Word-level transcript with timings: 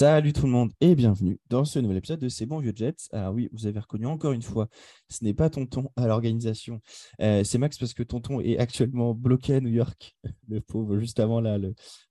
Salut 0.00 0.32
tout 0.32 0.46
le 0.46 0.52
monde 0.52 0.72
et 0.80 0.94
bienvenue 0.94 1.38
dans 1.50 1.66
ce 1.66 1.78
nouvel 1.78 1.98
épisode 1.98 2.20
de 2.20 2.30
C'est 2.30 2.46
bon 2.46 2.58
vieux 2.58 2.72
Jets. 2.74 3.10
Alors 3.12 3.34
oui, 3.34 3.50
vous 3.52 3.66
avez 3.66 3.80
reconnu 3.80 4.06
encore 4.06 4.32
une 4.32 4.40
fois, 4.40 4.66
ce 5.10 5.22
n'est 5.22 5.34
pas 5.34 5.50
Tonton 5.50 5.90
à 5.94 6.06
l'organisation, 6.06 6.80
euh, 7.20 7.44
c'est 7.44 7.58
Max 7.58 7.76
parce 7.76 7.92
que 7.92 8.02
Tonton 8.02 8.40
est 8.40 8.56
actuellement 8.56 9.12
bloqué 9.12 9.56
à 9.56 9.60
New 9.60 9.68
York. 9.68 10.16
Le 10.48 10.62
pauvre, 10.62 10.98
juste 10.98 11.20
avant 11.20 11.42
là, 11.42 11.58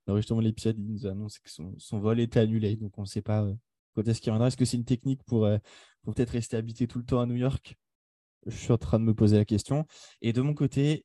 l'enregistrement 0.06 0.40
de 0.40 0.46
l'épisode, 0.46 0.76
il 0.78 0.86
nous 0.86 1.06
annonce 1.08 1.40
que 1.40 1.50
son, 1.50 1.98
vol 1.98 2.20
était 2.20 2.38
annulé, 2.38 2.76
donc 2.76 2.96
on 2.96 3.02
ne 3.02 3.06
sait 3.08 3.22
pas 3.22 3.42
euh, 3.42 3.52
quand 3.96 4.06
est-ce 4.06 4.20
qu'il 4.20 4.30
reviendra. 4.30 4.46
Est-ce 4.46 4.56
que 4.56 4.64
c'est 4.64 4.76
une 4.76 4.84
technique 4.84 5.24
pour, 5.24 5.44
euh, 5.44 5.58
pour 6.04 6.14
peut-être 6.14 6.30
rester 6.30 6.56
habité 6.56 6.86
tout 6.86 7.00
le 7.00 7.04
temps 7.04 7.18
à 7.18 7.26
New 7.26 7.34
York? 7.34 7.74
Je 8.46 8.56
suis 8.56 8.70
en 8.70 8.78
train 8.78 9.00
de 9.00 9.04
me 9.04 9.14
poser 9.14 9.36
la 9.36 9.44
question. 9.44 9.84
Et 10.22 10.32
de 10.32 10.42
mon 10.42 10.54
côté, 10.54 11.04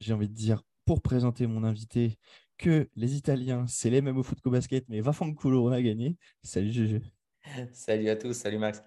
j'ai 0.00 0.14
envie 0.14 0.30
de 0.30 0.34
dire, 0.34 0.62
pour 0.86 1.02
présenter 1.02 1.46
mon 1.46 1.64
invité, 1.64 2.18
que 2.58 2.88
les 2.96 3.16
Italiens, 3.16 3.66
c'est 3.66 3.90
les 3.90 4.00
mêmes 4.00 4.18
au 4.18 4.22
foot 4.22 4.40
qu'au 4.40 4.50
basket, 4.50 4.88
mais 4.88 5.00
Vafanculo, 5.00 5.68
on 5.68 5.72
a 5.72 5.82
gagné. 5.82 6.16
Salut 6.42 6.72
GG. 6.72 7.02
Salut 7.72 8.08
à 8.08 8.16
tous, 8.16 8.32
salut 8.32 8.58
Max. 8.58 8.82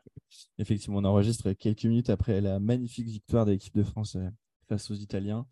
Effectivement, 0.58 0.98
on 0.98 1.06
enregistre 1.06 1.54
quelques 1.54 1.86
minutes 1.86 2.10
après 2.10 2.42
la 2.42 2.60
magnifique 2.60 3.08
victoire 3.08 3.46
de 3.46 3.52
l'équipe 3.52 3.76
de 3.76 3.84
France 3.84 4.16
euh, 4.16 4.30
face 4.68 4.90
aux 4.90 4.96
Italiens. 4.96 5.46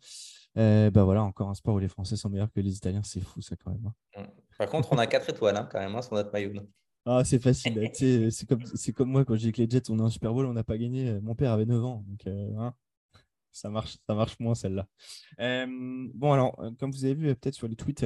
Euh, 0.58 0.90
bah 0.90 1.04
voilà, 1.04 1.22
encore 1.22 1.48
un 1.48 1.54
sport 1.54 1.74
où 1.74 1.78
les 1.78 1.88
Français 1.88 2.16
sont 2.16 2.30
meilleurs 2.30 2.50
que 2.50 2.60
les 2.60 2.76
Italiens, 2.76 3.02
c'est 3.04 3.20
fou 3.20 3.40
ça 3.42 3.56
quand 3.56 3.70
même. 3.70 3.92
Hein. 4.16 4.22
Mm. 4.22 4.26
Par 4.58 4.68
contre, 4.68 4.92
on 4.92 4.98
a 4.98 5.06
4 5.06 5.30
étoiles 5.30 5.56
hein, 5.56 5.68
quand 5.70 5.78
même 5.78 5.94
hein, 5.94 6.02
sur 6.02 6.14
notre 6.14 6.32
maillot. 6.32 6.52
Ah, 7.04 7.22
c'est 7.24 7.38
facile. 7.38 7.90
c'est 8.30 8.48
comme, 8.48 8.64
comme 8.94 9.10
moi 9.10 9.24
quand 9.24 9.36
j'ai 9.36 9.52
que 9.52 9.62
les 9.62 9.70
Jets, 9.70 9.90
on 9.90 9.98
est 9.98 10.02
en 10.02 10.10
Super 10.10 10.32
Bowl, 10.32 10.46
on 10.46 10.54
n'a 10.54 10.64
pas 10.64 10.78
gagné. 10.78 11.20
Mon 11.20 11.34
père 11.34 11.52
avait 11.52 11.66
9 11.66 11.84
ans. 11.84 12.04
Donc, 12.08 12.26
euh, 12.26 12.70
ça 13.56 13.70
marche, 13.70 13.96
ça 14.06 14.14
marche 14.14 14.38
moins 14.38 14.54
celle-là. 14.54 14.86
Euh, 15.40 15.66
bon, 16.14 16.32
alors, 16.32 16.60
euh, 16.60 16.70
comme 16.78 16.90
vous 16.90 17.04
avez 17.04 17.14
vu 17.14 17.28
euh, 17.28 17.34
peut-être 17.34 17.54
sur 17.54 17.68
les 17.68 17.76
tweets 17.76 18.04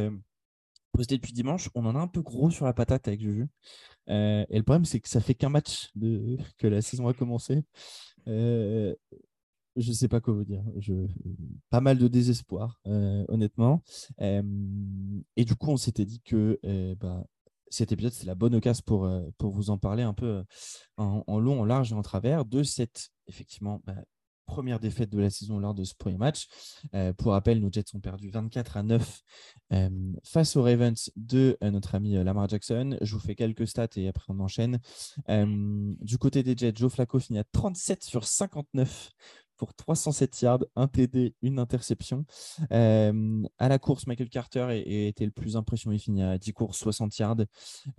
postés 0.93 1.17
depuis 1.17 1.33
dimanche, 1.33 1.69
on 1.75 1.85
en 1.87 1.97
a 1.97 1.99
un 1.99 2.07
peu 2.07 2.23
gros 2.23 2.51
sur 2.51 2.67
la 2.67 2.73
patate 2.73 3.09
avec 3.09 3.21
Juju. 3.21 3.49
et 4.07 4.47
le 4.49 4.63
problème, 4.63 4.85
c'est 4.85 5.01
que 5.01 5.09
ça 5.09 5.21
fait 5.21 5.35
qu'un 5.35 5.49
match 5.49 5.91
que 6.59 6.67
la 6.67 6.83
saison 6.83 7.09
a 7.09 7.15
commencé. 7.15 7.65
je 8.27 8.95
ne 9.77 9.93
sais 9.93 10.09
pas 10.09 10.21
quoi 10.21 10.35
vous 10.35 10.45
dire. 10.45 10.63
Je... 10.79 11.07
Pas 11.71 11.81
mal 11.81 11.99
de 11.99 12.07
désespoir, 12.09 12.81
honnêtement. 12.85 13.83
et 14.19 15.45
du 15.45 15.55
coup, 15.57 15.71
on 15.71 15.77
s'était 15.77 16.05
dit 16.05 16.21
que 16.21 16.59
bah, 17.01 17.25
cet 17.69 17.93
épisode, 17.93 18.13
c'est 18.13 18.27
la 18.27 18.35
bonne 18.35 18.55
occasion 18.55 18.83
pour, 18.85 19.09
pour 19.39 19.53
vous 19.53 19.71
en 19.71 19.79
parler 19.79 20.03
un 20.03 20.15
peu 20.15 20.45
en, 20.97 21.39
long, 21.39 21.61
en 21.61 21.65
large 21.65 21.93
et 21.93 21.95
en 21.95 22.03
travers 22.03 22.45
de 22.45 22.65
cette, 22.65 23.11
effectivement, 23.29 23.81
bah, 23.85 23.95
première 24.51 24.81
défaite 24.81 25.11
de 25.11 25.21
la 25.21 25.31
saison 25.31 25.61
lors 25.61 25.75
de 25.75 25.85
ce 25.85 25.95
premier 25.95 26.19
match. 26.19 26.49
Euh, 26.95 27.13
pour 27.13 27.33
rappel, 27.33 27.61
nos 27.61 27.71
Jets 27.71 27.95
ont 27.95 28.01
perdu 28.01 28.31
24 28.31 28.77
à 28.77 28.83
9 28.83 29.23
euh, 29.73 29.89
face 30.25 30.57
aux 30.57 30.63
Ravens 30.63 31.11
de 31.15 31.57
euh, 31.63 31.71
notre 31.71 31.95
ami 31.95 32.15
Lamar 32.25 32.49
Jackson. 32.49 32.99
Je 33.01 33.15
vous 33.15 33.21
fais 33.21 33.37
quelques 33.37 33.69
stats 33.69 33.87
et 33.97 34.09
après 34.09 34.27
on 34.29 34.41
enchaîne. 34.41 34.81
du 35.29 36.19
côté 36.19 36.43
des 36.43 36.57
Jets, 36.57 36.73
Joe 36.75 36.93
Flacco 36.93 37.21
finit 37.21 37.39
à 37.39 37.45
37 37.45 38.03
sur 38.03 38.25
59 38.25 39.13
pour 39.61 39.75
307 39.75 40.41
yards, 40.41 40.65
un 40.75 40.89
TD, 40.89 41.35
une 41.43 41.59
interception. 41.59 42.25
Euh, 42.73 43.43
à 43.59 43.69
la 43.69 43.79
course, 43.79 44.07
Michael 44.07 44.31
Carter 44.31 44.83
été 45.07 45.27
le 45.27 45.33
plus 45.33 45.55
impressionnant. 45.55 45.95
Il 45.95 45.99
finit 45.99 46.23
à 46.23 46.39
10 46.39 46.55
courses, 46.55 46.79
60 46.79 47.19
yards. 47.19 47.45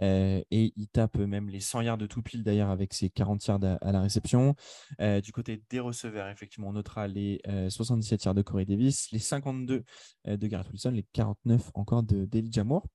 Euh, 0.02 0.42
et 0.50 0.74
il 0.76 0.88
tape 0.88 1.18
même 1.18 1.50
les 1.50 1.60
100 1.60 1.82
yards 1.82 2.00
de 2.00 2.08
tout 2.08 2.24
pile 2.24 2.44
d'ailleurs 2.44 2.72
avec 2.72 2.96
ses 2.96 3.12
40 3.12 3.46
yards 3.46 3.64
à, 3.80 3.92
la 3.92 4.02
réception. 4.02 4.56
Euh, 5.02 5.22
du 5.22 5.32
côté 5.32 5.62
des 5.70 5.80
receveurs, 5.80 6.30
effectivement, 6.30 6.70
on 6.70 6.74
notera 6.74 7.08
les 7.08 7.40
77 7.70 8.24
yards 8.24 8.34
de 8.34 8.42
Corey 8.42 8.66
Davis, 8.66 9.12
les 9.12 9.20
52 9.20 9.84
de 10.26 10.48
Garrett 10.48 10.72
Wilson, 10.72 10.90
les 10.90 11.06
49 11.14 11.70
encore 11.76 12.02
de 12.02 12.26
d'Elijah 12.26 12.64
Moore. 12.64 12.88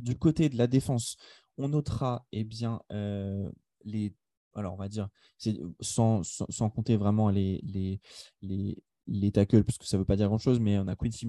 Du 0.00 0.16
côté 0.16 0.48
de 0.48 0.56
la 0.56 0.68
défense, 0.68 1.18
on 1.58 1.68
notera 1.68 2.24
eh 2.32 2.44
bien, 2.44 2.80
les 3.84 4.14
alors 4.54 4.74
on 4.74 4.76
va 4.76 4.88
dire, 4.88 5.08
sans, 5.80 6.22
sans, 6.22 6.70
compter 6.70 6.96
vraiment 6.96 7.30
les, 7.30 7.60
les, 7.64 8.00
les, 8.42 8.82
les 9.08 9.32
tackles, 9.32 9.64
parce 9.64 9.78
que 9.78 9.86
ça 9.86 9.96
ne 9.96 10.02
veut 10.02 10.06
pas 10.06 10.16
dire 10.16 10.28
grand-chose, 10.28 10.60
mais 10.60 10.78
on 10.78 10.86
a 10.86 10.94
Quincy, 10.94 11.26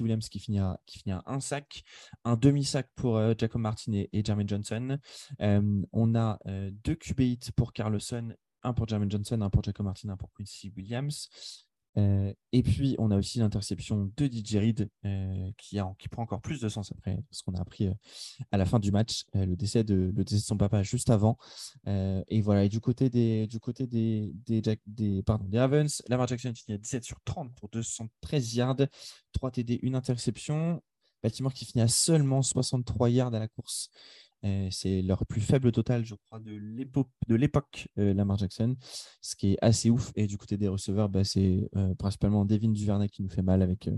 Williams 0.00 0.28
qui 0.28 0.38
finit, 0.40 0.58
un 0.58 1.40
sac, 1.40 1.82
un 2.24 2.36
demi-sac 2.36 2.88
pour 2.94 3.16
euh, 3.16 3.34
Jacob 3.38 3.60
Martin 3.60 3.92
et, 3.92 4.22
Jermaine 4.24 4.48
Johnson. 4.48 4.98
Euh, 5.40 5.82
on 5.92 6.14
a 6.14 6.38
euh, 6.46 6.70
deux 6.84 6.96
QB 6.96 7.38
pour 7.56 7.72
Carlson, 7.72 8.34
un 8.62 8.72
pour 8.72 8.88
Jermaine 8.88 9.10
Johnson, 9.10 9.40
un 9.40 9.50
pour 9.50 9.62
Jacob 9.62 9.86
Martin, 9.86 10.10
un 10.10 10.16
pour 10.16 10.32
Quincy 10.32 10.72
Williams. 10.76 11.28
Euh, 11.98 12.32
et 12.52 12.62
puis, 12.62 12.94
on 12.98 13.10
a 13.10 13.16
aussi 13.16 13.38
l'interception 13.38 14.10
de 14.16 14.26
DJ 14.26 14.56
euh, 15.04 15.50
qui, 15.58 16.08
prend 16.08 16.22
encore 16.22 16.40
plus 16.40 16.60
de 16.60 16.68
sens 16.68 16.90
après 16.92 17.18
ce 17.30 17.42
qu'on 17.42 17.54
a 17.54 17.60
appris 17.60 17.88
euh, 17.88 17.94
à 18.50 18.56
la 18.56 18.64
fin 18.64 18.78
du 18.78 18.90
match, 18.90 19.24
le, 19.34 19.56
décès 19.56 19.84
de, 19.84 20.12
son 20.26 20.56
papa 20.56 20.82
juste 20.82 21.10
avant. 21.10 21.36
et 21.86 22.40
voilà, 22.40 22.64
et 22.64 22.68
du 22.68 22.80
côté 22.80 23.10
des, 23.10 23.46
du 23.46 23.60
côté 23.60 23.86
des, 23.86 24.32
des, 24.46 25.22
Lamar 26.08 26.26
Jackson 26.26 26.52
finit 26.54 26.74
à 26.74 26.78
17 26.78 27.04
sur 27.04 27.20
30 27.24 27.54
pour 27.54 27.68
213 27.68 28.54
yards, 28.54 28.86
3 29.32 29.50
TD, 29.50 29.80
une 29.82 29.94
interception. 29.94 30.82
Baltimore 31.22 31.54
qui 31.54 31.64
finit 31.64 31.82
à 31.82 31.88
seulement 31.88 32.42
63 32.42 33.08
yards 33.10 33.34
à 33.34 33.38
la 33.38 33.46
course. 33.46 33.90
Euh, 34.44 34.68
c'est 34.70 35.02
leur 35.02 35.24
plus 35.26 35.40
faible 35.40 35.70
total, 35.70 36.04
je 36.04 36.14
crois, 36.14 36.40
de 36.40 37.34
l'époque 37.36 37.88
euh, 37.98 38.12
Lamar 38.12 38.38
Jackson, 38.38 38.76
ce 39.20 39.36
qui 39.36 39.52
est 39.52 39.58
assez 39.62 39.90
ouf. 39.90 40.12
Et 40.16 40.26
du 40.26 40.36
côté 40.36 40.56
des 40.56 40.68
receveurs, 40.68 41.08
bah, 41.08 41.24
c'est 41.24 41.68
euh, 41.76 41.94
principalement 41.94 42.44
Devin 42.44 42.70
Duvernay 42.70 43.08
qui 43.08 43.22
nous 43.22 43.30
fait 43.30 43.42
mal 43.42 43.62
avec 43.62 43.88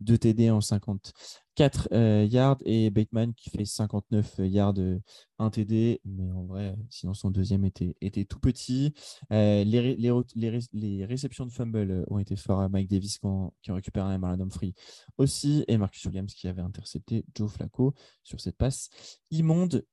2 0.00 0.18
TD 0.18 0.50
en 0.50 0.60
50 0.60 1.12
4 1.60 1.88
euh, 1.92 2.24
yards 2.24 2.56
et 2.64 2.88
Bateman 2.88 3.34
qui 3.34 3.50
fait 3.50 3.66
59 3.66 4.36
yards, 4.38 4.78
1 4.78 5.46
euh, 5.46 5.50
TD. 5.50 6.00
Mais 6.06 6.32
en 6.32 6.44
vrai, 6.44 6.74
sinon 6.88 7.12
son 7.12 7.30
deuxième 7.30 7.66
était, 7.66 7.94
était 8.00 8.24
tout 8.24 8.40
petit. 8.40 8.94
Euh, 9.30 9.62
les, 9.64 9.94
les, 9.94 11.04
réceptions 11.04 11.44
de 11.44 11.52
fumble 11.52 12.06
ont 12.08 12.18
été 12.18 12.34
fortes 12.34 12.62
à 12.62 12.70
Mike 12.70 12.88
Davis 12.88 13.18
qui 13.18 13.26
ont 13.26 13.52
récupéré 13.68 14.06
un 14.06 14.16
Marlon 14.16 14.46
Humphrey 14.46 14.72
aussi 15.18 15.62
et 15.68 15.76
Marcus 15.76 16.02
Williams 16.06 16.32
qui 16.32 16.48
avait 16.48 16.62
intercepté 16.62 17.26
Joe 17.34 17.52
Flacco 17.52 17.92
sur 18.22 18.40
cette 18.40 18.56
passe 18.56 18.88
immonde. 19.30 19.84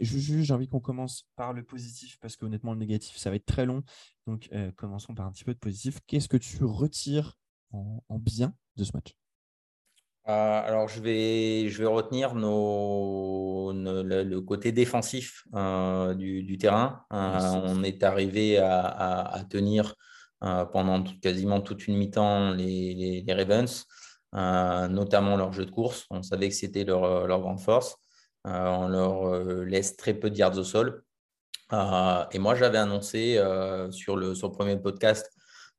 Juju, 0.00 0.44
j'ai 0.44 0.52
envie 0.52 0.68
qu'on 0.68 0.80
commence 0.80 1.24
par 1.34 1.54
le 1.54 1.64
positif 1.64 2.18
parce 2.20 2.36
qu'honnêtement, 2.36 2.74
le 2.74 2.78
négatif, 2.78 3.16
ça 3.16 3.30
va 3.30 3.36
être 3.36 3.46
très 3.46 3.64
long. 3.64 3.82
Donc, 4.26 4.50
commençons 4.76 5.14
par 5.14 5.24
un 5.24 5.32
petit 5.32 5.44
peu 5.44 5.54
de 5.54 5.58
positif. 5.58 5.98
Qu'est-ce 6.06 6.28
que 6.28 6.36
tu 6.36 6.62
retires 6.62 7.38
en 7.72 8.18
bien 8.18 8.54
de 8.76 8.84
ce 8.84 8.90
match? 8.92 9.16
Euh, 10.28 10.32
alors, 10.32 10.88
je 10.88 11.00
vais, 11.00 11.68
je 11.68 11.78
vais 11.78 11.86
retenir 11.86 12.34
nos, 12.34 13.72
le, 13.72 14.40
côté 14.40 14.72
défensif 14.72 15.44
euh, 15.54 16.14
du, 16.14 16.58
terrain. 16.58 17.04
Euh, 17.12 17.38
on 17.64 17.84
est 17.84 18.02
arrivé 18.02 18.58
à, 18.58 19.44
tenir 19.48 19.94
pendant 20.40 21.04
quasiment 21.22 21.60
toute 21.60 21.86
une 21.86 21.96
mi-temps 21.96 22.50
les, 22.50 23.22
les, 23.24 23.34
Ravens, 23.34 23.86
notamment 24.32 25.36
leur 25.36 25.52
jeu 25.52 25.64
de 25.64 25.70
course. 25.70 26.06
On 26.10 26.22
savait 26.22 26.48
que 26.48 26.54
c'était 26.56 26.84
leur, 26.84 27.28
leur, 27.28 27.40
grande 27.40 27.60
force. 27.60 27.96
on 28.44 28.88
leur 28.88 29.64
laisse 29.64 29.96
très 29.96 30.14
peu 30.14 30.28
de 30.30 30.36
yards 30.36 30.58
au 30.58 30.64
sol. 30.64 31.04
et 31.72 32.38
moi, 32.40 32.56
j'avais 32.56 32.78
annoncé 32.78 33.40
sur, 33.90 34.16
le, 34.16 34.34
sur 34.34 34.48
le 34.48 34.54
premier 34.54 34.76
podcast 34.76 35.30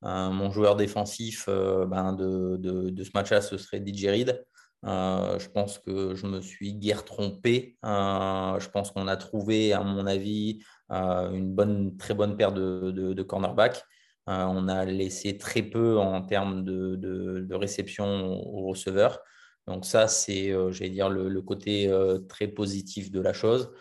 mon 0.02 0.52
joueur 0.52 0.76
défensif 0.76 1.46
euh, 1.48 1.86
ben 1.86 2.14
de, 2.14 2.58
de, 2.58 3.04
ce 3.04 3.12
match-là, 3.14 3.42
ce 3.42 3.58
serait 3.58 3.84
DJ 3.86 4.06
Reed. 4.06 4.46
Euh, 4.86 5.40
je 5.40 5.50
pense 5.50 5.80
que 5.80 6.14
je 6.14 6.28
me 6.28 6.42
suis 6.42 6.74
guère 6.76 7.04
trompé. 7.04 7.78
Euh, 7.84 8.60
je 8.60 8.70
pense 8.70 8.92
qu'on 8.92 9.08
a 9.08 9.18
trouvé, 9.18 9.74
à 9.74 9.82
mon 9.82 10.06
avis, 10.06 10.60
une 10.90 11.98
très 11.98 12.14
bonne 12.14 12.38
paire 12.38 12.52
de, 12.52 12.92
de, 12.92 13.24
cornerbacks. 13.24 13.84
on 14.28 14.68
a 14.68 14.86
laissé 14.86 15.38
très 15.38 15.64
peu 15.64 15.98
en 15.98 16.22
termes 16.22 16.64
de, 16.64 16.96
de 16.96 17.56
réception 17.56 18.06
aux 18.06 18.68
receveurs. 18.68 19.20
Donc 19.66 19.86
ça, 19.86 20.08
c'est, 20.08 20.54
j'allais 20.72 20.92
dire, 20.92 21.10
le 21.10 21.42
côté 21.42 21.92
très 22.30 22.48
positif 22.48 23.12
de 23.12 23.20
la 23.20 23.34
chose. 23.34 23.72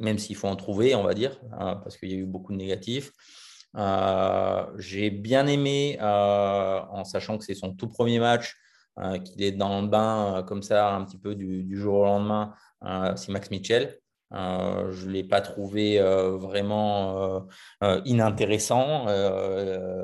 même 0.00 0.18
s'il 0.18 0.36
faut 0.36 0.48
en 0.48 0.56
trouver, 0.56 0.94
on 0.94 1.04
va 1.04 1.14
dire, 1.14 1.40
parce 1.50 1.96
qu'il 1.96 2.10
y 2.10 2.14
a 2.14 2.18
eu 2.18 2.26
beaucoup 2.26 2.52
de 2.52 2.58
négatifs. 2.58 3.12
Euh, 3.76 4.66
j'ai 4.78 5.10
bien 5.10 5.46
aimé, 5.46 5.98
euh, 6.00 6.80
en 6.90 7.04
sachant 7.04 7.38
que 7.38 7.44
c'est 7.44 7.54
son 7.54 7.74
tout 7.74 7.88
premier 7.88 8.18
match, 8.18 8.56
euh, 8.98 9.18
qu'il 9.18 9.42
est 9.42 9.52
dans 9.52 9.80
le 9.80 9.88
bain 9.88 10.44
comme 10.46 10.62
ça, 10.62 10.94
un 10.94 11.04
petit 11.04 11.18
peu 11.18 11.34
du, 11.34 11.76
jour 11.76 12.00
au 12.00 12.04
lendemain, 12.04 12.54
c'est 13.16 13.30
Max 13.30 13.50
Mitchell. 13.50 13.98
Je 14.32 15.06
ne 15.06 15.10
l'ai 15.10 15.24
pas 15.24 15.40
trouvé 15.40 16.00
vraiment 16.00 17.46
inintéressant. 18.04 19.06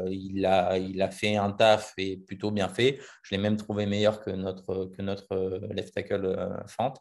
il, 0.08 0.46
a, 0.46 0.78
il 0.78 1.00
a 1.02 1.10
fait 1.10 1.36
un 1.36 1.52
taf 1.52 1.94
et 1.98 2.16
plutôt 2.18 2.50
bien 2.50 2.68
fait. 2.68 2.98
Je 3.22 3.34
l'ai 3.34 3.40
même 3.40 3.56
trouvé 3.56 3.86
meilleur 3.86 4.20
que 4.20 4.30
notre, 4.30 4.86
que 4.96 5.02
notre 5.02 5.60
left 5.72 5.94
tackle 5.94 6.64
Fante. 6.66 6.98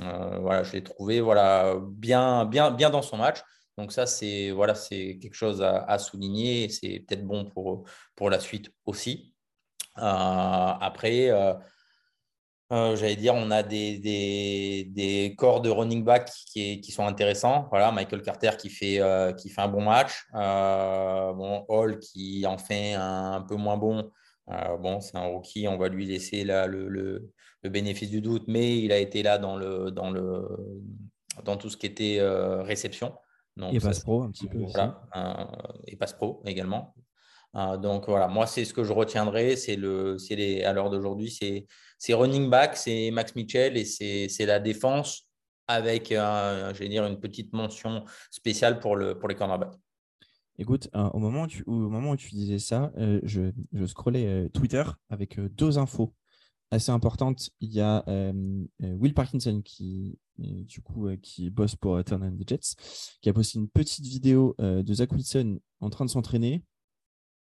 voilà, 0.00 0.62
je 0.62 0.72
l'ai 0.72 0.82
trouvé 0.82 1.20
voilà, 1.20 1.76
bien, 1.80 2.44
bien, 2.44 2.70
bien 2.70 2.90
dans 2.90 3.02
son 3.02 3.16
match. 3.16 3.42
Donc 3.78 3.92
ça, 3.92 4.06
c'est 4.06 4.50
voilà, 4.50 4.74
quelque 4.74 5.34
chose 5.34 5.62
à, 5.62 5.84
à 5.84 5.98
souligner. 5.98 6.68
C'est 6.68 7.04
peut-être 7.06 7.26
bon 7.26 7.46
pour, 7.46 7.84
pour 8.14 8.30
la 8.30 8.40
suite 8.40 8.70
aussi. 8.84 9.34
après, 9.96 11.30
euh, 12.72 12.94
j'allais 12.94 13.16
dire, 13.16 13.34
on 13.34 13.50
a 13.50 13.64
des, 13.64 13.98
des, 13.98 15.34
corps 15.36 15.60
de 15.60 15.70
running 15.70 16.04
back 16.04 16.30
qui, 16.46 16.92
sont 16.92 17.04
intéressants. 17.04 17.66
Voilà, 17.70 17.90
Michael 17.90 18.22
Carter 18.22 18.50
qui 18.56 18.70
fait, 18.70 19.00
euh, 19.00 19.32
qui 19.32 19.48
fait 19.48 19.60
un 19.60 19.68
bon 19.68 19.82
match. 19.82 20.24
Euh, 20.34 21.32
bon, 21.32 21.64
Hall 21.68 21.98
qui 21.98 22.46
en 22.46 22.58
fait 22.58 22.92
un, 22.94 23.44
peu 23.48 23.56
moins 23.56 23.76
bon. 23.76 24.10
bon, 24.78 25.00
c'est 25.00 25.16
un 25.16 25.26
rookie, 25.26 25.66
on 25.66 25.78
va 25.78 25.88
lui 25.88 26.06
laisser 26.06 26.44
là, 26.44 26.66
le, 26.68 26.88
le, 26.88 27.32
bénéfice 27.68 28.10
du 28.10 28.20
doute, 28.20 28.44
mais 28.46 28.78
il 28.78 28.92
a 28.92 28.98
été 28.98 29.22
là 29.24 29.38
dans, 29.38 29.56
le, 29.56 29.90
dans, 29.90 30.10
le, 30.10 30.46
dans 31.44 31.56
tout 31.56 31.70
ce 31.70 31.76
qui 31.76 31.86
était 31.86 32.20
réception. 32.62 33.14
Donc, 33.56 33.74
et 33.74 33.80
passe 33.80 34.00
pro 34.00 34.22
un 34.22 34.30
petit 34.30 34.48
peu. 34.48 34.58
Voilà, 34.58 35.02
et 35.86 35.96
passe 35.96 36.12
pro 36.12 36.42
également. 36.46 36.94
donc 37.54 38.08
voilà, 38.08 38.28
moi 38.28 38.46
c'est 38.46 38.64
ce 38.64 38.72
que 38.72 38.84
je 38.84 38.92
retiendrai, 38.92 39.56
c'est 39.56 39.76
le, 39.76 40.16
les, 40.30 40.62
à 40.64 40.72
l'heure 40.72 40.90
d'aujourd'hui, 40.90 41.30
c'est 41.30 41.66
c'est 41.98 42.14
running 42.14 42.48
back, 42.48 42.76
c'est 42.76 43.10
Max 43.10 43.34
Mitchell 43.34 43.76
et 43.76 43.84
c'est 43.84 44.46
la 44.46 44.58
défense 44.58 45.30
avec, 45.70 46.10
euh, 46.12 46.72
dire, 46.72 47.06
une 47.06 47.20
petite 47.20 47.52
mention 47.52 48.04
spéciale 48.30 48.80
pour, 48.80 48.96
le, 48.96 49.18
pour 49.18 49.28
les 49.28 49.34
cornerbacks. 49.34 49.74
Écoute, 50.58 50.90
euh, 50.94 51.08
au, 51.10 51.18
moment 51.18 51.42
où 51.42 51.46
tu, 51.46 51.62
au 51.66 51.72
moment 51.72 52.10
où 52.10 52.16
tu 52.16 52.30
disais 52.30 52.58
ça, 52.58 52.90
euh, 52.98 53.20
je, 53.22 53.52
je 53.72 53.86
scrollais 53.86 54.50
Twitter 54.52 54.82
avec 55.08 55.38
deux 55.38 55.78
infos 55.78 56.12
assez 56.70 56.90
importantes. 56.90 57.50
Il 57.60 57.72
y 57.72 57.80
a 57.80 58.04
Will 58.80 59.14
Parkinson 59.14 59.62
qui, 59.62 60.18
du 60.38 60.80
coup, 60.80 61.08
qui 61.22 61.50
bosse 61.50 61.76
pour 61.76 62.02
Turn 62.04 62.22
and 62.22 62.36
the 62.36 62.48
Jets, 62.48 62.76
qui 63.20 63.28
a 63.28 63.32
posté 63.32 63.58
une 63.58 63.68
petite 63.68 64.06
vidéo 64.06 64.54
de 64.58 64.94
Zach 64.94 65.12
Wilson 65.12 65.60
en 65.80 65.90
train 65.90 66.04
de 66.04 66.10
s'entraîner. 66.10 66.62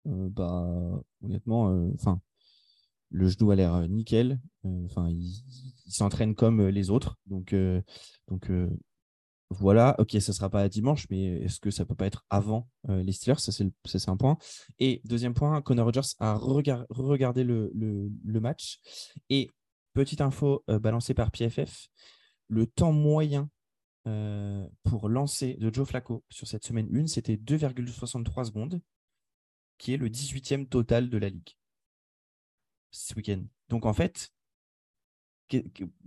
bah, 0.05 1.03
honnêtement, 1.23 1.91
enfin, 1.95 2.21
le 3.13 3.29
genou 3.29 3.51
a 3.51 3.57
l'air 3.57 3.75
euh, 3.75 3.87
nickel. 3.87 4.41
Euh, 4.65 4.85
enfin, 4.87 5.09
il, 5.11 5.43
s'entraîne 5.87 6.35
comme 6.35 6.61
euh, 6.61 6.71
les 6.71 6.91
autres. 6.91 7.19
Donc 7.27 7.55
voilà. 9.53 9.95
Ok, 9.99 10.13
ça 10.13 10.33
ne 10.33 10.35
sera 10.35 10.51
pas 10.51 10.69
dimanche, 10.69 11.07
mais 11.11 11.43
est-ce 11.43 11.61
que 11.61 11.71
ça 11.71 11.85
peut 11.85 11.95
pas 11.95 12.07
être 12.07 12.25
avant 12.31 12.69
les 12.89 13.13
Steelers? 13.13 13.39
Ça, 13.39 13.53
c'est 13.53 14.09
un 14.09 14.17
point. 14.17 14.37
Et 14.79 15.01
deuxième 15.05 15.35
point, 15.35 15.61
Connor 15.63 15.87
Rogers 15.87 16.15
a 16.19 16.35
regardé 16.35 17.45
le, 17.45 18.41
match. 18.41 18.81
Et 19.31 19.51
petite 19.95 20.21
info 20.21 20.65
balancée 20.69 21.15
par 21.15 21.31
PFF, 21.31 21.89
le 22.49 22.67
temps 22.67 22.93
moyen 22.93 23.49
pour 24.83 25.09
lancer 25.09 25.55
de 25.55 25.73
Joe 25.73 25.87
Flacco 25.87 26.25
sur 26.31 26.47
cette 26.47 26.65
semaine 26.65 26.89
1, 26.95 27.07
c'était 27.07 27.37
2,63 27.37 28.45
secondes, 28.45 28.81
qui 29.79 29.95
est 29.95 29.97
le 29.97 30.09
18e 30.09 30.67
total 30.69 31.09
de 31.09 31.19
la 31.19 31.29
ligue 31.29 31.57
ce 32.93 33.15
week-end. 33.15 33.43
Donc 33.69 33.87
en 33.87 33.93
fait, 33.93 34.31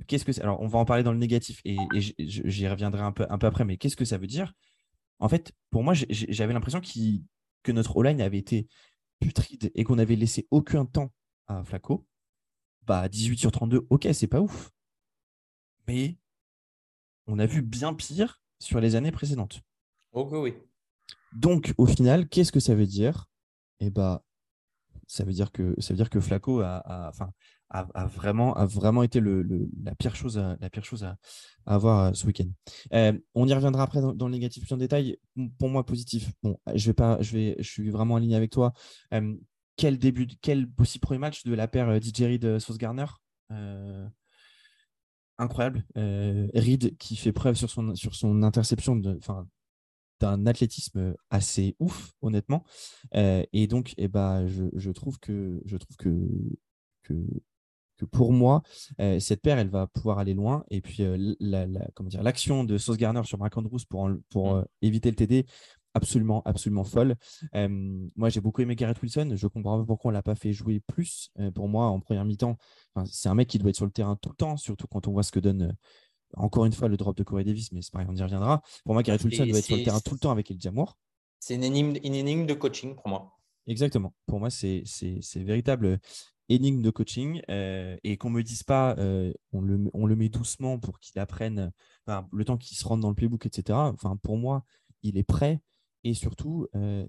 qu'est-ce 0.07 0.25
que 0.25 0.31
c'est 0.31 0.41
Alors 0.41 0.61
on 0.61 0.67
va 0.67 0.79
en 0.79 0.85
parler 0.85 1.03
dans 1.03 1.11
le 1.11 1.17
négatif 1.17 1.61
et, 1.65 1.77
j'y 2.19 2.67
reviendrai 2.67 3.01
un 3.01 3.11
peu, 3.11 3.25
un 3.29 3.37
peu 3.37 3.47
après, 3.47 3.65
mais 3.65 3.77
qu'est-ce 3.77 3.95
que 3.95 4.05
ça 4.05 4.17
veut 4.17 4.27
dire? 4.27 4.53
En 5.19 5.29
fait, 5.29 5.53
pour 5.69 5.83
moi, 5.83 5.93
j'avais 6.09 6.53
l'impression 6.53 6.81
que 6.81 7.71
notre 7.71 7.95
O-line 7.97 8.21
avait 8.21 8.37
été 8.37 8.67
putride 9.19 9.71
et 9.75 9.83
qu'on 9.83 9.97
avait 9.97 10.15
laissé 10.15 10.47
aucun 10.51 10.85
temps 10.85 11.11
à 11.47 11.63
Flaco. 11.63 12.05
Bah 12.83 13.07
18 13.09 13.37
sur 13.37 13.51
32, 13.51 13.87
ok, 13.89 14.07
c'est 14.13 14.27
pas 14.27 14.41
ouf. 14.41 14.71
Mais 15.87 16.17
on 17.27 17.39
a 17.39 17.45
vu 17.45 17.61
bien 17.61 17.93
pire 17.93 18.41
sur 18.59 18.79
les 18.79 18.95
années 18.95 19.11
précédentes. 19.11 19.61
Ok, 20.11 20.31
oui. 20.33 20.53
Donc, 21.33 21.73
au 21.77 21.85
final, 21.85 22.27
qu'est-ce 22.29 22.51
que 22.51 22.59
ça 22.59 22.75
veut 22.75 22.85
dire? 22.85 23.27
Eh 23.79 23.89
bah, 23.89 24.23
ça 25.07 25.23
veut 25.23 25.33
dire 25.33 25.51
que 25.51 25.75
ça 25.79 25.93
veut 25.93 25.97
dire 25.97 26.09
que 26.09 26.19
Flaco 26.19 26.61
a, 26.61 27.09
enfin, 27.09 27.31
a, 27.69 28.05
vraiment, 28.05 28.53
a 28.55 28.65
vraiment 28.65 29.03
été 29.03 29.19
le, 29.19 29.43
la 29.83 29.95
pire 29.95 30.15
chose 30.15 30.37
à, 30.37 30.57
la 30.59 30.69
pire 30.69 30.85
chose 30.85 31.03
à, 31.03 31.17
avoir 31.65 32.05
euh, 32.05 32.13
ce 32.13 32.25
week-end. 32.25 32.49
Euh, 32.93 33.17
on 33.33 33.47
y 33.47 33.53
reviendra 33.53 33.83
après 33.83 34.01
dans, 34.01 34.27
le 34.27 34.31
négatif 34.31 34.63
plus 34.65 34.73
en 34.73 34.77
détail. 34.77 35.17
Pour 35.57 35.69
moi, 35.69 35.85
positif. 35.85 36.31
Bon, 36.43 36.57
je 36.73 36.87
vais 36.87 36.93
pas, 36.93 37.21
je 37.21 37.33
vais, 37.33 37.55
je 37.59 37.69
suis 37.69 37.89
vraiment 37.89 38.15
aligné 38.15 38.35
avec 38.35 38.51
toi. 38.51 38.73
Euh, 39.13 39.35
quel 39.77 39.97
début, 39.97 40.27
quel 40.41 40.69
possible 40.69 41.01
premier 41.01 41.19
match 41.19 41.43
de 41.43 41.53
la 41.53 41.67
paire 41.67 41.99
DJ 42.01 42.21
Reed 42.21 42.59
Sauce 42.59 42.77
Garner 42.77 43.05
incroyable. 45.37 45.85
Reed 45.95 46.97
qui 46.97 47.17
fait 47.17 47.33
preuve 47.33 47.55
sur 47.55 47.69
son, 47.69 47.93
sur 47.93 48.15
son 48.15 48.41
interception, 48.41 48.95
de, 48.95 49.19
d'un 50.21 50.45
athlétisme 50.45 51.13
assez 51.29 51.75
ouf, 51.79 52.13
honnêtement. 52.21 52.63
Et 53.13 53.67
donc, 53.67 53.93
eh 53.97 54.07
ben, 54.07 54.47
je, 54.47 54.91
trouve 54.91 55.19
que 55.19 55.61
je 55.65 55.75
trouve 55.75 55.97
que, 55.97 56.47
pour 58.11 58.33
moi, 58.33 58.61
euh, 58.99 59.19
cette 59.19 59.41
paire, 59.41 59.57
elle 59.57 59.69
va 59.69 59.87
pouvoir 59.87 60.19
aller 60.19 60.33
loin. 60.33 60.65
Et 60.69 60.81
puis, 60.81 61.03
euh, 61.03 61.35
la, 61.39 61.65
comment 61.93 62.09
dire, 62.09 62.23
l'action 62.23 62.63
de 62.63 62.77
Sauce 62.77 62.97
Garner 62.97 63.23
sur 63.23 63.37
Mark 63.37 63.55
Andrews 63.57 63.79
pour, 63.89 64.09
pour 64.29 64.55
mmh. 64.55 64.65
éviter 64.81 65.09
le 65.09 65.15
TD, 65.15 65.45
absolument, 65.93 66.41
absolument 66.43 66.83
folle. 66.83 67.15
moi, 67.53 68.29
j'ai 68.29 68.41
beaucoup 68.41 68.61
aimé 68.61 68.75
Garrett 68.75 69.01
Wilson. 69.01 69.33
Je 69.35 69.47
comprends 69.47 69.79
pas 69.79 69.85
pourquoi 69.85 70.09
on 70.09 70.11
l'a 70.11 70.23
pas 70.23 70.35
fait 70.35 70.51
jouer 70.51 70.81
plus. 70.87 71.29
pour 71.53 71.69
moi, 71.69 71.85
en 71.85 71.99
première 71.99 72.25
mi-temps, 72.25 72.57
c'est 73.05 73.29
un 73.29 73.35
mec 73.35 73.47
qui 73.47 73.59
doit 73.59 73.69
être 73.69 73.75
sur 73.75 73.85
le 73.85 73.91
terrain 73.91 74.17
tout 74.21 74.29
le 74.29 74.35
temps, 74.35 74.57
surtout 74.57 74.87
quand 74.87 75.07
on 75.07 75.11
voit 75.11 75.23
ce 75.23 75.31
que 75.31 75.39
donne 75.39 75.75
encore 76.37 76.65
une 76.65 76.73
fois, 76.73 76.87
le 76.87 76.97
drop 76.97 77.15
de 77.15 77.23
Corey 77.23 77.43
Davis, 77.43 77.71
mais 77.71 77.81
c'est 77.81 77.91
pareil, 77.91 78.07
on 78.09 78.15
y 78.15 78.21
reviendra. 78.21 78.61
Pour 78.83 78.93
moi, 78.93 79.03
Garrett 79.03 79.23
Wilson 79.23 79.45
doit 79.45 79.59
être 79.59 79.65
sur 79.65 79.77
le 79.77 79.83
terrain 79.83 79.99
tout 79.99 80.13
le 80.13 80.19
temps 80.19 80.31
avec 80.31 80.51
El 80.51 80.59
Jamour. 80.59 80.97
C'est 81.39 81.55
une 81.55 81.63
énigme, 81.63 82.45
de 82.45 82.53
coaching 82.53 82.95
pour 82.95 83.07
moi. 83.07 83.31
Exactement. 83.67 84.13
Pour 84.25 84.39
moi, 84.39 84.49
c'est 84.49 84.83
véritable 85.35 85.99
énigme 86.49 86.81
de 86.81 86.89
coaching 86.89 87.41
euh, 87.49 87.97
et 88.03 88.17
qu'on 88.17 88.29
me 88.29 88.43
dise 88.43 88.63
pas 88.63 88.95
euh, 88.97 89.33
on, 89.51 89.61
le, 89.61 89.89
on, 89.93 90.05
le, 90.05 90.15
met 90.15 90.29
doucement 90.29 90.79
pour 90.79 90.99
qu'il 90.99 91.19
apprenne 91.19 91.71
le 92.31 92.45
temps 92.45 92.57
qu'il 92.57 92.77
se 92.77 92.87
rende 92.87 93.01
dans 93.01 93.09
le 93.09 93.15
playbook, 93.15 93.45
etc. 93.45 93.77
Enfin, 93.79 94.15
pour 94.17 94.37
moi, 94.37 94.63
il 95.01 95.17
est 95.17 95.23
prêt 95.23 95.61
et 96.03 96.13
surtout, 96.13 96.67
euh, 96.75 97.05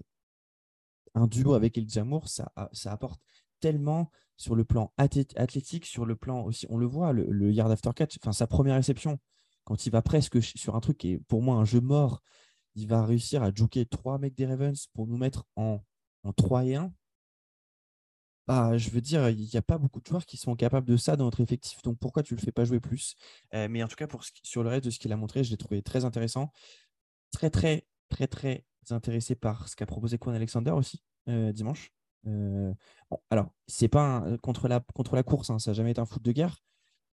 un 1.13 1.27
duo 1.27 1.53
avec 1.53 1.77
El 1.77 1.87
Jamour, 1.87 2.27
ça, 2.27 2.51
ça 2.71 2.91
apporte 2.91 3.21
tellement 3.59 4.11
sur 4.37 4.55
le 4.55 4.65
plan 4.65 4.91
athlétique, 4.97 5.85
sur 5.85 6.05
le 6.05 6.15
plan 6.15 6.43
aussi, 6.43 6.65
on 6.69 6.77
le 6.77 6.85
voit, 6.85 7.13
le, 7.13 7.51
yard 7.51 7.71
after 7.71 7.91
catch, 7.95 8.17
enfin 8.21 8.33
sa 8.33 8.47
première 8.47 8.75
réception, 8.75 9.19
quand 9.63 9.85
il 9.85 9.91
va 9.91 10.01
presque 10.01 10.41
sur 10.41 10.75
un 10.75 10.79
truc 10.79 10.97
qui 10.97 11.13
est 11.13 11.17
pour 11.27 11.41
moi 11.41 11.57
un 11.57 11.65
jeu 11.65 11.81
mort, 11.81 12.21
il 12.75 12.87
va 12.87 13.05
réussir 13.05 13.41
à 13.41 13.51
joker 13.53 13.85
trois 13.89 14.19
mecs 14.19 14.35
des 14.35 14.45
Ravens 14.45 14.87
pour 14.93 15.07
nous 15.07 15.17
mettre 15.17 15.45
en, 15.55 15.81
en 16.23 16.33
3 16.33 16.65
et 16.65 16.75
1. 16.75 16.93
Bah, 18.47 18.77
je 18.77 18.89
veux 18.89 19.01
dire, 19.01 19.29
il 19.29 19.49
n'y 19.51 19.57
a 19.57 19.61
pas 19.61 19.77
beaucoup 19.77 19.99
de 19.99 20.07
joueurs 20.07 20.25
qui 20.25 20.37
sont 20.37 20.55
capables 20.55 20.87
de 20.87 20.95
ça 20.95 21.17
dans 21.17 21.25
notre 21.25 21.41
effectif. 21.41 21.81
Donc 21.81 21.99
pourquoi 21.99 22.23
tu 22.23 22.33
ne 22.33 22.39
le 22.39 22.45
fais 22.45 22.53
pas 22.53 22.63
jouer 22.63 22.79
plus? 22.79 23.15
Euh, 23.53 23.67
Mais 23.69 23.83
en 23.83 23.87
tout 23.87 23.97
cas, 23.97 24.07
sur 24.43 24.63
le 24.63 24.69
reste 24.69 24.85
de 24.85 24.89
ce 24.89 24.99
qu'il 24.99 25.11
a 25.11 25.17
montré, 25.17 25.43
je 25.43 25.51
l'ai 25.51 25.57
trouvé 25.57 25.81
très 25.81 26.05
intéressant. 26.05 26.51
Très, 27.31 27.49
très, 27.49 27.87
très, 28.09 28.27
très 28.27 28.65
intéressé 28.89 29.35
par 29.35 29.67
ce 29.67 29.75
qu'a 29.75 29.85
proposé 29.85 30.17
Quan 30.17 30.33
Alexander 30.33 30.71
aussi 30.71 31.03
euh, 31.27 31.51
dimanche. 31.51 31.91
Euh, 32.25 32.73
alors, 33.29 33.51
c'est 33.67 33.89
pas 33.89 34.23
contre, 34.41 34.69
la, 34.69 34.79
contre 34.79 35.15
la 35.15 35.23
course, 35.23 35.49
hein, 35.49 35.59
ça 35.59 35.71
n'a 35.71 35.75
jamais 35.75 35.91
été 35.91 35.99
un 35.99 36.05
foot 36.05 36.23
de 36.23 36.31
guerre. 36.31 36.57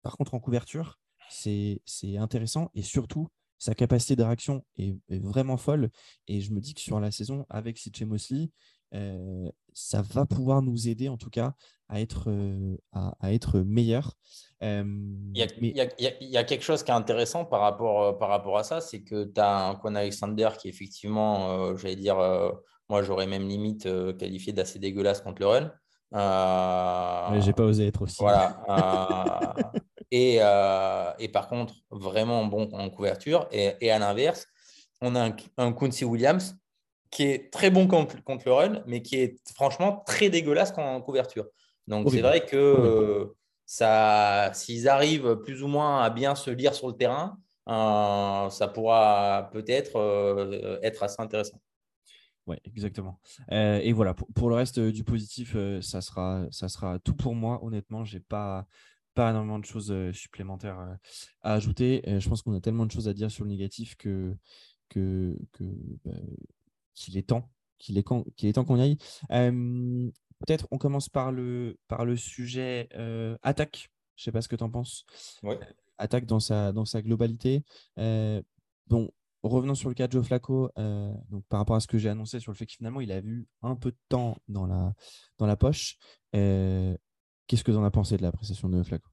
Par 0.02 0.16
contre, 0.18 0.34
en 0.34 0.40
couverture, 0.40 1.00
c'est 1.30 1.80
intéressant 2.18 2.70
et 2.74 2.82
surtout, 2.82 3.28
sa 3.62 3.74
capacité 3.74 4.16
de 4.16 4.24
réaction 4.24 4.64
est, 4.76 4.98
vraiment 5.08 5.56
folle. 5.56 5.90
Et 6.26 6.40
je 6.40 6.52
me 6.52 6.60
dis 6.60 6.74
que 6.74 6.80
sur 6.80 6.98
la 6.98 7.12
saison, 7.12 7.46
avec 7.48 7.78
CJ 7.78 8.02
Mosley, 8.02 8.50
euh, 8.94 9.50
ça 9.72 10.02
va 10.02 10.26
pouvoir 10.26 10.62
nous 10.62 10.88
aider 10.88 11.08
en 11.08 11.16
tout 11.16 11.30
cas 11.30 11.54
à 11.88 12.00
être, 12.00 12.30
euh, 12.30 12.76
à, 12.92 13.32
être 13.32 13.60
meilleur. 13.60 14.16
il, 14.60 15.30
y 15.34 16.36
a, 16.36 16.44
quelque 16.44 16.62
chose 16.62 16.82
qui 16.82 16.90
est 16.90 16.94
intéressant 16.94 17.44
par 17.44 17.60
rapport, 17.60 18.18
par 18.18 18.28
rapport 18.28 18.56
à 18.58 18.64
ça, 18.64 18.80
c'est 18.80 19.02
que 19.02 19.24
tu 19.24 19.40
as 19.40 19.68
un 19.68 19.74
Quan 19.74 19.94
Alexander 19.94 20.50
qui 20.58 20.68
effectivement, 20.68 21.76
j'allais 21.76 21.96
dire, 21.96 22.16
moi, 22.92 23.02
j'aurais 23.02 23.26
même 23.26 23.48
limite 23.48 23.86
euh, 23.86 24.12
qualifié 24.12 24.52
d'assez 24.52 24.78
dégueulasse 24.78 25.22
contre 25.22 25.40
le 25.40 25.46
run. 25.46 25.72
Euh, 26.14 27.40
J'ai 27.40 27.54
pas 27.54 27.64
osé 27.64 27.86
être 27.86 28.02
aussi. 28.02 28.18
Voilà. 28.20 28.62
Euh, 30.14 30.14
et, 30.14 30.36
euh, 30.42 31.10
et, 31.18 31.28
par 31.28 31.48
contre, 31.48 31.72
vraiment 31.90 32.44
bon 32.44 32.68
en 32.72 32.90
couverture. 32.90 33.48
Et, 33.50 33.72
et 33.80 33.90
à 33.90 33.98
l'inverse, 33.98 34.46
on 35.00 35.14
a 35.14 35.28
un, 35.28 35.34
un 35.56 35.72
Quincy 35.72 36.04
Williams 36.04 36.54
qui 37.12 37.24
est 37.24 37.52
très 37.52 37.70
bon 37.70 37.86
contre, 37.86 38.24
contre, 38.24 38.44
le 38.46 38.52
run, 38.54 38.82
mais 38.86 39.02
qui 39.02 39.16
est 39.16 39.36
franchement 39.54 40.02
très 40.06 40.30
dégueulasse 40.30 40.72
en 40.76 41.00
couverture. 41.00 41.46
Donc, 41.86 42.10
c'est 42.10 42.22
vrai 42.22 42.44
que 42.44 43.32
ça, 43.66 44.50
s'ils 44.54 44.88
arrivent 44.88 45.36
plus 45.44 45.62
ou 45.62 45.68
moins 45.68 46.02
à 46.02 46.10
bien 46.10 46.34
se 46.34 46.50
lire 46.50 46.74
sur 46.74 46.88
le 46.88 46.94
terrain, 46.94 47.38
ça 47.66 48.68
pourra 48.72 49.50
peut-être 49.52 50.80
être 50.82 51.02
assez 51.02 51.20
intéressant. 51.20 51.60
Oui, 52.46 52.56
exactement. 52.64 53.20
et 53.50 53.92
voilà, 53.92 54.14
pour, 54.14 54.48
le 54.48 54.56
reste 54.56 54.80
du 54.80 55.04
positif, 55.04 55.54
ça, 55.82 56.00
sera, 56.00 56.46
ça 56.50 56.68
sera 56.68 56.98
tout 56.98 57.14
pour 57.14 57.34
moi. 57.34 57.62
Honnêtement, 57.62 58.04
je 58.04 58.16
n'ai 58.16 58.20
pas, 58.20 58.66
pas 59.12 59.30
énormément 59.30 59.58
de 59.58 59.66
choses 59.66 59.94
supplémentaires 60.12 60.96
à 61.42 61.52
ajouter. 61.52 62.02
je 62.06 62.26
pense 62.26 62.40
qu'on 62.40 62.54
a 62.54 62.60
tellement 62.60 62.86
de 62.86 62.90
choses 62.90 63.06
à 63.06 63.12
dire 63.12 63.30
sur 63.30 63.44
le 63.44 63.50
négatif 63.50 63.96
que, 63.96 64.34
que, 64.88 65.36
bah, 66.04 66.12
qu'il 66.94 67.16
est 67.16 67.28
temps 67.28 67.50
qu'il 67.78 67.98
est, 67.98 68.06
est, 68.42 68.52
temps 68.52 68.64
qu'on 68.64 68.76
y 68.76 68.82
aille. 68.82 68.96
Peut-être 69.28 70.66
on 70.70 70.78
commence 70.78 71.08
par 71.08 71.32
le, 71.32 71.78
par 71.88 72.04
le 72.04 72.16
sujet 72.16 72.88
attaque. 73.42 73.90
Je 74.16 74.22
ne 74.22 74.24
sais 74.24 74.32
pas 74.32 74.42
ce 74.42 74.48
que 74.48 74.56
tu 74.56 74.64
en 74.64 74.70
penses. 74.70 75.04
Attaque 75.98 76.26
dans 76.26 76.40
sa, 76.40 76.72
dans 76.72 76.84
sa 76.84 77.02
globalité. 77.02 77.64
bon, 77.96 79.10
revenons 79.42 79.74
sur 79.74 79.88
le 79.88 79.94
cas 79.94 80.06
de 80.06 80.12
Joe 80.12 80.24
Flacco, 80.24 80.70
donc 80.76 81.44
par 81.48 81.58
rapport 81.58 81.76
à 81.76 81.80
ce 81.80 81.86
que 81.86 81.98
j'ai 81.98 82.08
annoncé 82.08 82.40
sur 82.40 82.52
le 82.52 82.56
fait 82.56 82.66
que 82.66 82.72
finalement 82.72 83.00
il 83.00 83.10
a 83.10 83.20
vu 83.20 83.46
un 83.62 83.74
peu 83.74 83.90
de 83.90 83.98
temps 84.08 84.36
dans 84.48 84.66
la, 84.66 84.94
dans 85.38 85.46
la 85.46 85.56
poche. 85.56 85.96
Qu'est-ce 86.32 87.64
que 87.64 87.72
tu 87.72 87.76
en 87.76 87.84
as 87.84 87.90
pensé 87.90 88.16
de 88.16 88.22
la 88.22 88.32
prestation 88.32 88.68
de 88.68 88.82
Flacco? 88.82 89.11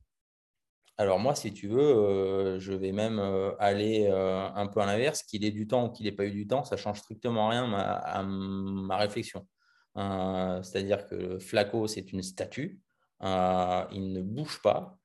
Alors 1.00 1.18
moi, 1.18 1.34
si 1.34 1.54
tu 1.54 1.70
veux, 1.70 1.80
euh, 1.80 2.60
je 2.60 2.74
vais 2.74 2.92
même 2.92 3.20
euh, 3.20 3.52
aller 3.58 4.10
euh, 4.12 4.50
un 4.54 4.68
peu 4.68 4.82
à 4.82 4.86
l'inverse, 4.86 5.24
qu'il 5.24 5.46
ait 5.46 5.52
du 5.52 5.66
temps 5.66 5.86
ou 5.86 5.90
qu'il 5.92 6.06
n'ait 6.06 6.12
pas 6.12 6.26
eu 6.26 6.32
du 6.32 6.46
temps, 6.46 6.66
ça 6.66 6.76
change 6.76 7.00
strictement 7.00 7.48
rien 7.48 7.72
à, 7.74 8.22
ma 8.22 8.98
réflexion. 8.98 9.48
C'est-à-dire 9.96 11.08
que 11.08 11.40
Flaco, 11.40 11.88
c'est 11.88 12.12
une 12.12 12.22
statue, 12.22 12.82
il 13.22 14.12
ne 14.14 14.22
bouge 14.22 14.62
pas, 14.62 14.98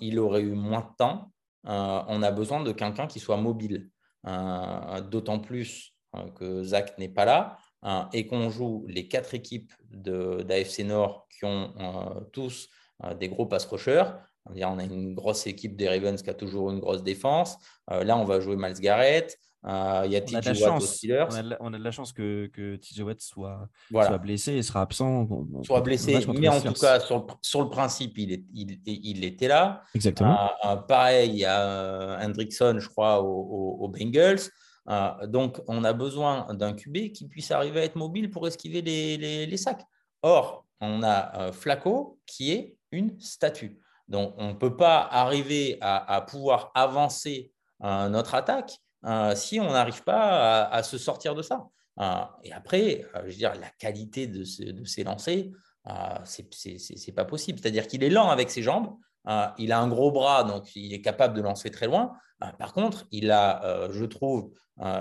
il 0.00 0.20
aurait 0.20 0.42
eu 0.42 0.52
moins 0.52 0.82
de 0.82 0.96
temps, 0.96 1.32
on 1.64 2.22
a 2.22 2.30
besoin 2.30 2.62
de 2.62 2.70
quelqu'un 2.70 3.08
qui 3.08 3.18
soit 3.18 3.36
mobile. 3.36 3.90
D'autant 4.24 5.40
plus 5.40 5.94
que 6.36 6.62
Zach 6.62 6.96
n'est 6.98 7.08
pas 7.08 7.24
là 7.24 7.58
et 8.12 8.26
qu'on 8.26 8.50
joue 8.50 8.84
les 8.88 9.08
quatre 9.08 9.34
équipes 9.34 9.72
d'AFC 9.90 10.84
Nord 10.84 11.26
qui 11.28 11.44
ont 11.44 12.24
tous 12.32 12.68
des 13.16 13.28
gros 13.28 13.46
pass 13.46 13.66
rushers. 13.66 14.04
On 14.54 14.78
a 14.78 14.84
une 14.84 15.14
grosse 15.14 15.46
équipe 15.46 15.76
des 15.76 15.88
Ravens 15.88 16.20
qui 16.20 16.30
a 16.30 16.34
toujours 16.34 16.70
une 16.70 16.80
grosse 16.80 17.02
défense. 17.02 17.56
Euh, 17.90 18.04
là, 18.04 18.16
on 18.16 18.24
va 18.24 18.40
jouer 18.40 18.56
Miles 18.56 18.80
Garrett. 18.80 19.38
Euh, 19.66 20.02
il 20.06 20.12
y 20.12 20.16
a 20.16 20.20
TJ 20.20 20.62
Watt 20.62 20.80
aux 20.82 20.86
Steelers. 20.86 21.26
On 21.60 21.72
a, 21.72 21.78
de 21.78 21.82
la 21.82 21.90
chance 21.90 22.12
que, 22.12 22.46
que 22.46 22.76
TJ 22.76 23.00
Watt 23.00 23.20
soit, 23.20 23.68
soit, 23.90 24.18
blessé 24.18 24.52
et 24.52 24.62
sera 24.62 24.82
absent. 24.82 25.28
Soit 25.64 25.80
blessé, 25.80 26.24
mais 26.28 26.48
en 26.48 26.60
tout 26.60 26.72
cas, 26.74 27.00
sur 27.00 27.18
le, 27.18 27.24
sur 27.42 27.62
le 27.62 27.68
principe, 27.68 28.16
il, 28.18 28.32
est, 28.32 28.44
il, 28.54 28.80
il, 28.86 29.24
était 29.24 29.48
là. 29.48 29.82
Exactement. 29.94 30.50
Euh, 30.64 30.76
pareil, 30.76 31.30
il 31.30 31.38
y 31.38 31.44
a 31.44 32.18
Hendrickson, 32.24 32.76
je 32.78 32.88
crois, 32.88 33.20
aux, 33.20 33.88
Bengals. 33.88 34.48
donc, 35.26 35.60
on 35.66 35.82
a 35.82 35.92
besoin 35.92 36.46
d'un 36.54 36.72
QB 36.72 37.12
qui 37.12 37.26
puisse 37.26 37.50
arriver 37.50 37.80
à 37.80 37.84
être 37.84 37.96
mobile 37.96 38.30
pour 38.30 38.46
esquiver 38.46 38.80
les, 38.80 39.16
les, 39.16 39.46
les 39.46 39.56
sacs. 39.56 39.84
Or, 40.22 40.66
on 40.80 41.02
a 41.02 41.50
Flaco 41.52 42.20
qui 42.26 42.52
est 42.52 42.76
une 42.92 43.18
statue. 43.20 43.80
Donc, 44.08 44.34
on 44.38 44.48
ne 44.48 44.52
peut 44.54 44.76
pas 44.76 45.00
arriver 45.00 45.78
à, 45.80 46.20
pouvoir 46.22 46.70
avancer 46.74 47.52
euh, 47.84 48.08
notre 48.08 48.34
attaque 48.34 48.78
euh, 49.04 49.34
si 49.34 49.60
on 49.60 49.70
n'arrive 49.70 50.02
pas 50.02 50.64
à, 50.64 50.82
se 50.82 50.98
sortir 50.98 51.34
de 51.34 51.42
ça. 51.42 51.66
Euh, 52.00 52.24
et 52.42 52.52
après, 52.52 53.04
je 53.24 53.30
veux 53.30 53.36
dire, 53.36 53.54
la 53.54 53.70
qualité 53.78 54.26
de, 54.26 54.44
de 54.72 54.84
ces 54.84 55.04
lancers, 55.04 55.46
c'est 56.24 57.14
pas 57.14 57.24
possible. 57.24 57.58
C'est-à-dire 57.60 57.86
qu'il 57.86 58.02
est 58.02 58.10
lent 58.10 58.30
avec 58.30 58.50
ses 58.50 58.62
jambes, 58.62 58.96
il 59.58 59.72
a 59.72 59.78
un 59.78 59.88
gros 59.88 60.10
bras, 60.10 60.44
donc 60.44 60.74
il 60.74 60.92
est 60.94 61.02
capable 61.02 61.34
de 61.34 61.42
lancer 61.42 61.70
très 61.70 61.86
loin. 61.86 62.12
par 62.58 62.72
contre, 62.72 63.06
il 63.10 63.30
a, 63.30 63.88
je 63.90 64.04
trouve, 64.04 64.52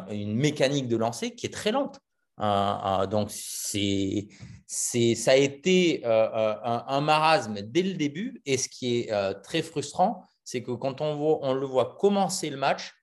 une 0.10 0.36
mécanique 0.36 0.88
de 0.88 0.98
lancer 0.98 1.34
qui 1.34 1.46
est 1.46 1.54
très 1.54 1.72
lente. 1.72 2.00
Donc, 2.38 3.30
c'est 3.32 4.28
ça 4.68 5.32
a 5.32 5.36
été 5.36 6.06
euh, 6.06 6.30
euh, 6.30 6.56
un, 6.62 7.02
marasme 7.02 7.62
dès 7.62 7.84
le 7.84 7.94
début. 7.94 8.42
Et 8.46 8.58
ce 8.58 8.68
qui 8.68 9.00
est 9.00 9.12
euh, 9.12 9.34
très 9.34 9.62
frustrant, 9.62 10.24
c'est 10.44 10.62
que 10.62 10.72
quand 10.72 11.02
on, 11.02 11.16
voit, 11.16 11.40
on 11.42 11.54
le 11.54 11.66
voit 11.66 11.96
commencer 11.98 12.50
le 12.50 12.58
match, 12.58 12.94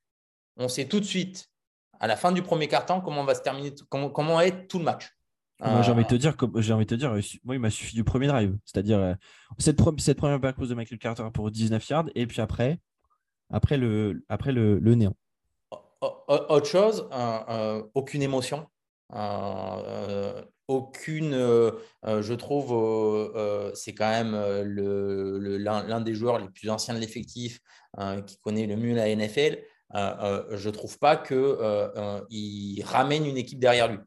on 0.57 0.69
sait 0.69 0.87
tout 0.87 1.01
de 1.01 1.05
suite, 1.05 1.49
à 2.01 2.07
la 2.07 2.17
fin 2.17 2.33
du 2.33 2.43
premier 2.43 2.69
quart-temps, 2.69 3.01
comment 3.01 3.25
va 3.25 3.35
se 3.35 3.41
terminer, 3.41 3.75
comment, 3.89 4.11
comment 4.11 4.37
va 4.37 4.47
être 4.47 4.69
tout 4.69 4.79
le 4.79 4.85
match. 4.85 5.11
Moi, 5.61 5.83
j'ai 5.83 5.93
envie 5.93 6.03
de 6.03 6.09
te 6.09 6.15
dire, 6.17 6.35
j'ai 6.57 6.73
envie 6.73 6.85
de 6.85 6.91
te 6.91 6.95
dire, 6.95 7.11
moi, 7.45 7.55
il 7.55 7.61
m'a 7.61 7.71
suffi 7.71 7.95
du 7.95 8.05
premier 8.05 8.27
drive, 8.27 8.55
c'est-à-dire 8.65 9.17
cette, 9.57 9.81
cette, 9.99 10.19
première 10.19 10.41
parcours 10.41 10.67
de 10.67 10.75
Michael 10.75 10.99
Carter 10.99 11.27
pour 11.33 11.51
19 11.51 11.89
yards, 11.89 12.05
et 12.15 12.27
puis 12.27 12.41
après, 12.43 12.81
après 13.51 13.79
le, 13.79 14.25
après 14.29 14.53
le, 14.53 14.79
le 14.79 14.95
néant. 14.95 15.17
Autre 16.03 16.67
chose, 16.67 17.09
aucune 17.95 18.21
émotion 18.21 18.67
aucune, 20.69 21.35
euh, 21.35 21.71
euh, 22.07 22.23
je 22.23 22.35
trouve, 22.35 22.73
euh, 22.73 23.71
c'est 23.75 23.95
quand 23.95 24.09
même 24.09 24.35
l'un 24.35 26.01
des 26.01 26.15
joueurs 26.15 26.39
les 26.39 26.49
plus 26.49 26.71
anciens 26.71 26.95
de 26.95 26.99
l'effectif 26.99 27.61
qui 28.27 28.39
connaît 28.39 28.67
le 28.67 28.77
mieux 28.77 28.95
la 28.95 29.15
NFL. 29.15 29.59
je 29.93 30.69
ne 30.69 30.71
trouve 30.71 30.99
pas 30.99 31.17
qu'il 31.17 32.85
ramène 32.85 33.27
une 33.27 33.37
équipe 33.37 33.61
derrière 33.61 33.89
lui. 33.89 33.99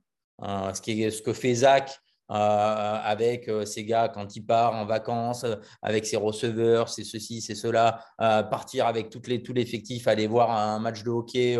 ce, 0.41 0.81
qui 0.81 1.03
est, 1.03 1.11
ce 1.11 1.21
que 1.21 1.33
fait 1.33 1.53
Zach 1.53 1.99
avec 2.29 3.49
ses 3.65 3.85
gars 3.85 4.09
quand 4.09 4.35
il 4.35 4.45
part 4.45 4.73
en 4.75 4.85
vacances, 4.85 5.45
avec 5.81 6.05
ses 6.05 6.17
receveurs, 6.17 6.89
c'est 6.89 7.05
ceci, 7.05 7.39
c'est 7.41 7.55
cela, 7.55 8.03
partir 8.17 8.87
avec 8.87 9.09
toutes 9.09 9.27
les, 9.27 9.41
tout 9.41 9.53
l'effectif, 9.53 10.07
aller 10.07 10.27
voir 10.27 10.51
un 10.51 10.79
match 10.79 11.03
de 11.03 11.09
hockey. 11.09 11.57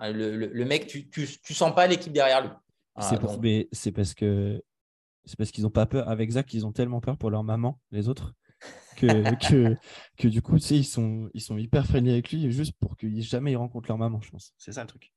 Le, 0.00 0.64
mec, 0.64 0.86
tu 0.86 1.08
ne 1.16 1.54
sens 1.54 1.74
pas 1.74 1.86
l'équipe 1.86 2.12
derrière 2.12 2.42
lui. 2.42 2.50
Ah, 2.94 3.02
c'est 3.72 3.92
parce 3.92 4.14
que 4.14 4.62
c'est 5.24 5.36
parce 5.36 5.50
qu'ils 5.50 5.64
n'ont 5.64 5.70
pas 5.70 5.86
peur 5.86 6.08
avec 6.08 6.30
Zach, 6.30 6.52
ils 6.52 6.66
ont 6.66 6.72
tellement 6.72 7.00
peur 7.00 7.16
pour 7.16 7.30
leur 7.30 7.44
maman, 7.44 7.78
les 7.90 8.08
autres, 8.08 8.34
que, 8.96 9.06
que, 9.48 9.76
que, 10.16 10.28
du 10.28 10.42
coup, 10.42 10.58
tu 10.58 10.66
sais, 10.66 10.76
ils 10.76 10.84
sont, 10.84 11.30
ils 11.34 11.40
sont 11.40 11.58
hyper 11.58 11.86
friendly 11.86 12.12
avec 12.12 12.32
lui 12.32 12.50
juste 12.50 12.74
pour 12.80 12.96
qu'ils 12.96 13.22
jamais 13.22 13.52
ils 13.52 13.56
rencontrent 13.56 13.88
leur 13.88 13.98
maman, 13.98 14.20
je 14.20 14.30
pense. 14.30 14.52
C'est 14.58 14.72
ça 14.72 14.82
le 14.82 14.88
truc. 14.88 15.12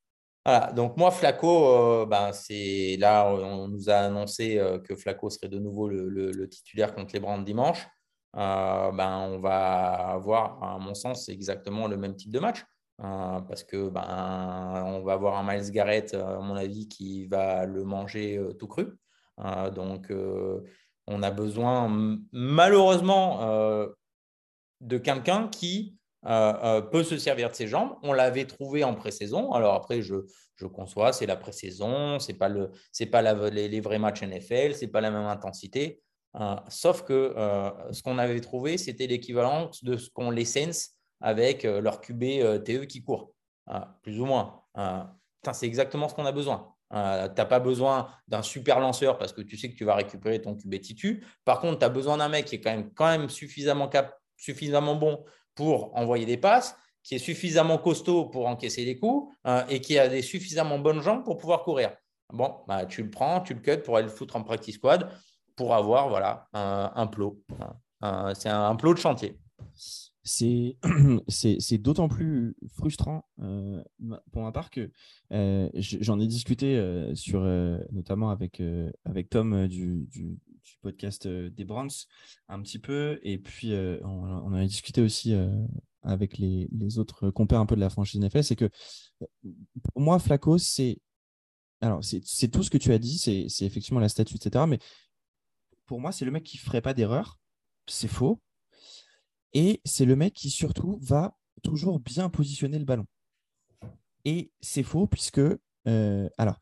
Voilà, 0.45 0.71
donc 0.73 0.95
moi, 0.95 1.09
Flaco, 1.09 1.67
euh, 1.67 2.05
ben, 2.05 2.31
c'est 2.31 2.97
là, 2.99 3.27
on 3.27 3.67
nous 3.67 3.89
a 3.89 3.95
annoncé 3.95 4.59
euh, 4.59 4.77
que 4.77 4.95
Flaco 4.95 5.31
serait 5.31 5.47
de 5.47 5.57
nouveau 5.57 5.89
le, 5.89 6.47
titulaire 6.47 6.93
contre 6.93 7.13
les 7.13 7.19
Brands 7.19 7.39
dimanche. 7.39 7.87
Euh, 8.35 8.91
ben, 8.91 9.21
on 9.21 9.39
va 9.39 10.11
avoir, 10.11 10.61
à 10.63 10.77
mon 10.77 10.93
sens, 10.93 11.29
exactement 11.29 11.87
le 11.87 11.97
même 11.97 12.15
type 12.15 12.31
de 12.31 12.39
match. 12.39 12.63
Euh, 13.03 13.41
parce 13.41 13.63
que 13.63 13.89
ben, 13.89 14.83
on 14.85 15.01
va 15.01 15.13
avoir 15.13 15.37
un 15.37 15.43
Miles 15.43 15.69
Garrett, 15.71 16.13
euh, 16.13 16.37
à 16.37 16.39
mon 16.39 16.55
avis, 16.55 16.87
qui 16.87 17.25
va 17.25 17.65
le 17.65 17.83
manger 17.83 18.37
euh, 18.37 18.53
tout 18.53 18.67
cru. 18.67 18.97
donc, 19.73 20.11
on 21.07 21.21
a 21.21 21.29
besoin 21.31 22.17
malheureusement 22.31 23.41
de 24.81 24.97
quelqu'un 24.97 25.49
qui 25.49 25.97
peut 26.23 27.03
se 27.03 27.17
servir 27.17 27.49
de 27.49 27.55
ses 27.55 27.67
jambes. 27.67 27.97
On 28.01 28.13
l'avait 28.13 28.45
trouvé 28.45 28.83
en 28.85 28.95
pré-saison. 28.95 29.51
Alors 29.51 29.73
après, 29.73 30.01
je, 30.01 30.15
je 30.55 30.67
conçois, 30.67 31.11
c'est 31.11 31.25
la 31.25 31.35
pré-saison, 31.35 32.17
c'est 32.19 32.33
pas 32.35 32.47
le, 32.47 32.71
pas 33.11 33.21
les, 33.49 33.67
les, 33.67 33.81
vrais 33.81 33.99
matchs 33.99 34.23
NFL, 34.23 34.73
c'est 34.73 34.87
pas 34.87 35.01
la 35.01 35.11
même 35.11 35.27
intensité. 35.27 36.01
sauf 36.69 37.03
que 37.03 37.35
ce 37.91 38.01
qu'on 38.01 38.17
avait 38.17 38.39
trouvé, 38.39 38.77
c'était 38.77 39.07
l'équivalent 39.07 39.69
de 39.83 39.97
ce 39.97 40.09
qu'ont 40.09 40.31
les 40.31 40.45
Saints 40.45 40.94
avec 41.21 41.65
euh, 41.65 41.81
leur 41.81 42.01
QB 42.01 42.23
euh, 42.23 42.59
TE 42.59 42.85
qui 42.85 43.03
court, 43.03 43.33
ah, 43.67 43.97
plus 44.01 44.19
ou 44.19 44.25
moins. 44.25 44.61
Ah, 44.73 45.15
c'est 45.53 45.65
exactement 45.65 46.09
ce 46.09 46.15
qu'on 46.15 46.25
a 46.25 46.31
besoin. 46.31 46.73
Ah, 46.89 47.29
tu 47.29 47.35
n'as 47.39 47.45
pas 47.45 47.59
besoin 47.59 48.09
d'un 48.27 48.41
super 48.41 48.79
lanceur 48.79 49.17
parce 49.17 49.33
que 49.33 49.41
tu 49.41 49.57
sais 49.57 49.69
que 49.71 49.75
tu 49.75 49.85
vas 49.85 49.95
récupérer 49.95 50.41
ton 50.41 50.55
QB 50.55 50.79
titu. 50.81 51.25
Par 51.43 51.59
contre, 51.59 51.79
tu 51.79 51.85
as 51.85 51.89
besoin 51.89 52.17
d'un 52.17 52.29
mec 52.29 52.45
qui 52.45 52.55
est 52.55 52.61
quand 52.95 53.05
même, 53.05 53.29
suffisamment, 53.29 54.95
bon 54.95 55.23
pour 55.55 55.95
envoyer 55.95 56.25
des 56.25 56.37
passes, 56.37 56.75
qui 57.01 57.15
est 57.15 57.19
suffisamment 57.19 57.77
costaud 57.77 58.25
pour 58.25 58.47
encaisser 58.47 58.83
les 58.83 58.99
coups 58.99 59.33
et 59.69 59.79
qui 59.79 59.97
a 59.97 60.09
des 60.09 60.21
suffisamment 60.21 60.79
bonnes 60.79 61.01
jambes 61.01 61.23
pour 61.23 61.37
pouvoir 61.37 61.63
courir. 61.63 61.91
Bon, 62.33 62.55
bah, 62.67 62.85
tu 62.85 63.03
le 63.03 63.09
prends, 63.09 63.39
tu 63.39 63.53
le 63.53 63.61
cut 63.61 63.77
pour 63.77 63.97
aller 63.97 64.07
le 64.07 64.11
foutre 64.11 64.35
en 64.35 64.43
practice 64.43 64.75
squad 64.75 65.09
pour 65.55 65.73
avoir 65.73 66.09
voilà, 66.09 66.47
un 66.53 67.07
plot. 67.07 67.39
c'est 68.33 68.49
un 68.49 68.75
plot 68.75 68.93
de 68.93 68.99
chantier 68.99 69.39
c'est 71.27 71.77
d'autant 71.77 72.09
plus 72.09 72.55
frustrant 72.73 73.29
euh, 73.39 73.81
pour 74.31 74.41
ma 74.41 74.51
part 74.51 74.71
que 74.71 74.91
euh, 75.31 75.69
j'en 75.75 76.19
ai 76.19 76.25
discuté 76.25 76.77
euh, 76.77 77.13
sur, 77.13 77.41
notamment 77.91 78.31
avec, 78.31 78.61
avec 79.05 79.29
Tom 79.29 79.67
du, 79.67 80.07
du, 80.09 80.37
podcast 80.81 81.27
des 81.27 81.63
Brands 81.63 81.87
un 82.47 82.61
petit 82.61 82.79
peu, 82.79 83.19
et 83.21 83.37
puis 83.37 83.73
on, 84.03 84.23
en 84.23 84.53
a 84.53 84.65
discuté 84.65 85.01
aussi 85.01 85.33
avec 86.01 86.39
les, 86.39 86.67
les, 86.71 86.97
autres 86.97 87.29
compères 87.29 87.59
un 87.59 87.67
peu 87.67 87.75
de 87.75 87.81
la 87.81 87.91
franchise 87.91 88.19
NFL, 88.19 88.43
c'est 88.43 88.55
que 88.55 88.69
pour 89.93 90.01
moi, 90.01 90.17
Flaco, 90.17 90.57
c'est 90.57 90.99
alors 91.81 92.03
c'est 92.03 92.47
tout 92.47 92.63
ce 92.63 92.71
que 92.71 92.79
tu 92.79 92.91
as 92.91 92.97
dit, 92.97 93.17
c'est 93.19 93.65
effectivement 93.65 93.99
la 93.99 94.09
statue, 94.09 94.35
etc. 94.35 94.65
Mais 94.67 94.79
pour 95.85 95.99
moi, 95.99 96.11
c'est 96.11 96.25
le 96.25 96.31
mec 96.31 96.43
qui 96.43 96.57
ferait 96.57 96.81
pas 96.81 96.95
d'erreur. 96.95 97.39
C'est 97.87 98.07
faux. 98.07 98.41
Et 99.55 99.81
c'est 99.85 100.03
le 100.03 100.17
mec 100.17 100.33
qui 100.33 100.49
surtout 100.49 100.99
va 101.01 101.37
toujours 101.63 101.99
bien 101.99 102.29
positionner 102.29 102.77
le 102.77 102.83
ballon. 102.83 103.05
Et 104.25 104.51
c'est 104.59 104.83
faux 104.83 105.07
puisque, 105.07 105.39
euh, 105.39 106.29
alors, 106.37 106.59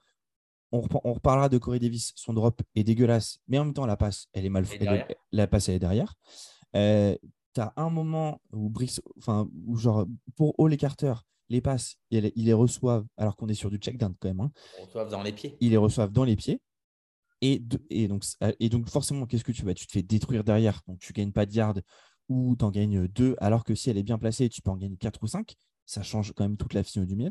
on, 0.71 0.81
reparlera 0.81 1.49
de 1.49 1.57
Corey 1.57 1.79
Davis, 1.79 2.13
son 2.15 2.33
drop 2.33 2.61
est 2.75 2.83
dégueulasse, 2.83 3.39
mais 3.47 3.57
en 3.57 3.65
même 3.65 3.73
temps, 3.73 3.87
la 3.87 3.97
passe, 3.97 4.27
elle 4.33 4.45
est 4.45 4.49
mal 4.49 4.65
faite. 4.65 4.87
La 5.31 5.47
passe, 5.47 5.69
elle 5.69 5.75
est 5.75 5.79
derrière. 5.79 6.13
Euh, 6.75 7.15
tu 7.53 7.61
as 7.61 7.73
un 7.77 7.89
moment 7.89 8.41
où 8.51 8.69
Brice, 8.69 9.01
enfin, 9.17 9.47
où 9.65 9.75
genre, 9.75 10.05
pour 10.35 10.53
Hall 10.59 10.73
et 10.73 10.77
Carter, 10.77 11.13
les 11.49 11.61
passes, 11.61 11.97
ils 12.11 12.31
les 12.35 12.53
reçoivent 12.53 13.05
alors 13.17 13.35
qu'on 13.35 13.47
est 13.47 13.53
sur 13.55 13.71
du 13.71 13.77
check 13.77 13.97
down 13.97 14.15
quand 14.19 14.27
même. 14.27 14.39
Hein. 14.39 14.51
Ils 14.79 14.85
reçoivent 14.85 15.09
dans 15.09 15.23
les 15.23 15.33
pieds. 15.33 15.57
Ils 15.59 15.71
les 15.71 15.77
reçoivent 15.77 16.11
dans 16.11 16.23
les 16.23 16.35
pieds. 16.35 16.61
Et, 17.41 17.61
et, 17.89 18.07
donc, 18.07 18.23
et 18.59 18.69
donc, 18.69 18.89
forcément, 18.89 19.25
qu'est-ce 19.25 19.43
que 19.43 19.51
tu 19.51 19.65
vas 19.65 19.73
Tu 19.73 19.85
te 19.85 19.91
fais 19.91 20.01
détruire 20.01 20.43
derrière. 20.43 20.81
Donc, 20.87 20.99
tu 20.99 21.11
gagnes 21.11 21.33
pas 21.33 21.45
de 21.45 21.51
yards 21.51 21.75
ou 22.29 22.55
tu 22.55 22.65
en 22.65 22.71
gagnes 22.71 23.07
deux, 23.07 23.35
alors 23.39 23.63
que 23.63 23.75
si 23.75 23.89
elle 23.89 23.97
est 23.97 24.03
bien 24.03 24.17
placée, 24.17 24.49
tu 24.49 24.61
peux 24.61 24.71
en 24.71 24.77
gagner 24.77 24.97
quatre 24.97 25.21
ou 25.23 25.27
cinq. 25.27 25.55
Ça 25.85 26.01
change 26.01 26.31
quand 26.31 26.45
même 26.45 26.55
toute 26.55 26.73
la 26.73 26.81
physionomie 26.83 27.29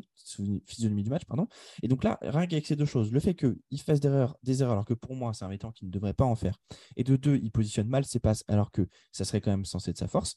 du, 1.03 1.09
match. 1.09 1.25
Pardon. 1.25 1.47
Et 1.81 1.87
donc 1.87 2.03
là, 2.03 2.19
rien 2.21 2.45
qu'avec 2.45 2.67
ces 2.67 2.75
deux 2.75 2.85
choses, 2.85 3.11
le 3.11 3.19
fait 3.19 3.33
qu'il 3.33 3.81
fasse 3.81 3.99
des 3.99 4.09
erreurs, 4.09 4.37
alors 4.73 4.85
que 4.85 4.93
pour 4.93 5.15
moi, 5.15 5.33
c'est 5.33 5.43
un 5.43 5.49
métant 5.49 5.71
qui 5.71 5.85
ne 5.85 5.91
devrait 5.91 6.13
pas 6.13 6.25
en 6.25 6.35
faire, 6.35 6.59
et 6.95 7.03
de 7.03 7.15
deux, 7.15 7.37
il 7.37 7.51
positionne 7.51 7.87
mal 7.87 8.05
ses 8.05 8.19
passes, 8.19 8.43
alors 8.47 8.71
que 8.71 8.87
ça 9.11 9.25
serait 9.25 9.41
quand 9.41 9.49
même 9.49 9.65
censé 9.65 9.89
être 9.89 9.97
sa 9.97 10.07
force, 10.07 10.35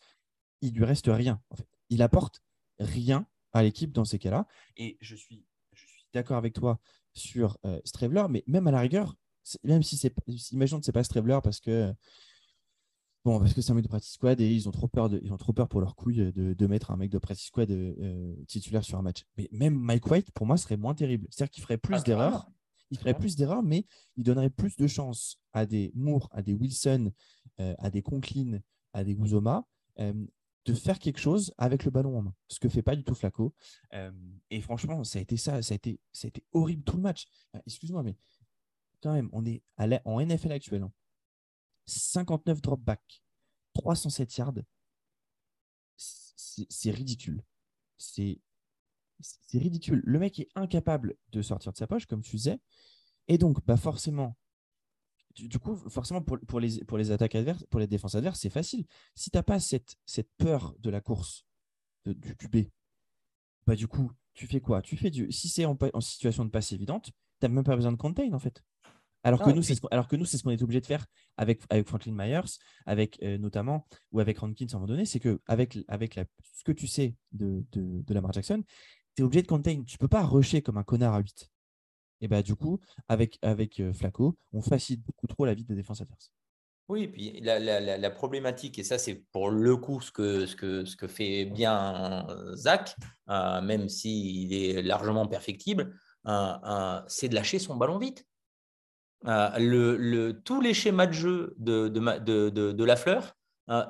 il 0.62 0.72
lui 0.72 0.84
reste 0.84 1.08
rien. 1.08 1.42
Il 1.90 2.00
apporte 2.00 2.40
rien 2.78 3.26
à 3.52 3.62
l'équipe 3.62 3.92
dans 3.92 4.04
ces 4.04 4.18
cas-là. 4.18 4.46
Et 4.76 4.96
je 5.00 5.14
suis, 5.14 5.44
je 5.72 5.86
suis 5.86 6.06
d'accord 6.14 6.38
avec 6.38 6.54
toi 6.54 6.80
sur 7.12 7.58
euh, 7.64 7.80
mais 8.28 8.44
même 8.46 8.66
à 8.66 8.70
la 8.70 8.80
rigueur, 8.80 9.14
même 9.62 9.82
si 9.82 9.96
c'est, 9.96 10.14
imaginons 10.52 10.80
que 10.80 10.86
c'est 10.86 10.92
pas 10.92 11.04
Strebler 11.04 11.38
parce 11.42 11.60
que 11.60 11.92
bon, 13.26 13.40
parce 13.40 13.54
que 13.54 13.61
c'est 13.61 13.73
un 13.73 13.75
mec 13.75 13.83
de 13.83 13.88
practice 13.88 14.12
squad 14.12 14.40
et 14.40 14.49
ils 14.49 14.68
ont 14.68 14.73
trop 14.73 14.87
peur, 14.87 15.09
de, 15.11 15.21
ils 15.21 15.33
ont 15.33 15.37
trop 15.37 15.52
peur 15.52 15.68
pour 15.68 15.80
leur 15.80 15.97
couille 15.97 16.33
de, 16.33 16.54
de 16.54 16.66
mettre 16.66 16.92
un 16.92 16.97
mec 16.97 17.11
de 17.11 17.18
practice 17.18 17.49
squad 17.49 17.68
euh, 17.71 18.37
titulaire 18.47 18.85
sur 18.85 18.99
un 18.99 19.02
match. 19.02 19.25
Mais 19.37 19.49
même 19.50 19.75
Mike 19.75 20.06
White, 20.09 20.30
pour 20.30 20.47
moi, 20.47 20.56
serait 20.56 20.76
moins 20.76 20.95
terrible. 20.95 21.26
C'est-à-dire 21.30 21.50
qu'il 21.50 21.62
ferait 21.64 21.76
plus 21.76 21.97
ah, 21.97 22.02
d'erreurs. 22.02 22.49
Il 22.92 22.99
ferait 22.99 23.14
plus 23.14 23.35
d'erreurs, 23.35 23.64
mais 23.64 23.85
il 24.16 24.23
donnerait 24.23 24.49
plus 24.49 24.76
de 24.76 24.87
chance 24.87 25.40
à 25.52 25.66
des 25.66 25.90
Moore, 25.97 26.28
à 26.30 26.40
des 26.40 26.54
Wilson, 26.54 27.11
euh, 27.59 27.75
à 27.78 27.90
des 27.90 28.00
Conklin, 28.00 28.61
à 28.92 29.02
des 29.02 29.16
Guzoma, 29.16 29.66
euh, 29.99 30.12
de 30.64 30.73
faire 30.73 31.00
quelque 31.00 31.18
chose 31.18 31.52
avec 31.59 31.85
le 31.85 31.90
ballon 31.90 32.16
en 32.16 32.23
main, 32.23 32.35
ce 32.47 32.61
que 32.61 32.68
fait 32.68 32.83
pas 32.83 32.95
du 32.95 33.02
tout 33.02 33.14
Flaco. 33.16 33.54
et 34.50 34.61
franchement, 34.61 35.02
ça 35.02 35.18
a 35.18 35.23
été 35.23 35.37
ça, 35.37 35.62
ça 35.62 35.75
a 35.75 35.76
été, 35.76 35.99
ça 36.12 36.26
a 36.26 36.28
été 36.28 36.45
horrible 36.52 36.85
tout 36.85 36.97
le 36.97 37.02
match. 37.02 37.26
Excuse-moi, 37.66 38.04
mais 38.04 38.16
quand 39.02 39.12
même, 39.12 39.28
on 39.33 39.45
est 39.45 39.62
à 39.76 39.87
en 40.04 40.21
NFL 40.21 40.52
actuel. 40.52 40.87
59 41.87 42.61
drop 42.61 42.81
back, 42.81 43.23
307 43.75 44.37
yards. 44.37 44.55
C'est 45.97 46.90
ridicule. 46.90 47.45
C'est 47.99 48.40
ridicule. 49.52 50.02
Le 50.05 50.19
mec 50.19 50.38
est 50.40 50.49
incapable 50.55 51.16
de 51.33 51.43
sortir 51.43 51.73
de 51.73 51.78
sa 51.78 51.87
poche, 51.87 52.07
comme 52.07 52.23
tu 52.23 52.37
disais. 52.37 52.59
Et 53.28 53.38
donc, 53.38 53.64
bah 53.66 53.76
forcément, 53.76 54.37
du 55.35 55.59
coup, 55.59 55.76
forcément, 55.76 56.23
pour, 56.23 56.38
pour, 56.40 56.61
les, 56.61 56.85
pour 56.85 56.99
les 56.99 57.11
attaques 57.11 57.35
adverses, 57.35 57.64
pour 57.71 57.81
les 57.81 57.87
défenses 57.87 58.14
adverses, 58.14 58.40
c'est 58.40 58.50
facile. 58.50 58.87
Si 59.14 59.31
tu 59.31 59.37
n'as 59.37 59.43
pas 59.43 59.61
cette, 59.61 59.97
cette 60.07 60.31
peur 60.38 60.75
de 60.78 60.90
la 60.90 61.00
course 61.00 61.45
du 62.07 62.37
QB, 62.37 62.69
bah 63.66 63.76
du 63.76 63.87
coup, 63.87 64.11
tu 64.33 64.47
fais 64.47 64.61
quoi? 64.61 64.81
Tu 64.83 64.97
fais 64.97 65.11
du. 65.11 65.31
Si 65.33 65.49
c'est 65.49 65.64
en, 65.64 65.76
en, 65.93 66.00
situation 66.00 66.45
de 66.45 66.50
passe 66.50 66.73
évidente, 66.73 67.07
tu 67.07 67.12
n'as 67.43 67.49
même 67.49 67.64
pas 67.64 67.76
besoin 67.76 67.93
de 67.93 67.97
contain 67.97 68.33
en 68.33 68.38
fait. 68.38 68.62
Alors, 69.26 69.42
que 69.42 69.50
nous, 69.50 69.62
c'est 69.62 69.75
ce 69.75 69.80
alors 69.90 70.06
que 70.06 70.14
nous, 70.14 70.25
c'est 70.25 70.38
ce 70.38 70.45
qu'on 70.45 70.50
est 70.50 70.62
obligé 70.62 70.80
de 70.80 70.87
faire 70.87 71.04
avec, 71.37 71.61
avec 71.68 71.88
Franklin 71.88 72.12
Myers, 72.12 72.59
avec 72.87 73.18
euh, 73.23 73.38
notamment, 73.38 73.87
ou 74.12 74.21
avec 74.21 74.38
Rankins 74.38 74.66
à 74.73 74.76
un 74.76 74.78
moment 74.78 74.87
donné, 74.87 75.04
c'est 75.04 75.18
que 75.18 75.41
avec, 75.47 75.78
avec 75.89 76.15
la, 76.15 76.25
ce 76.43 76.62
que 76.62 76.71
tu 76.71 76.86
sais 76.86 77.17
de, 77.32 77.65
de, 77.73 78.02
de 78.02 78.15
Lamar 78.15 78.32
Jackson, 78.32 78.62
tu 79.17 79.23
es 79.23 79.25
obligé 79.25 79.43
de 79.43 79.49
contain. 79.49 79.82
Tu 79.82 79.99
peux 79.99 80.06
pas 80.06 80.23
rusher 80.23 80.62
comme 80.62 80.76
un 80.78 80.84
connard 80.84 81.15
à 81.15 81.19
8. 81.19 81.50
Et 82.21 82.28
bah, 82.28 82.43
du 82.43 82.54
coup, 82.54 82.78
avec, 83.08 83.36
avec 83.43 83.80
euh, 83.80 83.93
Flaco, 83.93 84.39
on 84.52 84.62
facilite 84.62 85.04
beaucoup 85.04 85.26
trop 85.26 85.45
la 85.45 85.54
vie 85.54 85.65
des 85.65 85.75
défense 85.75 86.00
adverse. 86.00 86.30
Oui, 86.89 87.02
et 87.02 87.08
puis 87.08 87.41
la, 87.41 87.58
la, 87.58 87.99
la, 87.99 88.10
problématique, 88.10 88.78
et 88.78 88.84
ça 88.84 88.97
c'est 88.97 89.25
pour 89.32 89.50
le 89.50 89.76
coup 89.76 90.00
ce 90.00 90.12
que, 90.12 90.47
ce 90.47 90.54
que, 90.54 90.84
ce 90.84 90.95
que 90.95 91.08
fait 91.08 91.45
bien 91.45 92.25
Zach, 92.54 92.95
euh, 93.28 93.60
même 93.60 93.89
s'il 93.89 94.54
est 94.54 94.82
largement 94.82 95.26
perfectible, 95.26 95.99
euh, 96.28 97.00
c'est 97.08 97.28
de 97.28 97.34
lâcher 97.34 97.58
son 97.58 97.75
ballon 97.75 97.99
vite. 97.99 98.25
Le, 99.25 100.33
tous 100.45 100.61
les 100.61 100.75
schémas 100.75 101.07
de 101.07 101.13
jeu 101.13 101.55
de, 101.59 101.89
de, 101.89 102.85
la 102.85 102.97
fleur 102.97 103.37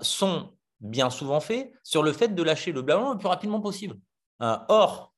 sont 0.01 0.53
bien 0.81 1.11
souvent 1.11 1.41
faits 1.41 1.73
sur 1.83 2.03
le 2.03 2.13
fait 2.13 2.29
de 2.29 2.43
lâcher 2.43 2.73
le 2.73 2.83
ballon 2.83 3.13
le 3.13 3.19
plus 3.19 3.29
rapidement 3.29 3.61
possible. 3.61 3.97
or, 4.41 5.15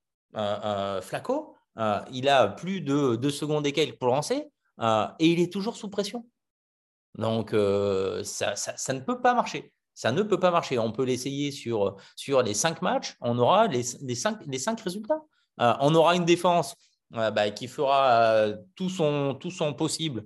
Flaco, 1.02 1.54
euh, 1.78 2.00
il 2.12 2.28
a 2.28 2.48
plus 2.48 2.80
de 2.80 3.16
deux 3.16 3.30
secondes 3.30 3.66
et 3.66 3.72
quelques 3.72 3.98
pour 3.98 4.08
lancer 4.08 4.50
euh, 4.80 5.06
et 5.18 5.28
il 5.28 5.40
est 5.40 5.52
toujours 5.52 5.76
sous 5.76 5.88
pression. 5.88 6.26
Donc, 7.16 7.52
euh, 7.52 8.22
ça, 8.24 8.54
ne 8.92 9.00
peut 9.00 9.20
pas 9.20 9.34
marcher. 9.34 9.72
Ça 9.94 10.12
ne 10.12 10.22
peut 10.22 10.38
pas 10.38 10.50
marcher. 10.50 10.78
On 10.78 10.92
peut 10.92 11.04
l'essayer 11.04 11.50
sur, 11.50 11.96
les 12.44 12.54
cinq 12.54 12.82
matchs. 12.82 13.16
On 13.20 13.38
aura 13.38 13.66
les, 13.66 13.82
les, 14.02 14.14
les 14.46 14.58
cinq 14.58 14.80
résultats. 14.80 15.20
on 15.58 15.94
aura 15.94 16.14
une 16.16 16.24
défense 16.24 16.74
bah, 17.10 17.50
qui 17.50 17.68
fera 17.68 18.48
tout, 18.74 18.90
son, 18.90 19.34
tout 19.34 19.50
son 19.50 19.72
possible 19.74 20.24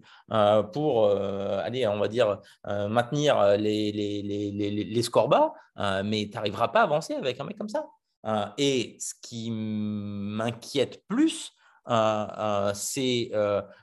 pour, 0.72 1.08
aller, 1.08 1.86
on 1.86 1.98
va 1.98 2.08
dire, 2.08 2.40
maintenir 2.64 3.56
les, 3.56 3.92
les, 3.92 4.22
les, 4.22 4.70
les 4.84 5.02
scores 5.02 5.28
bas, 5.28 5.54
mais 6.02 6.28
tu 6.28 6.34
n'arriveras 6.34 6.68
pas 6.68 6.80
à 6.80 6.84
avancer 6.84 7.14
avec 7.14 7.38
un 7.40 7.44
mec 7.44 7.56
comme 7.56 7.68
ça. 7.68 7.86
Euh, 8.26 8.46
et 8.58 8.96
ce 9.00 9.14
qui 9.20 9.50
m'inquiète 9.50 11.04
plus, 11.08 11.52
euh, 11.88 12.26
euh, 12.38 12.72
c'est 12.74 13.30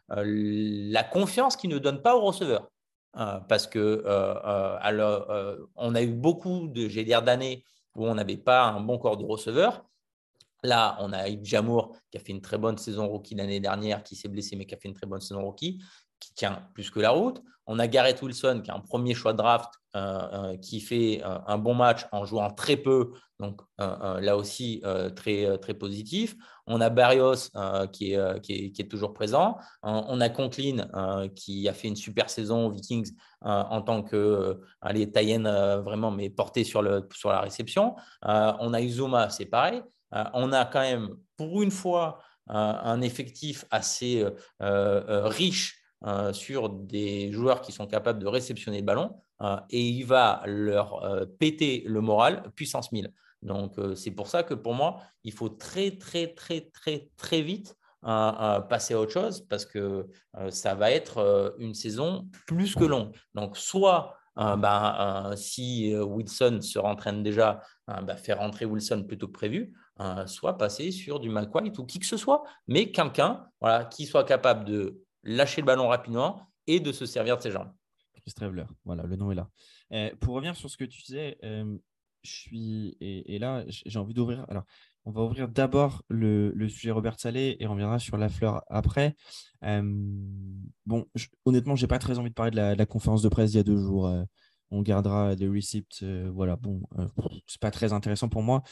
la 0.10 1.04
confiance 1.04 1.56
qu'il 1.56 1.70
ne 1.70 1.80
donne 1.80 2.02
pas 2.02 2.16
au 2.16 2.22
receveur. 2.22 2.70
parce 3.14 3.68
que 3.68 4.04
alors, 4.82 5.28
on 5.76 5.96
a 5.96 6.02
eu 6.02 6.14
beaucoup 6.14 6.68
de, 6.68 6.88
j'ai 6.88 7.04
d'années 7.04 7.64
où 7.96 8.06
on 8.08 8.16
n'avait 8.16 8.38
pas 8.38 8.64
un 8.66 8.80
bon 8.80 8.98
corps 8.98 9.18
de 9.18 9.26
receveur. 9.26 9.84
Là, 10.64 10.98
on 11.00 11.14
a 11.14 11.30
eu 11.30 11.40
Jamour 11.44 11.96
qui 12.12 12.18
a 12.18 12.22
fait 12.22 12.32
une 12.32 12.42
très 12.42 12.58
bonne 12.58 12.78
saison 12.78 13.08
rookie 13.08 13.36
l'année 13.36 13.60
dernière, 13.60 14.04
qui 14.04 14.16
s'est 14.16 14.28
blessé 14.28 14.56
mais 14.56 14.66
qui 14.66 14.76
a 14.76 14.78
fait 14.78 14.90
une 14.90 14.94
très 14.94 15.08
bonne 15.08 15.22
saison 15.22 15.44
rookie 15.44 15.82
qui 16.20 16.34
tient 16.34 16.68
plus 16.74 16.90
que 16.90 17.00
la 17.00 17.12
route. 17.12 17.42
On 17.66 17.80
a 17.80 17.88
Garrett 17.88 18.22
Wilson, 18.22 18.62
qui 18.64 18.72
est 18.72 18.74
un 18.74 18.80
premier 18.80 19.14
choix 19.14 19.32
de 19.32 19.38
draft, 19.38 19.70
euh, 19.96 20.28
euh, 20.34 20.58
qui 20.58 20.82
fait 20.82 21.22
euh, 21.24 21.38
un 21.48 21.58
bon 21.58 21.74
match 21.74 22.06
en 22.12 22.26
jouant 22.26 22.50
très 22.52 22.78
peu, 22.78 23.14
donc 23.40 23.62
là 23.78 24.36
aussi 24.36 24.84
très, 25.16 25.60
positif. 25.80 26.36
On 26.68 26.82
a 26.82 26.90
Barrios, 26.90 27.50
qui 27.94 28.14
est, 28.14 28.90
toujours 28.90 29.14
présent. 29.14 29.58
on 29.82 30.20
a 30.20 30.30
Conklin, 30.30 30.88
qui 31.36 31.70
a 31.70 31.74
fait 31.74 31.88
une 31.88 31.96
super 31.96 32.30
saison 32.30 32.66
aux 32.66 32.72
Vikings 32.72 33.12
en 33.42 33.82
tant 33.82 34.04
que 34.04 34.60
allez, 34.82 35.06
vraiment, 35.06 36.12
mais 36.12 36.30
porté 36.30 36.66
sur, 36.66 36.84
sur 37.14 37.30
la 37.30 37.40
réception. 37.40 37.96
on 38.24 38.74
a 38.74 38.82
Uzuma, 38.82 39.30
c'est 39.30 39.46
pareil. 39.46 39.82
On 40.12 40.52
a 40.52 40.66
quand 40.66 40.82
même, 40.82 41.10
pour 41.38 41.62
une 41.62 41.72
fois, 41.72 42.20
un 42.48 43.02
effectif 43.02 43.66
assez 43.70 44.26
riche 44.60 45.80
euh, 46.06 46.32
sur 46.32 46.70
des 46.70 47.30
joueurs 47.34 47.60
qui 47.60 47.74
sont 47.74 47.86
capables 47.86 48.20
de 48.20 48.28
réceptionner 48.28 48.80
le 48.80 48.86
ballon 48.86 49.18
euh, 49.42 49.58
et 49.70 49.82
il 49.82 50.06
va 50.06 50.42
leur 50.46 51.04
euh, 51.04 51.26
péter 51.26 51.84
le 51.86 52.00
moral 52.00 52.50
puissance 52.56 52.94
1000. 52.94 53.12
Donc, 53.42 53.76
c'est 53.96 54.12
pour 54.12 54.28
ça 54.28 54.44
que 54.44 54.54
pour 54.54 54.74
moi, 54.74 55.02
il 55.24 55.34
faut 55.34 55.50
très, 55.50 55.92
très, 55.92 56.28
très, 56.28 56.70
très, 56.74 57.10
très 57.16 57.42
vite 57.42 57.76
passer 58.02 58.94
à 58.94 59.00
autre 59.00 59.14
chose 59.14 59.46
parce 59.50 59.66
que 59.66 60.08
ça 60.50 60.76
va 60.76 60.92
être 60.92 61.56
une 61.58 61.74
saison 61.74 62.28
plus 62.48 62.76
que 62.76 62.84
longue. 62.84 63.16
Donc, 63.34 63.56
soit 63.56 64.18
ben, 64.36 65.34
si 65.38 65.96
Wilson 65.96 66.60
se 66.62 66.80
rentraîne 66.80 67.24
déjà, 67.24 67.62
ben, 68.04 68.18
faire 68.18 68.40
rentrer 68.40 68.66
Wilson 68.66 69.04
plutôt 69.08 69.28
que 69.28 69.34
prévu, 69.34 69.74
soit 70.26 70.58
passer 70.58 70.92
sur 70.92 71.20
du 71.20 71.30
McWhite 71.30 71.78
ou 71.80 71.86
qui 71.86 72.00
que 72.00 72.06
ce 72.06 72.18
soit, 72.18 72.44
mais 72.68 72.92
quelqu'un 72.92 73.48
voilà, 73.60 73.86
qui 73.86 74.06
soit 74.06 74.24
capable 74.24 74.66
de 74.66 75.04
lâcher 75.24 75.62
le 75.62 75.66
ballon 75.66 75.88
rapidement 75.88 76.50
et 76.68 76.80
de 76.80 76.92
se 76.92 77.06
servir 77.06 77.38
de 77.38 77.42
ses 77.42 77.52
jambes. 77.52 77.72
Chris 78.22 78.34
Traveler, 78.34 78.66
voilà, 78.86 79.04
le 79.04 79.16
nom 79.16 79.32
est 79.32 79.36
là. 79.36 79.50
Euh, 79.94 80.12
pour 80.20 80.36
revenir 80.36 80.56
sur 80.56 80.70
ce 80.70 80.78
que 80.78 80.84
tu 80.84 81.02
disais, 81.02 81.38
euh, 81.44 81.78
je 82.24 82.32
suis 82.32 82.98
et, 83.00 83.40
là 83.40 83.64
j'ai 83.68 83.98
envie 84.00 84.14
d'ouvrir. 84.14 84.46
Alors, 84.50 84.64
on 85.06 85.12
va 85.12 85.24
ouvrir 85.24 85.48
d'abord 85.48 86.04
le, 86.10 86.54
sujet 86.68 86.92
Robert 86.92 87.20
Salé 87.20 87.58
et 87.60 87.68
on 87.68 87.72
reviendra 87.72 87.98
sur 87.98 88.18
la 88.18 88.30
fleur 88.30 88.62
après. 88.68 89.16
Euh, 89.64 89.82
bon, 90.86 91.06
honnêtement, 91.46 91.76
j'ai 91.76 91.88
pas 91.88 92.00
très 92.00 92.20
envie 92.20 92.30
de 92.30 92.36
parler 92.36 92.52
de 92.52 92.58
la, 92.58 92.86
conférence 92.86 93.22
de 93.22 93.30
presse 93.30 93.54
il 93.54 93.58
y 93.58 93.60
a 93.60 93.64
deux 93.64 93.78
jours. 93.78 94.14
On 94.72 94.82
gardera 94.82 95.36
des 95.36 95.48
receipts. 95.48 96.04
voilà, 96.34 96.56
bon, 96.56 96.82
c'est 97.48 97.60
pas 97.60 97.72
très 97.72 97.94
intéressant 97.94 98.30
pour 98.30 98.44
moi. 98.44 98.64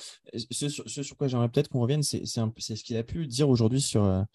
Ce, 0.51 0.69
sur 0.69 1.17
quoi 1.17 1.27
j'aimerais 1.27 1.49
peut-être 1.49 1.69
qu'on 1.69 1.81
revienne, 1.81 2.03
c'est 2.03 2.25
ce 2.25 2.83
qu'il 2.83 2.97
a 2.97 3.03
pu 3.03 3.27
dire 3.27 3.49
aujourd'hui 3.49 3.81
sur 3.81 4.25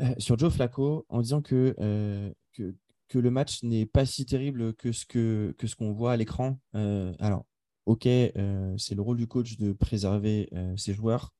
euh, 0.00 0.14
sur 0.18 0.38
Joe 0.38 0.52
Flacco 0.52 1.04
en 1.08 1.20
disant 1.20 1.42
euh, 1.52 2.32
que, 2.52 2.74
que, 3.08 3.18
le 3.18 3.30
match 3.30 3.62
n'est 3.62 3.86
pas 3.86 4.06
si 4.06 4.24
terrible 4.24 4.72
que 4.74 4.92
ce 4.92 5.04
qu'on 5.04 5.52
que 5.52 5.66
ce 5.66 5.76
voit 5.84 6.12
à 6.12 6.16
l'écran. 6.16 6.58
Euh, 6.74 7.12
alors, 7.18 7.44
ok, 7.86 8.04
c'est 8.04 8.94
le 8.94 9.02
rôle 9.02 9.18
du 9.18 9.26
coach 9.26 9.56
de 9.58 9.72
préserver 9.72 10.50
ses 10.76 10.94
joueurs, 10.94 11.32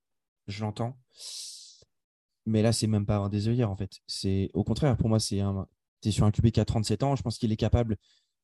je 0.47 0.63
l'entends. 0.63 0.99
Mais 2.47 2.63
là, 2.63 2.73
c'est 2.73 2.87
même 2.87 3.07
pas 3.07 3.17
avoir 3.17 3.31
des 3.31 3.49
œillères, 3.49 3.71
en 3.71 3.77
fait. 3.77 4.01
C'est 4.07 4.51
au 4.55 4.65
contraire, 4.65 4.97
pour 4.97 5.09
moi, 5.09 5.21
c'est 5.21 5.41
un. 5.41 5.67
Tu 6.03 6.09
es 6.09 6.13
sur 6.13 6.25
un 6.25 6.31
QB 6.31 6.51
qui 6.51 6.61
a 6.61 6.65
37 6.65 7.03
ans. 7.03 7.15
Je 7.15 7.23
pense 7.23 7.39
qu'il 7.39 7.53
est 7.53 7.57
capable, 7.57 7.97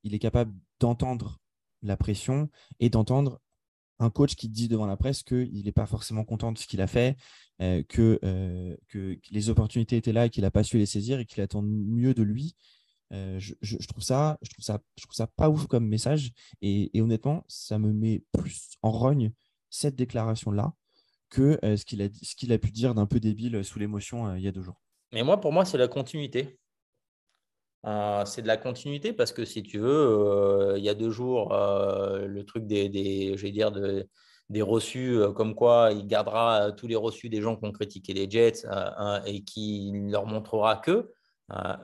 il 0.06 0.14
est 0.14 0.18
capable 0.18 0.54
d'entendre 0.80 1.38
la 1.82 1.96
pression 1.96 2.48
et 2.80 2.90
d'entendre 2.90 3.40
un 3.98 4.10
coach 4.10 4.34
qui 4.36 4.48
dit 4.48 4.68
devant 4.68 4.86
la 4.86 4.96
presse 4.96 5.22
qu'il 5.22 5.64
n'est 5.64 5.72
pas 5.72 5.86
forcément 5.86 6.24
content 6.24 6.52
de 6.52 6.58
ce 6.58 6.66
qu'il 6.66 6.80
a 6.80 6.86
fait, 6.86 7.16
euh, 7.60 7.82
que, 7.88 8.18
euh, 8.24 8.76
que, 8.88 9.18
les 9.30 9.50
opportunités 9.50 9.96
étaient 9.96 10.12
là 10.12 10.26
et 10.26 10.30
qu'il 10.30 10.42
n'a 10.42 10.50
pas 10.50 10.62
su 10.62 10.78
les 10.78 10.86
saisir 10.86 11.18
et 11.18 11.24
qu'il 11.24 11.42
attend 11.42 11.62
mieux 11.62 12.14
de 12.14 12.22
lui. 12.22 12.54
Euh, 13.12 13.38
je, 13.38 13.86
trouve 13.86 14.02
ça, 14.02 14.38
je, 14.42 14.50
trouve 14.50 14.64
ça, 14.64 14.80
je 14.96 15.04
trouve 15.04 15.14
ça 15.14 15.26
pas 15.26 15.48
ouf 15.48 15.66
comme 15.66 15.86
message. 15.86 16.32
Et, 16.60 16.90
honnêtement, 17.00 17.44
ça 17.48 17.78
me 17.78 17.92
met 17.92 18.22
plus 18.32 18.76
en 18.82 18.90
rogne 18.90 19.32
cette 19.70 19.96
déclaration-là 19.96 20.74
que 21.30 21.58
ce 21.62 21.84
qu'il 21.84 22.02
a, 22.02 22.54
a 22.54 22.58
pu 22.58 22.70
dire 22.70 22.94
d'un 22.94 23.06
peu 23.06 23.18
débile 23.18 23.64
sous 23.64 23.78
l'émotion 23.78 24.36
il 24.36 24.42
y 24.42 24.48
a 24.48 24.52
deux 24.52 24.62
jours. 24.62 24.80
Mais 25.12 25.22
moi, 25.22 25.40
pour 25.40 25.52
moi, 25.52 25.64
c'est 25.64 25.78
la 25.78 25.88
continuité. 25.88 26.58
C'est 28.24 28.42
de 28.42 28.46
la 28.46 28.56
continuité 28.56 29.12
parce 29.12 29.32
que 29.32 29.44
si 29.44 29.62
tu 29.62 29.78
veux, 29.78 30.74
il 30.76 30.82
y 30.82 30.88
a 30.88 30.94
deux 30.94 31.10
jours, 31.10 31.50
le 31.54 32.42
truc 32.42 32.66
des, 32.66 32.88
des 32.88 33.36
dire, 33.52 33.70
de, 33.70 34.08
des 34.48 34.62
reçus, 34.62 35.20
comme 35.34 35.54
quoi 35.54 35.90
il 35.92 36.06
gardera 36.06 36.72
tous 36.72 36.86
les 36.86 36.96
reçus 36.96 37.28
des 37.28 37.40
gens 37.40 37.56
qui 37.56 37.64
ont 37.64 37.72
critiqué 37.72 38.12
les 38.12 38.28
Jets 38.28 38.66
et 39.26 39.44
qui 39.44 39.92
leur 39.94 40.26
montrera 40.26 40.76
que. 40.76 41.12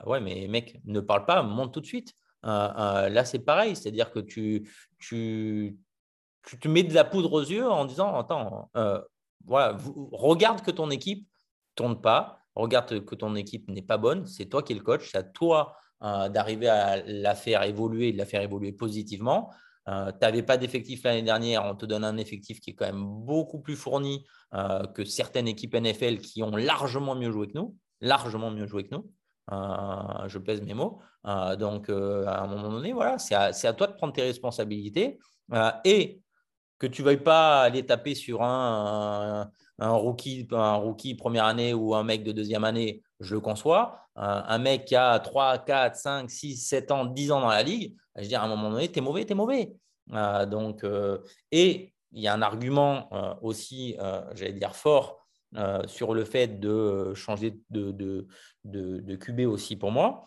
ouais, 0.05 0.19
mais 0.19 0.47
mec, 0.47 0.79
ne 0.85 0.99
parle 0.99 1.25
pas, 1.25 1.41
monte 1.41 1.73
tout 1.73 1.81
de 1.81 1.85
suite. 1.85 2.13
là, 2.43 3.23
c'est 3.25 3.39
pareil, 3.39 3.75
c'est-à-dire 3.75 4.11
que 4.11 4.19
tu, 4.19 4.69
tu, 4.99 5.77
tu 6.45 6.59
te 6.59 6.67
mets 6.67 6.83
de 6.83 6.93
la 6.93 7.05
poudre 7.05 7.31
aux 7.33 7.43
yeux 7.43 7.69
en 7.69 7.85
disant 7.85 8.19
Attends, 8.19 8.69
voilà, 9.45 9.77
regarde 10.11 10.61
que 10.61 10.71
ton 10.71 10.89
équipe 10.89 11.27
tourne 11.75 11.99
pas, 12.01 12.39
regarde 12.55 13.05
que 13.05 13.15
ton 13.15 13.35
équipe 13.35 13.69
n'est 13.69 13.81
pas 13.81 13.97
bonne, 13.97 14.25
c'est 14.25 14.45
toi 14.45 14.63
qui 14.63 14.73
es 14.73 14.75
le 14.75 14.83
coach, 14.83 15.09
c'est 15.11 15.17
à 15.17 15.23
toi 15.23 15.77
euh, 16.03 16.29
d'arriver 16.29 16.67
à 16.67 17.01
la 17.05 17.35
faire 17.35 17.63
évoluer, 17.63 18.11
de 18.11 18.17
la 18.17 18.25
faire 18.25 18.41
évoluer 18.41 18.71
positivement. 18.71 19.51
Euh, 19.87 20.11
tu 20.11 20.17
n'avais 20.21 20.43
pas 20.43 20.57
d'effectif 20.57 21.03
l'année 21.03 21.23
dernière, 21.23 21.65
on 21.65 21.75
te 21.75 21.85
donne 21.85 22.03
un 22.03 22.17
effectif 22.17 22.59
qui 22.59 22.71
est 22.71 22.73
quand 22.73 22.85
même 22.85 23.05
beaucoup 23.05 23.59
plus 23.59 23.75
fourni 23.75 24.25
euh, 24.53 24.85
que 24.87 25.05
certaines 25.05 25.47
équipes 25.47 25.75
NFL 25.75 26.17
qui 26.17 26.41
ont 26.41 26.55
largement 26.55 27.15
mieux 27.15 27.31
joué 27.31 27.47
que 27.47 27.57
nous, 27.57 27.75
largement 28.01 28.51
mieux 28.51 28.65
joué 28.65 28.85
que 28.85 28.95
nous. 28.95 29.09
je 30.27 30.37
pèse 30.39 30.61
mes 30.61 30.73
mots. 30.73 31.01
donc, 31.59 31.89
à 31.89 32.41
un 32.41 32.47
moment 32.47 32.69
donné, 32.69 32.93
voilà, 32.93 33.17
c'est 33.17 33.35
à, 33.35 33.51
à, 33.51 33.73
toi 33.73 33.87
de 33.87 33.93
prendre 33.93 34.13
tes 34.13 34.23
responsabilités 34.23 35.19
et 35.83 36.22
que 36.83 36.87
tu 36.87 37.01
ne 37.01 37.05
veuilles 37.05 37.23
pas 37.23 37.61
aller 37.61 37.85
taper 37.85 38.13
sur 38.13 38.41
un, 38.41 39.49
un, 39.79 39.91
rookie, 39.91 40.45
un 40.51 40.75
rookie 40.75 41.15
première 41.15 41.45
année 41.45 41.73
ou 41.73 41.95
un 41.95 42.03
mec 42.03 42.25
de 42.25 42.33
deuxième 42.33 42.65
année, 42.65 43.01
je 43.21 43.35
le 43.35 43.39
conçois. 43.39 43.99
Un, 44.17 44.57
mec 44.57 44.85
qui 44.85 44.95
a 44.97 45.17
3, 45.17 45.59
4, 45.59 45.95
5, 45.95 46.29
6, 46.29 46.57
7 46.57 46.91
ans, 46.91 47.05
10 47.05 47.31
ans 47.31 47.39
dans 47.39 47.47
la 47.47 47.63
ligue, 47.63 47.95
je 48.17 48.21
veux 48.21 48.27
dire, 48.27 48.41
à 48.41 48.45
un 48.45 48.49
moment 48.49 48.69
donné, 48.69 48.91
tu 48.91 48.99
es 48.99 49.01
mauvais, 49.01 49.25
tu 49.25 49.31
es 49.31 49.35
mauvais. 49.35 49.73
Euh, 50.11 50.45
donc, 50.45 50.83
euh, 50.83 51.19
et 51.51 51.93
il 52.11 52.21
y 52.21 52.27
a 52.27 52.33
un 52.33 52.41
argument 52.41 53.07
euh, 53.13 53.33
aussi, 53.41 53.95
j'allais 54.35 54.53
dire, 54.53 54.75
fort 54.75 55.25
sur 55.87 56.13
le 56.13 56.25
fait 56.25 56.59
de 56.59 57.13
changer 57.13 57.59
de, 57.69 57.91
de, 57.91 58.27
de, 58.65 58.99
de 58.99 59.15
QB 59.15 59.47
aussi 59.47 59.77
pour 59.77 59.91
moi. 59.91 60.25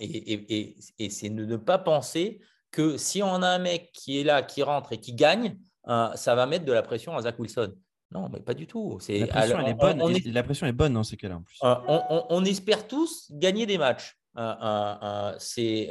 et, 0.00 0.32
et, 0.32 0.76
et 0.98 1.10
c'est 1.10 1.30
de 1.30 1.44
ne 1.44 1.56
pas 1.56 1.78
penser 1.78 2.40
que 2.70 2.96
si 2.96 3.22
on 3.22 3.42
a 3.42 3.48
un 3.48 3.58
mec 3.58 3.90
qui 3.92 4.20
est 4.20 4.24
là, 4.24 4.42
qui 4.42 4.62
rentre 4.62 4.92
et 4.92 4.98
qui 4.98 5.14
gagne, 5.14 5.58
euh, 5.88 6.12
ça 6.14 6.34
va 6.34 6.46
mettre 6.46 6.64
de 6.64 6.72
la 6.72 6.82
pression 6.82 7.16
à 7.16 7.22
Zach 7.22 7.38
Wilson. 7.38 7.72
Non, 8.10 8.28
mais 8.32 8.40
pas 8.40 8.54
du 8.54 8.66
tout. 8.66 8.98
La 9.08 9.26
pression, 9.26 9.58
elle 9.60 9.68
est 9.68 9.74
bonne. 9.74 10.02
la 10.32 10.42
pression 10.42 10.66
est 10.66 10.72
bonne 10.72 10.94
dans 10.94 11.04
ces 11.04 11.16
cas-là. 11.16 11.36
En 11.36 11.42
plus. 11.42 11.58
Euh, 11.62 12.22
on, 12.30 12.44
espère 12.44 12.86
tous 12.88 13.30
gagner 13.30 13.66
des 13.66 13.76
matchs. 13.76 14.16
Euh, 14.38 15.34
c'est 15.38 15.90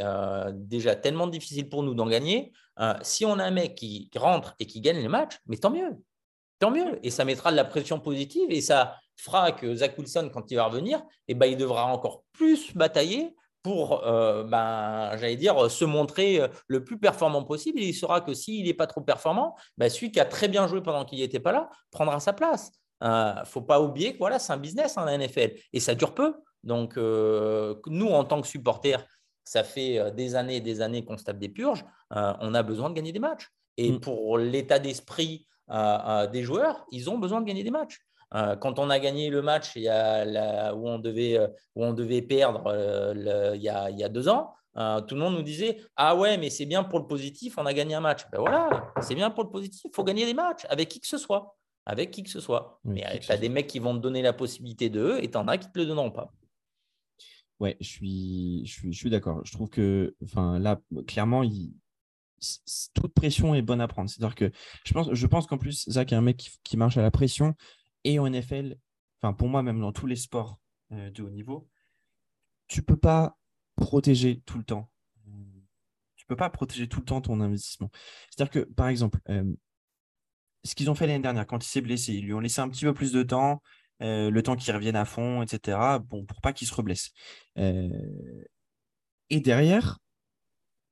déjà 0.54 0.96
tellement 0.96 1.28
difficile 1.28 1.70
pour 1.70 1.84
nous 1.84 1.94
d'en 1.94 2.08
gagner. 2.08 2.52
si 3.02 3.26
on 3.26 3.38
a 3.38 3.44
un 3.44 3.52
mec 3.52 3.76
qui 3.76 4.10
rentre 4.16 4.56
et 4.60 4.66
qui 4.66 4.82
gagne 4.82 4.98
les 4.98 5.08
matchs, 5.08 5.38
mais 5.46 5.58
tant 5.58 5.70
mieux. 5.70 5.92
Tant 6.60 6.72
mieux. 6.72 7.00
Et 7.04 7.12
ça 7.12 7.24
mettra 7.24 7.52
de 7.52 7.56
la 7.56 7.66
pression 7.66 8.00
positive 8.00 8.50
et 8.50 8.62
ça 8.62 8.96
fera 9.16 9.52
que 9.52 9.76
Zach 9.76 9.98
Wilson, 9.98 10.30
quand 10.34 10.50
il 10.50 10.56
va 10.56 10.66
revenir, 10.66 11.04
eh 11.28 11.36
ben, 11.36 11.46
il 11.48 11.58
devra 11.58 11.86
encore 11.86 12.24
plus 12.34 12.76
batailler 12.76 13.36
pour, 13.68 14.08
euh, 14.08 14.46
ben, 14.46 15.18
j'allais 15.18 15.36
dire, 15.36 15.70
se 15.70 15.84
montrer 15.84 16.40
euh, 16.40 16.48
le 16.70 16.86
plus 16.86 16.98
performant 16.98 17.44
possible. 17.44 17.82
il 17.82 17.94
saura 17.94 18.22
que 18.22 18.34
s'il 18.34 18.66
n'est 18.66 18.74
pas 18.74 18.88
trop 18.88 19.02
performant, 19.02 19.58
ben, 19.78 19.90
celui 19.90 20.10
qui 20.10 20.22
a 20.22 20.26
très 20.26 20.48
bien 20.48 20.68
joué 20.68 20.82
pendant 20.82 21.04
qu'il 21.04 21.20
n'était 21.20 21.42
pas 21.42 21.52
là 21.52 21.70
prendra 21.92 22.22
sa 22.22 22.32
place. 22.32 22.72
Il 23.02 23.08
euh, 23.10 23.42
ne 23.42 23.46
faut 23.46 23.62
pas 23.62 23.82
oublier 23.82 24.14
que 24.14 24.20
voilà, 24.20 24.40
c'est 24.40 24.54
un 24.54 24.58
business 24.58 24.98
en 24.98 25.02
hein, 25.02 25.18
NFL 25.18 25.56
et 25.74 25.82
ça 25.82 25.96
dure 25.96 26.14
peu. 26.14 26.36
Donc, 26.64 26.96
nous, 26.96 28.08
en 28.08 28.24
tant 28.24 28.42
que 28.42 28.48
supporters, 28.48 29.06
ça 29.44 29.66
fait 29.66 30.12
des 30.14 30.36
années 30.36 30.58
et 30.58 30.62
des 30.62 30.80
années 30.80 31.04
qu'on 31.04 31.18
se 31.18 31.26
tape 31.26 31.38
des 31.38 31.50
purges. 31.50 31.84
on 32.12 32.54
a 32.54 32.64
besoin 32.64 32.90
de 32.90 32.96
gagner 32.96 33.12
des 33.12 33.20
matchs. 33.20 33.50
Et 33.76 33.92
mm. 33.92 34.00
pour 34.00 34.38
l'état 34.38 34.80
d'esprit 34.80 35.46
des 35.70 36.44
joueurs, 36.44 36.86
ils 36.92 37.10
ont 37.10 37.18
besoin 37.18 37.42
de 37.42 37.46
gagner 37.46 37.64
des 37.64 37.72
matchs. 37.72 38.00
Euh, 38.36 38.56
quand 38.58 38.80
on 38.80 38.90
a 38.90 39.00
gagné 39.00 39.30
le 39.30 39.42
match 39.42 39.72
il 39.76 39.84
y 39.84 39.90
a 39.90 40.76
où, 40.76 40.88
on 40.88 41.00
devait, 41.00 41.38
euh, 41.38 41.48
où 41.76 41.86
on 41.86 41.94
devait 41.94 42.22
perdre 42.22 42.68
euh, 42.68 43.14
il, 43.56 43.62
y 43.62 43.70
a, 43.70 43.90
il, 43.90 43.98
y 43.98 44.04
a, 44.04 44.10
deux 44.10 44.28
ans, 44.28 44.54
tout 44.76 45.16
le 45.16 45.22
monde 45.22 45.36
nous 45.36 45.44
disait 45.44 45.78
Ah 45.96 46.16
ouais, 46.16 46.38
mais 46.38 46.50
c'est 46.50 46.66
bien 46.66 46.84
pour 46.84 47.00
le 47.00 47.08
positif, 47.08 47.58
on 47.58 47.66
a 47.66 47.74
gagné 47.74 47.96
un 47.96 48.02
match. 48.02 48.24
Ben 48.32 48.40
voilà, 48.40 48.92
c'est 49.02 49.16
bien 49.16 49.30
pour 49.32 49.44
le 49.44 49.50
positif, 49.50 49.82
il 49.86 49.96
faut 49.96 50.04
gagner 50.04 50.26
des 50.26 50.34
matchs 50.34 50.66
avec 50.70 50.90
qui 50.90 51.00
que 51.00 51.08
ce 51.08 51.18
soit. 51.18 51.56
Avec 51.86 52.12
qui 52.12 52.22
que 52.24 52.30
ce 52.30 52.42
soit. 52.42 52.82
mais 52.84 53.20
tu 53.22 53.32
as 53.32 53.38
des 53.38 53.50
mecs 53.50 53.68
qui 53.68 53.80
vont 53.80 53.96
te 53.96 54.02
donner 54.02 54.22
la 54.22 54.34
possibilité 54.34 54.90
d'eux 54.90 55.20
et 55.22 55.32
tu 55.32 55.38
en 55.38 55.48
as 55.48 55.58
qui 55.58 55.68
ne 55.68 55.72
te 55.72 55.80
le 55.80 55.86
donneront 55.86 56.12
pas. 56.12 56.34
Ouais, 57.60 57.78
je 57.80 57.88
suis, 57.88 58.66
je 58.66 58.72
suis, 58.72 58.94
je 58.94 58.98
suis 59.00 59.10
d'accord. 59.10 59.42
Je 59.46 59.54
trouve 59.54 59.70
que 59.70 60.14
enfin, 60.22 60.60
là, 60.60 60.80
clairement, 61.08 61.42
il, 61.44 61.72
toute 62.94 63.14
pression 63.14 63.56
est 63.56 63.62
bonne 63.62 63.82
à 63.82 63.88
prendre. 63.88 64.10
C'est-à-dire 64.10 64.36
que 64.36 64.52
je 64.84 64.94
pense, 64.94 65.12
je 65.12 65.28
pense 65.28 65.48
qu'en 65.48 65.58
plus, 65.58 65.90
Zach 65.90 66.12
est 66.12 66.16
un 66.16 66.22
mec 66.22 66.52
qui, 66.64 66.78
marche 66.78 66.98
à 66.98 67.02
la 67.02 67.12
pression 67.12 67.56
et 68.08 68.20
en 68.20 68.30
NFL, 68.30 68.78
enfin 69.20 69.34
pour 69.34 69.50
moi 69.50 69.62
même 69.62 69.82
dans 69.82 69.92
tous 69.92 70.08
les 70.08 70.16
sports 70.16 70.60
euh, 70.94 71.12
de 71.12 71.24
haut 71.24 71.30
niveau, 71.30 71.68
tu 72.68 72.82
peux 72.82 72.96
pas 72.96 73.38
protéger 73.76 74.42
tout 74.46 74.58
le 74.58 74.64
temps. 74.64 74.90
Tu 76.16 76.26
peux 76.26 76.38
pas 76.38 76.50
protéger 76.50 76.88
tout 76.88 77.00
le 77.00 77.06
temps 77.06 77.22
ton 77.22 77.42
investissement. 77.42 77.92
C'est-à-dire 78.30 78.52
que 78.52 78.60
par 78.60 78.88
exemple, 78.88 79.20
euh, 79.30 79.54
ce 80.64 80.74
qu'ils 80.74 80.90
ont 80.90 80.96
fait 80.96 81.06
l'année 81.06 81.22
dernière 81.22 81.46
quand 81.46 81.64
il 81.64 81.68
s'est 81.68 81.82
blessé, 81.82 82.14
ils 82.14 82.26
lui 82.26 82.34
ont 82.34 82.40
laissé 82.40 82.62
un 82.62 82.70
petit 82.70 82.86
peu 82.86 82.94
plus 82.94 83.12
de 83.12 83.24
temps, 83.24 83.62
euh, 84.02 84.30
le 84.30 84.44
temps 84.44 84.56
qu'il 84.56 84.74
revienne 84.74 84.96
à 84.96 85.06
fond, 85.06 85.42
etc. 85.42 86.00
Bon, 86.00 86.26
pour 86.26 86.40
pas 86.40 86.54
qu'il 86.54 86.68
se 86.68 86.74
reblesse. 86.74 87.12
et 87.56 89.42
derrière, 89.42 90.00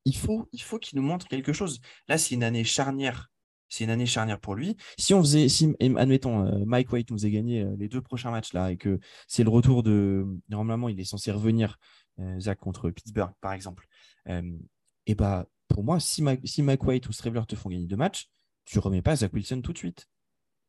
il 0.04 0.16
faut, 0.18 0.50
il 0.52 0.62
faut 0.62 0.80
qu'il 0.80 1.00
nous 1.00 1.06
montre 1.06 1.28
quelque 1.30 1.54
chose. 1.54 1.80
Là, 2.10 2.18
c'est 2.18 2.36
une 2.36 2.44
année 2.44 2.66
charnière 2.66 3.32
c'est 3.76 3.84
une 3.84 3.90
année 3.90 4.06
charnière 4.06 4.40
pour 4.40 4.56
lui. 4.56 4.78
Si 4.98 5.14
on 5.14 5.22
faisait, 5.22 5.50
si, 5.50 5.76
admettons, 5.82 6.46
euh, 6.46 6.64
Mike 6.66 6.92
White 6.94 7.12
nous 7.12 7.18
faisait 7.18 7.32
gagné 7.32 7.62
euh, 7.62 7.76
les 7.78 7.90
deux 7.90 8.02
prochains 8.02 8.32
matchs 8.32 8.54
là 8.54 8.72
et 8.72 8.78
que 8.78 9.00
c'est 9.28 9.44
le 9.44 9.50
retour 9.50 9.84
de. 9.84 10.26
Normalement, 10.50 10.88
il 10.88 10.98
est 11.00 11.06
censé 11.06 11.32
revenir, 11.32 11.78
euh, 12.20 12.40
Zach, 12.40 12.58
contre 12.60 12.90
Pittsburgh, 12.90 13.34
par 13.42 13.52
exemple. 13.52 13.88
et 15.08 15.16
bah, 15.16 15.46
pour 15.68 15.84
moi, 15.84 16.00
si, 16.00 16.24
si 16.46 16.62
Mike 16.64 16.84
White 16.86 17.10
ou 17.10 17.12
Stravler 17.12 17.46
te 17.48 17.56
font 17.56 17.70
gagner 17.70 17.86
deux 17.86 17.98
matchs, 17.98 18.30
tu 18.64 18.80
remets 18.80 19.02
pas 19.02 19.18
Zach 19.18 19.34
Wilson 19.34 19.62
tout 19.62 19.74
de 19.74 19.78
suite. 19.78 20.08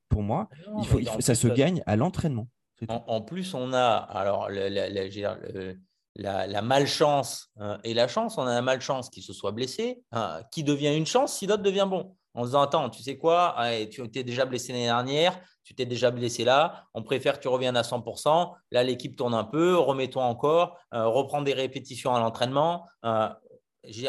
Pour 0.08 0.22
moi, 0.22 0.48
il 0.78 0.86
faut, 0.86 1.00
ça 1.20 1.34
se 1.34 1.48
gagne 1.48 1.82
à 1.86 1.96
l'entraînement. 1.96 2.48
En, 2.88 3.22
plus, 3.22 3.54
on 3.54 3.72
a 3.72 3.88
alors 3.88 4.50
la, 4.50 6.46
la, 6.46 6.62
malchance 6.62 7.50
et 7.84 7.94
la 7.94 8.08
chance. 8.08 8.36
On 8.36 8.42
a 8.42 8.54
la 8.54 8.62
malchance 8.62 9.08
qu'il 9.10 9.22
se 9.22 9.32
soit 9.32 9.52
blessé, 9.52 10.02
hein, 10.12 10.42
qui 10.52 10.62
devient 10.64 10.94
une 10.94 11.06
chance 11.06 11.38
si 11.38 11.46
l'autre 11.46 11.62
devient 11.62 11.86
bon 11.88 12.16
en 12.36 12.42
se 12.42 12.48
disant 12.48 12.62
Attends, 12.62 12.90
tu 12.90 13.02
sais 13.02 13.18
quoi? 13.18 13.56
Tu 13.90 14.08
t'es 14.10 14.22
déjà 14.22 14.44
blessé 14.44 14.72
l'année 14.72 14.84
dernière, 14.84 15.40
tu 15.66 15.74
t'es 15.74 15.84
déjà 15.84 16.12
blessé 16.12 16.44
là, 16.44 16.84
on 16.94 17.02
préfère 17.02 17.38
que 17.38 17.42
tu 17.42 17.48
reviennes 17.48 17.76
à 17.76 17.82
100%. 17.82 18.52
Là, 18.70 18.84
l'équipe 18.84 19.16
tourne 19.16 19.34
un 19.34 19.42
peu, 19.42 19.76
remets-toi 19.76 20.22
encore, 20.22 20.78
euh, 20.94 21.08
reprends 21.08 21.42
des 21.42 21.54
répétitions 21.54 22.14
à 22.14 22.20
l'entraînement. 22.20 22.86
Euh, 23.04 23.28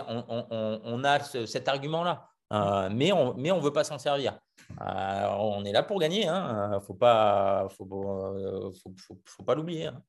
on, 0.07 1.03
a 1.03 1.19
cet 1.19 1.67
argument-là, 1.67 2.29
euh, 2.53 2.89
mais 2.93 3.11
on 3.11 3.35
ne 3.35 3.59
veut 3.59 3.73
pas 3.73 3.83
s'en 3.83 3.97
servir. 3.97 4.39
on 4.79 5.65
est 5.65 5.71
là 5.71 5.81
pour 5.81 5.99
gagner, 5.99 6.23
il 6.23 6.27
hein. 6.27 6.69
ne 6.75 6.79
faut 6.79 6.93
pas, 6.93 7.67
faut, 7.75 9.43
pas 9.43 9.55
l'oublier. 9.55 9.87
Hein. 9.87 9.99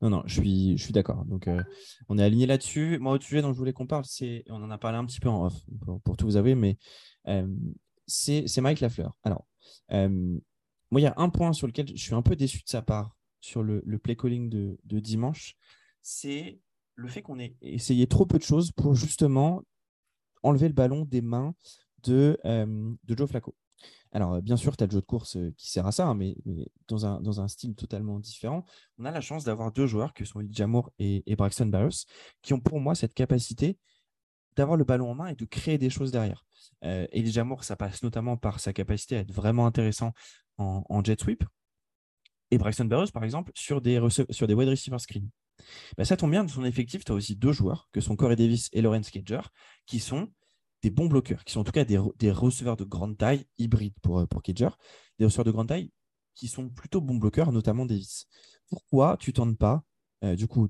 Non, 0.00 0.08
non, 0.10 0.22
je 0.24 0.40
suis, 0.76 0.92
d'accord. 0.92 1.24
On 2.08 2.18
est 2.18 2.24
aligné 2.24 2.46
là-dessus. 2.46 2.98
Moi, 3.00 3.12
au 3.14 3.20
sujet 3.20 3.42
dont 3.42 3.52
je 3.52 3.58
voulais 3.58 3.74
qu'on 3.74 3.86
parle, 3.86 4.04
c'est, 4.06 4.44
on 4.48 4.62
en 4.62 4.70
a 4.70 4.78
parlé 4.78 4.96
un 4.96 5.04
petit 5.04 5.20
peu 5.20 5.28
en 5.28 5.46
off, 5.46 5.54
pour, 5.84 6.00
pour 6.00 6.16
tout 6.16 6.24
vous 6.24 6.36
avouer, 6.36 6.54
mais 6.54 6.78
c'est 8.06 8.60
Mike 8.60 8.80
Lafleur. 8.80 9.18
Alors, 9.22 9.46
moi, 9.90 11.00
il 11.00 11.04
y 11.04 11.06
a 11.06 11.14
un 11.16 11.28
point 11.28 11.52
sur 11.52 11.66
lequel 11.66 11.88
je 11.88 12.02
suis 12.02 12.14
un 12.14 12.22
peu 12.22 12.36
déçu 12.36 12.58
de 12.58 12.68
sa 12.68 12.82
part 12.82 13.16
sur 13.40 13.62
le, 13.62 13.82
play 13.98 14.16
calling 14.16 14.48
de, 14.48 15.00
dimanche, 15.00 15.56
c'est 16.02 16.60
le 16.94 17.08
fait 17.08 17.22
qu'on 17.22 17.38
ait 17.38 17.56
essayé 17.60 18.06
trop 18.06 18.26
peu 18.26 18.38
de 18.38 18.42
choses 18.42 18.72
pour 18.72 18.94
justement 18.94 19.62
enlever 20.42 20.68
le 20.68 20.74
ballon 20.74 21.04
des 21.04 21.20
mains 21.20 21.54
de, 22.02 22.38
de 22.44 23.16
Joe 23.16 23.28
Flacco. 23.28 23.54
Alors, 24.12 24.40
bien 24.40 24.56
sûr, 24.56 24.76
tu 24.76 24.84
as 24.84 24.86
le 24.86 24.92
jeu 24.92 25.00
de 25.00 25.06
course 25.06 25.36
qui 25.58 25.70
sert 25.70 25.86
à 25.86 25.92
ça, 25.92 26.06
hein, 26.06 26.14
mais, 26.14 26.36
dans, 26.88 27.04
un, 27.04 27.20
dans, 27.20 27.40
un, 27.40 27.48
style 27.48 27.74
totalement 27.74 28.18
différent. 28.18 28.64
On 28.98 29.04
a 29.04 29.10
la 29.10 29.20
chance 29.20 29.44
d'avoir 29.44 29.72
deux 29.72 29.86
joueurs 29.86 30.14
qui 30.14 30.24
sont 30.24 30.40
Elijah 30.40 30.66
Moore 30.66 30.90
et, 30.98 31.22
et 31.30 31.36
Braxton 31.36 31.66
Barrios, 31.66 32.06
qui 32.40 32.54
ont 32.54 32.60
pour 32.60 32.80
moi 32.80 32.94
cette 32.94 33.12
capacité 33.12 33.78
d'avoir 34.56 34.76
le 34.76 34.84
ballon 34.84 35.10
en 35.10 35.14
main 35.14 35.28
et 35.28 35.34
de 35.34 35.44
créer 35.44 35.78
des 35.78 35.90
choses 35.90 36.10
derrière. 36.10 36.44
Euh, 36.84 37.06
Elijah 37.12 37.44
Moore, 37.44 37.64
ça 37.64 37.76
passe 37.76 38.02
notamment 38.02 38.36
par 38.36 38.60
sa 38.60 38.72
capacité 38.72 39.16
à 39.16 39.20
être 39.20 39.32
vraiment 39.32 39.66
intéressant 39.66 40.12
en, 40.58 41.04
jet 41.04 41.20
sweep. 41.20 41.44
Et 42.50 42.58
Braxton 42.58 42.86
Barrios, 42.86 43.10
par 43.12 43.24
exemple, 43.24 43.52
sur 43.54 43.80
des, 43.80 44.00
sur 44.30 44.46
des 44.46 44.54
wide 44.54 44.68
receiver 44.68 44.98
screen. 44.98 45.28
Bah, 45.96 46.04
ça 46.04 46.16
tombe 46.16 46.30
bien, 46.30 46.44
de 46.44 46.50
son 46.50 46.64
effectif, 46.64 47.04
tu 47.04 47.12
as 47.12 47.14
aussi 47.14 47.36
deux 47.36 47.52
joueurs, 47.52 47.88
que 47.92 48.00
sont 48.00 48.16
Corey 48.16 48.36
Davis 48.36 48.68
et 48.72 48.82
Lawrence 48.82 49.10
Cager, 49.10 49.40
qui 49.86 50.00
sont 50.00 50.30
des 50.82 50.90
bons 50.90 51.06
bloqueurs, 51.06 51.44
qui 51.44 51.52
sont 51.52 51.60
en 51.60 51.64
tout 51.64 51.72
cas 51.72 51.84
des, 51.84 51.98
receveurs 52.30 52.76
de 52.76 52.84
grande 52.84 53.18
taille, 53.18 53.44
hybrides 53.58 53.98
pour, 54.02 54.20
euh, 54.20 54.26
pour 54.26 54.42
Cager, 54.42 54.68
des 55.18 55.24
receveurs 55.24 55.44
de 55.44 55.50
grande 55.50 55.68
taille 55.68 55.90
qui 56.34 56.48
sont 56.48 56.68
plutôt 56.68 57.00
bons 57.00 57.16
bloqueurs, 57.16 57.50
notamment 57.50 57.86
Davis. 57.86 58.26
Pourquoi 58.68 59.16
tu 59.18 59.32
tentes 59.32 59.58
pas, 59.58 59.82
euh, 60.22 60.36
du 60.36 60.46
coup, 60.46 60.68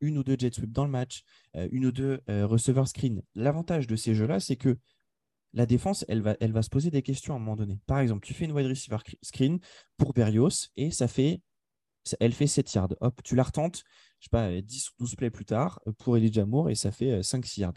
une 0.00 0.18
ou 0.18 0.24
deux 0.24 0.36
jet 0.38 0.54
sweep 0.54 0.72
dans 0.72 0.84
le 0.84 0.90
match, 0.90 1.22
une 1.54 1.86
ou 1.86 1.92
deux 1.92 2.20
receveurs 2.28 2.88
screen 2.88 3.22
L'avantage 3.34 3.86
de 3.86 3.96
ces 3.96 4.14
jeux-là, 4.14 4.40
c'est 4.40 4.56
que 4.56 4.78
la 5.54 5.66
défense, 5.66 6.04
elle 6.08 6.22
va, 6.22 6.62
se 6.62 6.68
poser 6.68 6.90
des 6.90 7.02
questions 7.02 7.34
à 7.34 7.36
un 7.36 7.40
moment 7.40 7.56
donné. 7.56 7.80
Par 7.86 7.98
exemple, 8.00 8.26
tu 8.26 8.34
fais 8.34 8.44
une 8.44 8.52
wide 8.52 8.66
receiver 8.66 8.98
screen 9.22 9.58
pour 9.96 10.12
Berrios 10.12 10.68
et 10.76 10.90
ça 10.90 11.08
fait, 11.08 11.40
elle 12.20 12.32
fait 12.32 12.46
7 12.46 12.72
yards. 12.74 12.94
Hop, 13.00 13.22
tu 13.22 13.34
la 13.34 13.42
retentes, 13.44 13.82
je 14.20 14.26
sais 14.26 14.30
pas, 14.30 14.60
10 14.60 14.90
ou 14.90 14.92
12 15.00 15.16
plays 15.16 15.30
plus 15.30 15.44
tard 15.44 15.80
euh, 15.86 15.92
pour 15.92 16.16
Elijah 16.16 16.44
Moore 16.44 16.70
et 16.70 16.74
ça 16.74 16.92
fait 16.92 17.20
5-6 17.20 17.60
euh, 17.60 17.62
yards. 17.62 17.74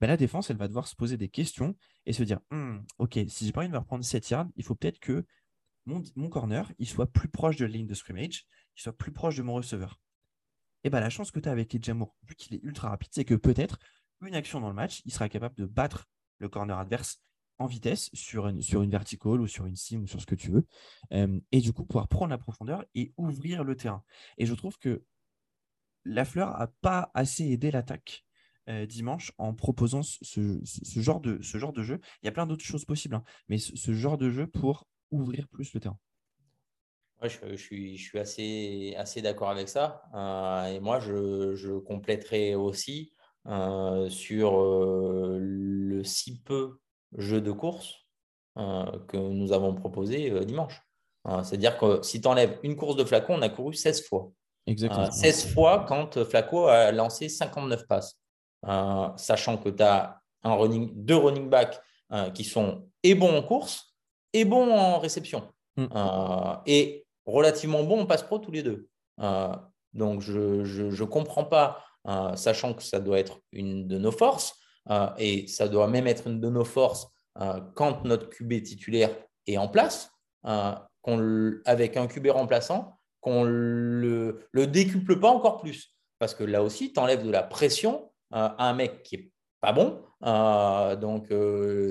Ben, 0.00 0.06
la 0.06 0.16
défense, 0.16 0.50
elle 0.50 0.56
va 0.56 0.68
devoir 0.68 0.88
se 0.88 0.96
poser 0.96 1.16
des 1.16 1.28
questions 1.28 1.76
et 2.06 2.12
se 2.12 2.22
dire 2.22 2.40
«Hmm, 2.50 2.78
Ok, 2.98 3.18
si 3.28 3.46
j'ai 3.46 3.52
pas 3.52 3.60
envie 3.60 3.68
de 3.68 3.74
me 3.74 3.78
reprendre 3.78 4.04
7 4.04 4.30
yards, 4.30 4.48
il 4.56 4.64
faut 4.64 4.74
peut-être 4.74 4.98
que 4.98 5.24
mon, 5.86 6.02
mon, 6.16 6.28
corner 6.28 6.72
il 6.78 6.88
soit 6.88 7.06
plus 7.06 7.28
proche 7.28 7.56
de 7.56 7.64
la 7.64 7.70
ligne 7.70 7.86
de 7.86 7.94
scrimmage, 7.94 8.46
qu'il 8.74 8.82
soit 8.82 8.96
plus 8.96 9.12
proche 9.12 9.36
de 9.36 9.42
mon 9.42 9.54
receveur. 9.54 9.98
Et 10.84 10.90
ben, 10.90 11.00
la 11.00 11.10
chance 11.10 11.30
que 11.30 11.40
tu 11.40 11.48
as 11.48 11.52
avec 11.52 11.74
Elijah 11.74 11.94
Moore, 11.94 12.16
vu 12.22 12.34
qu'il 12.34 12.54
est 12.56 12.62
ultra 12.62 12.88
rapide, 12.90 13.10
c'est 13.12 13.24
que 13.24 13.34
peut-être 13.34 13.78
une 14.22 14.34
action 14.34 14.60
dans 14.60 14.68
le 14.68 14.74
match, 14.74 15.02
il 15.04 15.12
sera 15.12 15.28
capable 15.28 15.54
de 15.56 15.66
battre 15.66 16.08
le 16.38 16.48
corner 16.48 16.78
adverse 16.78 17.20
en 17.58 17.66
vitesse 17.66 18.08
sur 18.14 18.48
une, 18.48 18.90
verticale 18.90 19.40
ou 19.40 19.46
sur 19.46 19.66
une 19.66 19.76
sim 19.76 20.00
ou 20.00 20.06
sur 20.06 20.20
ce 20.20 20.26
que 20.26 20.34
tu 20.34 20.50
veux. 20.50 20.66
et 21.10 21.60
du 21.60 21.72
coup, 21.74 21.84
pouvoir 21.84 22.08
prendre 22.08 22.30
la 22.30 22.38
profondeur 22.38 22.84
et 22.94 23.12
ouvrir 23.18 23.64
le 23.64 23.76
terrain. 23.76 24.02
Et 24.38 24.46
je 24.46 24.54
trouve 24.54 24.78
que 24.78 25.04
la 26.04 26.24
fleur 26.24 26.58
n'a 26.58 26.68
pas 26.80 27.10
assez 27.14 27.44
aidé 27.44 27.70
l'attaque 27.70 28.24
euh, 28.68 28.86
dimanche 28.86 29.32
en 29.38 29.54
proposant 29.54 30.02
ce, 30.02 30.60
genre 30.96 31.20
de, 31.20 31.40
ce 31.42 31.58
genre 31.58 31.72
de 31.72 31.82
jeu. 31.82 32.00
Il 32.22 32.26
y 32.26 32.28
a 32.28 32.32
plein 32.32 32.46
d'autres 32.46 32.64
choses 32.64 32.84
possibles, 32.84 33.14
hein, 33.14 33.24
mais 33.48 33.58
ce, 33.58 33.92
genre 33.92 34.18
de 34.18 34.30
jeu 34.30 34.46
pour 34.46 34.86
ouvrir 35.10 35.48
plus 35.48 35.72
le 35.74 35.80
terrain. 35.80 35.98
Je, 37.28 37.56
suis, 37.56 37.96
je 37.96 38.02
suis 38.02 38.18
assez, 38.18 38.94
assez 38.96 39.22
d'accord 39.22 39.50
avec 39.50 39.68
ça. 39.68 40.02
Euh, 40.14 40.66
et 40.66 40.80
moi, 40.80 41.00
je, 41.00 41.54
je 41.54 41.72
compléterai 41.72 42.54
aussi 42.54 43.12
euh, 43.46 44.08
sur 44.08 44.60
euh, 44.60 45.38
le 45.40 46.02
si 46.04 46.40
peu 46.40 46.78
jeu 47.16 47.40
de 47.40 47.52
course 47.52 47.96
que 49.08 49.16
nous 49.16 49.52
avons 49.52 49.74
proposé 49.74 50.44
dimanche. 50.44 50.82
C'est-à-dire 51.44 51.78
que 51.78 52.02
si 52.02 52.20
tu 52.20 52.28
enlèves 52.28 52.58
une 52.62 52.76
course 52.76 52.96
de 52.96 53.04
Flacon, 53.04 53.36
on 53.36 53.42
a 53.42 53.48
couru 53.48 53.72
16 53.72 54.06
fois. 54.06 54.30
Exactement. 54.66 55.10
16 55.10 55.52
fois 55.54 55.86
quand 55.88 56.22
Flaco 56.24 56.66
a 56.66 56.92
lancé 56.92 57.30
59 57.30 57.86
passes. 57.86 58.18
sachant 59.16 59.56
que 59.56 59.70
tu 59.70 59.82
as 59.82 60.20
un 60.42 60.54
running, 60.54 60.90
deux 60.94 61.16
running 61.16 61.48
backs 61.48 61.80
qui 62.34 62.44
sont 62.44 62.86
et 63.02 63.14
bons 63.14 63.34
en 63.34 63.42
course 63.42 63.94
et 64.34 64.44
bons 64.44 64.70
en 64.70 64.98
réception. 64.98 65.48
Mm. 65.76 65.86
et 66.66 67.06
relativement 67.30 67.82
bons 67.84 68.00
en 68.00 68.06
passe 68.06 68.22
pro 68.22 68.38
tous 68.38 68.50
les 68.50 68.62
deux. 68.62 68.88
donc 69.92 70.20
je 70.20 71.00
ne 71.00 71.04
comprends 71.04 71.44
pas 71.44 71.84
euh, 72.08 72.34
sachant 72.34 72.72
que 72.72 72.82
ça 72.82 72.98
doit 72.98 73.18
être 73.18 73.40
une 73.52 73.86
de 73.86 73.98
nos 73.98 74.12
forces, 74.12 74.56
euh, 74.88 75.08
et 75.18 75.46
ça 75.48 75.68
doit 75.68 75.86
même 75.86 76.06
être 76.06 76.26
une 76.26 76.40
de 76.40 76.48
nos 76.48 76.64
forces 76.64 77.06
euh, 77.40 77.60
quand 77.74 78.04
notre 78.04 78.30
QB 78.30 78.62
titulaire 78.62 79.14
est 79.46 79.58
en 79.58 79.68
place, 79.68 80.10
avec 80.42 81.96
un 81.96 82.06
QB 82.06 82.28
remplaçant, 82.28 82.98
qu'on 83.20 83.44
ne 83.44 84.38
le, 84.52 84.66
décuple 84.66 85.20
pas 85.20 85.28
encore 85.28 85.60
plus. 85.60 85.94
Parce 86.18 86.34
que 86.34 86.44
là 86.44 86.62
aussi, 86.62 86.92
tu 86.92 87.00
enlèves 87.00 87.24
de 87.24 87.30
la 87.30 87.42
pression 87.42 88.10
à 88.30 88.68
un 88.68 88.72
mec 88.72 89.02
qui 89.02 89.14
est 89.16 89.32
pas 89.60 89.72
bon. 89.72 90.02
donc, 91.00 91.28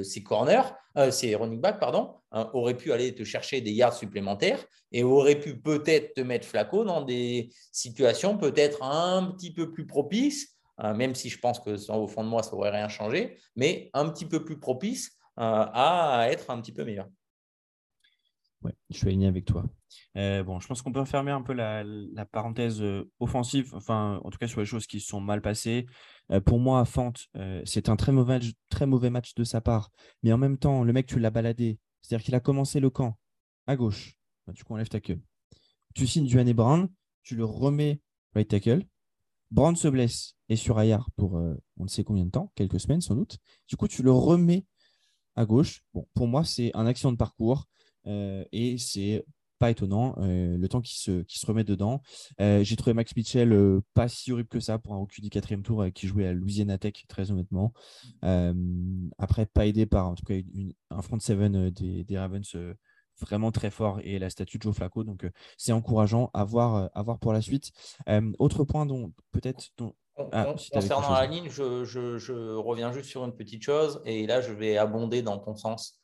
ses 0.03 0.23
corners, 0.23 0.73
ses 1.12 1.36
running 1.36 1.62
back, 1.62 1.79
pardon, 1.79 2.15
aurait 2.32 2.77
pu 2.77 2.91
aller 2.91 3.13
te 3.13 3.23
chercher 3.23 3.62
des 3.62 3.71
yards 3.71 3.93
supplémentaires 3.93 4.63
et 4.91 5.03
aurait 5.03 5.39
pu 5.39 5.60
peut-être 5.60 6.13
te 6.15 6.21
mettre 6.21 6.47
Flaco 6.47 6.84
dans 6.84 7.01
des 7.01 7.51
situations 7.71 8.38
peut-être 8.38 8.84
un 8.84 9.32
petit 9.32 9.53
peu 9.53 9.71
plus 9.71 9.86
propices, 9.86 10.58
même 10.79 11.15
si 11.15 11.29
je 11.29 11.39
pense 11.39 11.60
que 11.60 11.91
au 11.91 12.08
fond 12.08 12.23
de 12.23 12.29
moi, 12.29 12.43
ça 12.43 12.51
n'aurait 12.51 12.71
rien 12.71 12.89
changé, 12.89 13.38
mais 13.55 13.89
un 13.93 14.10
petit 14.10 14.25
peu 14.25 14.43
plus 14.43 14.60
propices 14.60 15.17
à 15.38 16.27
être 16.29 16.49
un 16.49 16.60
petit 16.62 16.71
peu 16.71 16.84
meilleur. 16.84 17.08
Ouais, 18.62 18.73
je 18.89 18.97
suis 18.97 19.08
aligné 19.08 19.27
avec 19.27 19.45
toi. 19.45 19.63
Euh, 20.17 20.43
bon, 20.43 20.60
je 20.60 20.67
pense 20.67 20.82
qu'on 20.82 20.91
peut 20.91 21.05
fermer 21.05 21.32
un 21.32 21.41
peu 21.41 21.53
la, 21.53 21.86
parenthèse 22.25 22.82
euh, 22.82 23.10
offensive, 23.19 23.73
enfin, 23.73 24.19
en 24.23 24.29
tout 24.29 24.38
cas 24.38 24.47
sur 24.47 24.60
les 24.60 24.65
choses 24.65 24.86
qui 24.86 24.99
se 24.99 25.08
sont 25.08 25.21
mal 25.21 25.41
passées. 25.41 25.86
Euh, 26.32 26.39
pour 26.39 26.60
moi, 26.60 26.86
Fante, 26.86 27.28
c'est 27.65 27.89
un 27.89 27.96
très 27.96 28.12
mauvais, 28.12 28.39
très 28.70 28.86
mauvais 28.86 29.10
match 29.10 29.34
de 29.36 29.44
sa 29.44 29.62
part. 29.62 29.92
Mais 30.24 30.32
en 30.34 30.38
même 30.38 30.58
temps, 30.58 30.84
le 30.84 30.94
mec, 30.94 31.08
tu 31.08 31.20
l'as 31.20 31.32
baladé. 31.32 31.80
C'est-à-dire 32.02 32.26
qu'il 32.26 32.36
a 32.36 32.39
commencé 32.39 32.80
le 32.80 32.89
camp 32.89 33.18
à 33.68 33.76
gauche. 33.76 34.15
du 34.48 34.63
coup, 34.63 34.74
enlève 34.74 34.89
ta 34.89 35.00
queue. 35.00 35.20
Tu 35.96 36.08
signes 36.08 36.28
Duane 36.28 36.54
Brown, 36.54 36.89
tu 37.24 37.36
le 37.36 37.46
remets 37.46 38.02
right 38.36 38.48
tackle. 38.48 38.86
Brown 39.52 39.76
se 39.76 39.88
blesse 39.88 40.36
et 40.48 40.56
sur 40.56 40.78
Ayar 40.78 41.10
pour 41.15 41.34
on 41.34 41.84
ne 41.84 41.88
sait 41.88 42.04
combien 42.04 42.26
de 42.26 42.30
temps, 42.30 42.52
quelques 42.56 42.80
semaines 42.80 43.02
sans 43.02 43.15
doute. 43.15 43.39
Du 43.68 43.76
coup, 43.76 43.88
tu 43.88 44.04
le 44.04 44.12
remets 44.12 44.65
à 45.36 45.46
gauche. 45.46 45.84
Bon, 45.94 46.08
pour 46.13 46.28
moi, 46.28 46.44
c'est 46.44 46.72
un 46.76 46.86
accident 46.86 47.12
de 47.12 47.18
parcours. 47.18 47.65
Euh, 48.08 48.44
et 48.52 48.78
c'est 48.78 49.26
pas 49.60 49.69
étonnant, 49.69 50.15
euh, 50.17 50.58
le 50.58 50.67
temps 50.67 50.82
qui 50.82 51.00
se, 51.00 51.22
qui 51.24 51.38
se 51.38 51.45
remet 51.45 51.63
dedans. 51.63 52.02
Euh, 52.41 52.63
j'ai 52.63 52.76
trouvé 52.76 52.93
Max 52.93 53.15
Mitchell 53.15 53.82
pas 53.93 54.08
si 54.08 54.32
horrible 54.32 54.50
que 54.50 54.60
ça 54.60 54.80
pour 54.80 54.93
un 54.93 54.98
recul 54.98 55.24
du 55.24 55.30
quatrième 55.30 55.63
tour 55.63 55.86
qui 55.93 56.08
jouait 56.08 56.28
à 56.28 56.34
Louisiana 56.34 56.78
Tech, 56.78 56.93
très 57.08 57.32
honnêtement. 57.32 57.74
après, 59.17 59.45
pas 59.45 59.67
aidé 59.67 59.86
par 59.86 60.08
en 60.08 60.15
tout 60.15 60.26
cas 60.26 60.36
un 60.89 61.02
front 61.02 61.19
seven 61.19 61.69
des, 61.69 62.04
des 62.04 62.17
Ravens 62.17 62.56
vraiment 63.19 63.52
très 63.52 63.69
fort 63.69 64.00
et 64.04 64.17
la 64.17 64.30
statue 64.30 64.58
de 64.58 64.63
Joe 64.63 64.76
Flacco. 64.76 65.04
Donc, 65.04 65.30
c'est 65.58 65.74
encourageant 65.74 66.32
à 66.34 66.45
voir, 66.45 66.89
à 66.93 67.04
voir 67.04 67.19
pour 67.19 67.34
la 67.34 67.41
suite. 67.41 67.72
autre 68.39 68.63
point 68.63 68.86
dont 68.86 69.12
peut-être. 69.32 69.69
Ah, 70.34 70.54
concernant 70.74 71.13
la 71.13 71.26
ligne, 71.28 71.50
je, 71.50 71.86
je, 71.86 72.17
je, 72.17 72.34
reviens 72.34 72.91
juste 72.91 73.10
sur 73.10 73.24
une 73.24 73.34
petite 73.34 73.63
chose 73.63 74.02
et 74.06 74.28
là, 74.28 74.41
je 74.41 74.52
vais 74.52 74.78
abonder 74.78 75.22
dans 75.22 75.38
ton 75.38 75.56
sens. 75.56 76.00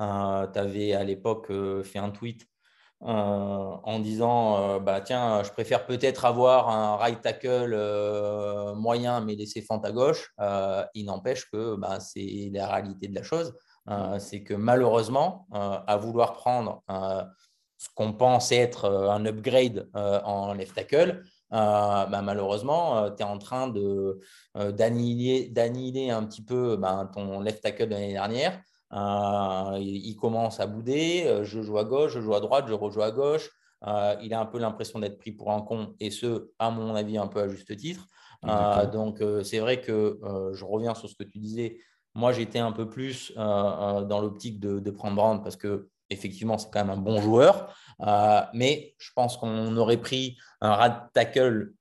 Euh, 0.00 0.46
tu 0.52 0.58
avais 0.58 0.92
à 0.92 1.04
l'époque 1.04 1.50
euh, 1.50 1.82
fait 1.82 1.98
un 1.98 2.10
tweet 2.10 2.42
euh, 2.42 2.46
en 3.06 3.98
disant 4.00 4.80
bah, 4.80 5.00
Tiens, 5.00 5.42
je 5.42 5.50
préfère 5.50 5.86
peut-être 5.86 6.24
avoir 6.24 6.68
un 6.68 6.96
right 6.96 7.20
tackle 7.20 7.74
moyen 8.74 9.20
mais 9.20 9.34
laisser 9.36 9.62
fente 9.62 9.84
à 9.86 9.92
gauche. 9.92 10.32
il 10.94 11.04
n'empêche 11.06 11.48
que 11.50 11.76
bah, 11.76 12.00
c'est 12.00 12.50
la 12.52 12.66
réalité 12.66 13.08
de 13.08 13.14
la 13.14 13.22
chose. 13.22 13.54
c'est 14.18 14.42
que 14.42 14.54
malheureusement, 14.54 15.46
à 15.52 15.96
vouloir 15.96 16.32
prendre 16.32 16.82
ce 17.78 17.88
qu'on 17.94 18.12
pense 18.12 18.52
être 18.52 18.86
un 18.86 19.24
upgrade 19.26 19.88
en 19.94 20.52
left 20.54 20.74
tackle, 20.74 21.22
bah, 21.50 22.20
malheureusement, 22.22 23.10
tu 23.12 23.22
es 23.22 23.26
en 23.26 23.38
train 23.38 23.68
d'annihiler 24.54 26.10
un 26.10 26.24
petit 26.24 26.42
peu 26.42 26.76
bah, 26.76 27.08
ton 27.14 27.40
left 27.40 27.62
tackle 27.62 27.86
de 27.86 27.90
l'année 27.92 28.12
dernière. 28.12 28.60
Euh, 28.92 29.78
il, 29.80 30.16
commence 30.16 30.60
à 30.60 30.66
bouder. 30.66 31.24
Euh, 31.26 31.44
je 31.44 31.60
joue 31.60 31.78
à 31.78 31.84
gauche, 31.84 32.12
je 32.12 32.20
joue 32.20 32.34
à 32.34 32.40
droite, 32.40 32.66
je 32.68 32.74
rejoue 32.74 33.02
à 33.02 33.10
gauche. 33.10 33.50
Euh, 33.86 34.16
il 34.22 34.32
a 34.32 34.40
un 34.40 34.46
peu 34.46 34.58
l'impression 34.58 34.98
d'être 34.98 35.18
pris 35.18 35.32
pour 35.32 35.52
un 35.52 35.60
con, 35.60 35.94
et 36.00 36.10
ce, 36.10 36.50
à 36.58 36.70
mon 36.70 36.94
avis, 36.94 37.18
un 37.18 37.26
peu 37.26 37.40
à 37.40 37.48
juste 37.48 37.76
titre. 37.76 38.06
donc, 38.92 39.22
c'est 39.42 39.58
vrai 39.58 39.80
que 39.80 40.20
je 40.52 40.64
reviens 40.64 40.94
sur 40.94 41.08
ce 41.08 41.14
que 41.14 41.24
tu 41.24 41.38
disais. 41.38 41.78
Moi, 42.14 42.32
j'étais 42.32 42.58
un 42.58 42.72
peu 42.72 42.88
plus 42.88 43.32
dans 43.36 44.20
l'optique 44.20 44.60
de, 44.60 44.90
prendre 44.90 45.16
Brand 45.16 45.42
parce 45.42 45.56
que 45.56 45.88
effectivement, 46.08 46.56
c'est 46.56 46.70
quand 46.70 46.84
même 46.84 46.98
un 46.98 47.00
bon 47.00 47.20
joueur. 47.20 47.74
mais 48.54 48.94
je 48.98 49.10
pense 49.14 49.36
qu'on 49.36 49.76
aurait 49.76 50.00
pris 50.00 50.38
un 50.60 50.74
rat 50.74 51.10
tackle 51.12 51.74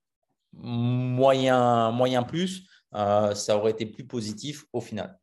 moyen, 0.54 1.92
moyen 1.92 2.24
plus. 2.24 2.68
ça 2.92 3.58
aurait 3.58 3.72
été 3.72 3.86
plus 3.86 4.06
positif 4.06 4.66
au 4.74 4.82
final. 4.82 5.18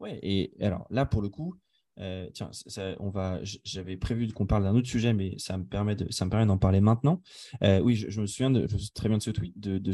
Ouais, 0.00 0.18
et 0.22 0.52
alors 0.60 0.86
là, 0.90 1.06
pour 1.06 1.22
le 1.22 1.28
coup, 1.28 1.54
euh, 2.00 2.28
tiens, 2.32 2.50
on 2.98 3.10
va, 3.10 3.40
j'avais 3.64 3.96
prévu 3.96 4.32
qu'on 4.32 4.46
parle 4.46 4.62
d'un 4.62 4.74
autre 4.74 4.88
sujet, 4.88 5.12
mais 5.12 5.34
ça 5.38 5.58
me 5.58 5.64
permet 5.64 5.94
de, 5.94 6.08
d'en 6.46 6.58
parler 6.58 6.80
maintenant. 6.80 7.20
Euh, 7.62 7.80
oui, 7.80 7.96
je, 7.96 8.20
me 8.20 8.26
souviens 8.26 8.50
de, 8.50 8.66
très 8.94 9.08
bien 9.08 9.18
de 9.18 9.22
ce 9.22 9.30
tweet, 9.30 9.58
de, 9.58 9.78
de 9.78 9.92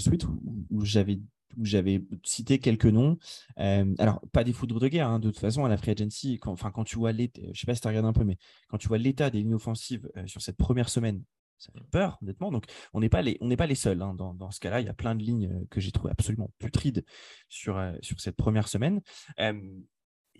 où, 0.70 0.84
j'avais 0.84 1.20
où 1.56 1.64
j'avais 1.64 2.02
cité 2.22 2.58
quelques 2.58 2.86
noms. 2.86 3.18
alors, 3.56 4.20
pas 4.32 4.44
des 4.44 4.52
foudres 4.52 4.78
de 4.78 4.88
guerre, 4.88 5.08
hein, 5.08 5.18
de 5.18 5.30
toute 5.30 5.40
façon, 5.40 5.64
à 5.64 5.68
la 5.68 5.76
free 5.76 5.92
agency, 5.92 6.38
quand, 6.38 6.52
enfin, 6.52 6.70
quand 6.70 6.84
tu 6.84 6.96
vois 6.96 7.12
l'état, 7.12 7.40
je 7.52 7.58
sais 7.58 7.66
pas 7.66 7.74
si 7.74 7.80
tu 7.80 7.88
regardé 7.88 8.08
un 8.08 8.12
peu, 8.12 8.24
mais 8.24 8.36
quand 8.68 8.78
tu 8.78 8.88
vois 8.88 8.98
l'état 8.98 9.30
des 9.30 9.38
lignes 9.38 9.54
offensives 9.54 10.08
sur 10.26 10.42
cette 10.42 10.56
première 10.56 10.88
semaine, 10.88 11.22
ça 11.58 11.72
fait 11.72 11.80
peur, 11.90 12.18
honnêtement. 12.22 12.52
Donc, 12.52 12.66
on 12.92 13.00
n'est 13.00 13.08
pas 13.08 13.22
les, 13.22 13.38
on 13.40 13.48
pas 13.56 13.66
les 13.66 13.74
seuls. 13.74 14.02
Hein, 14.02 14.14
dans, 14.14 14.34
dans, 14.34 14.50
ce 14.50 14.60
cas-là, 14.60 14.82
il 14.82 14.86
y 14.86 14.90
a 14.90 14.94
plein 14.94 15.14
de 15.14 15.22
lignes 15.22 15.66
que 15.70 15.80
j'ai 15.80 15.90
trouvé 15.90 16.10
absolument 16.12 16.52
putrides 16.58 17.04
sur, 17.48 17.82
sur 18.02 18.20
cette 18.20 18.36
première 18.36 18.68
semaine 18.68 19.00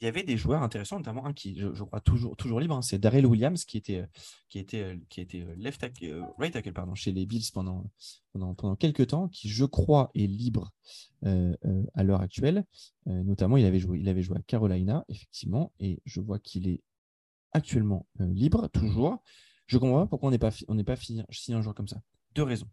il 0.00 0.04
y 0.04 0.08
avait 0.08 0.22
des 0.22 0.36
joueurs 0.36 0.62
intéressants, 0.62 0.98
notamment 0.98 1.26
un 1.26 1.32
qui, 1.32 1.58
je, 1.58 1.82
crois, 1.82 2.00
toujours, 2.00 2.36
toujours 2.36 2.60
libre, 2.60 2.76
hein, 2.76 2.82
c'est 2.82 2.98
Darrell 2.98 3.26
Williams, 3.26 3.64
qui 3.64 3.76
était, 3.78 4.06
qui 4.48 4.58
était, 4.58 4.98
qui 5.08 5.20
était 5.20 5.46
left 5.56 5.80
tackle, 5.80 6.24
right 6.38 6.52
tackle 6.52 6.72
pardon, 6.72 6.94
chez 6.94 7.12
les 7.12 7.26
Bills 7.26 7.50
pendant, 7.52 7.90
pendant, 8.32 8.54
pendant 8.54 8.76
quelques 8.76 9.08
temps, 9.08 9.28
qui, 9.28 9.48
je 9.48 9.64
crois, 9.64 10.10
est 10.14 10.26
libre 10.26 10.72
euh, 11.24 11.54
euh, 11.64 11.84
à 11.94 12.02
l'heure 12.02 12.20
actuelle. 12.20 12.64
Euh, 13.06 13.22
notamment, 13.22 13.56
il 13.56 13.64
avait, 13.64 13.78
joué, 13.78 13.98
il 13.98 14.08
avait 14.08 14.22
joué 14.22 14.38
à 14.38 14.42
Carolina, 14.42 15.04
effectivement, 15.08 15.72
et 15.80 16.00
je 16.04 16.20
vois 16.20 16.38
qu'il 16.38 16.68
est 16.68 16.82
actuellement 17.52 18.06
libre, 18.18 18.68
toujours. 18.68 19.22
Je 19.66 19.78
comprends 19.78 20.06
pourquoi 20.06 20.28
on 20.28 20.30
n'est 20.30 20.38
pas, 20.38 20.50
pas 20.50 20.96
signé 20.96 21.24
un 21.58 21.62
joueur 21.62 21.74
comme 21.74 21.88
ça. 21.88 22.00
Deux 22.34 22.42
raisons. 22.42 22.68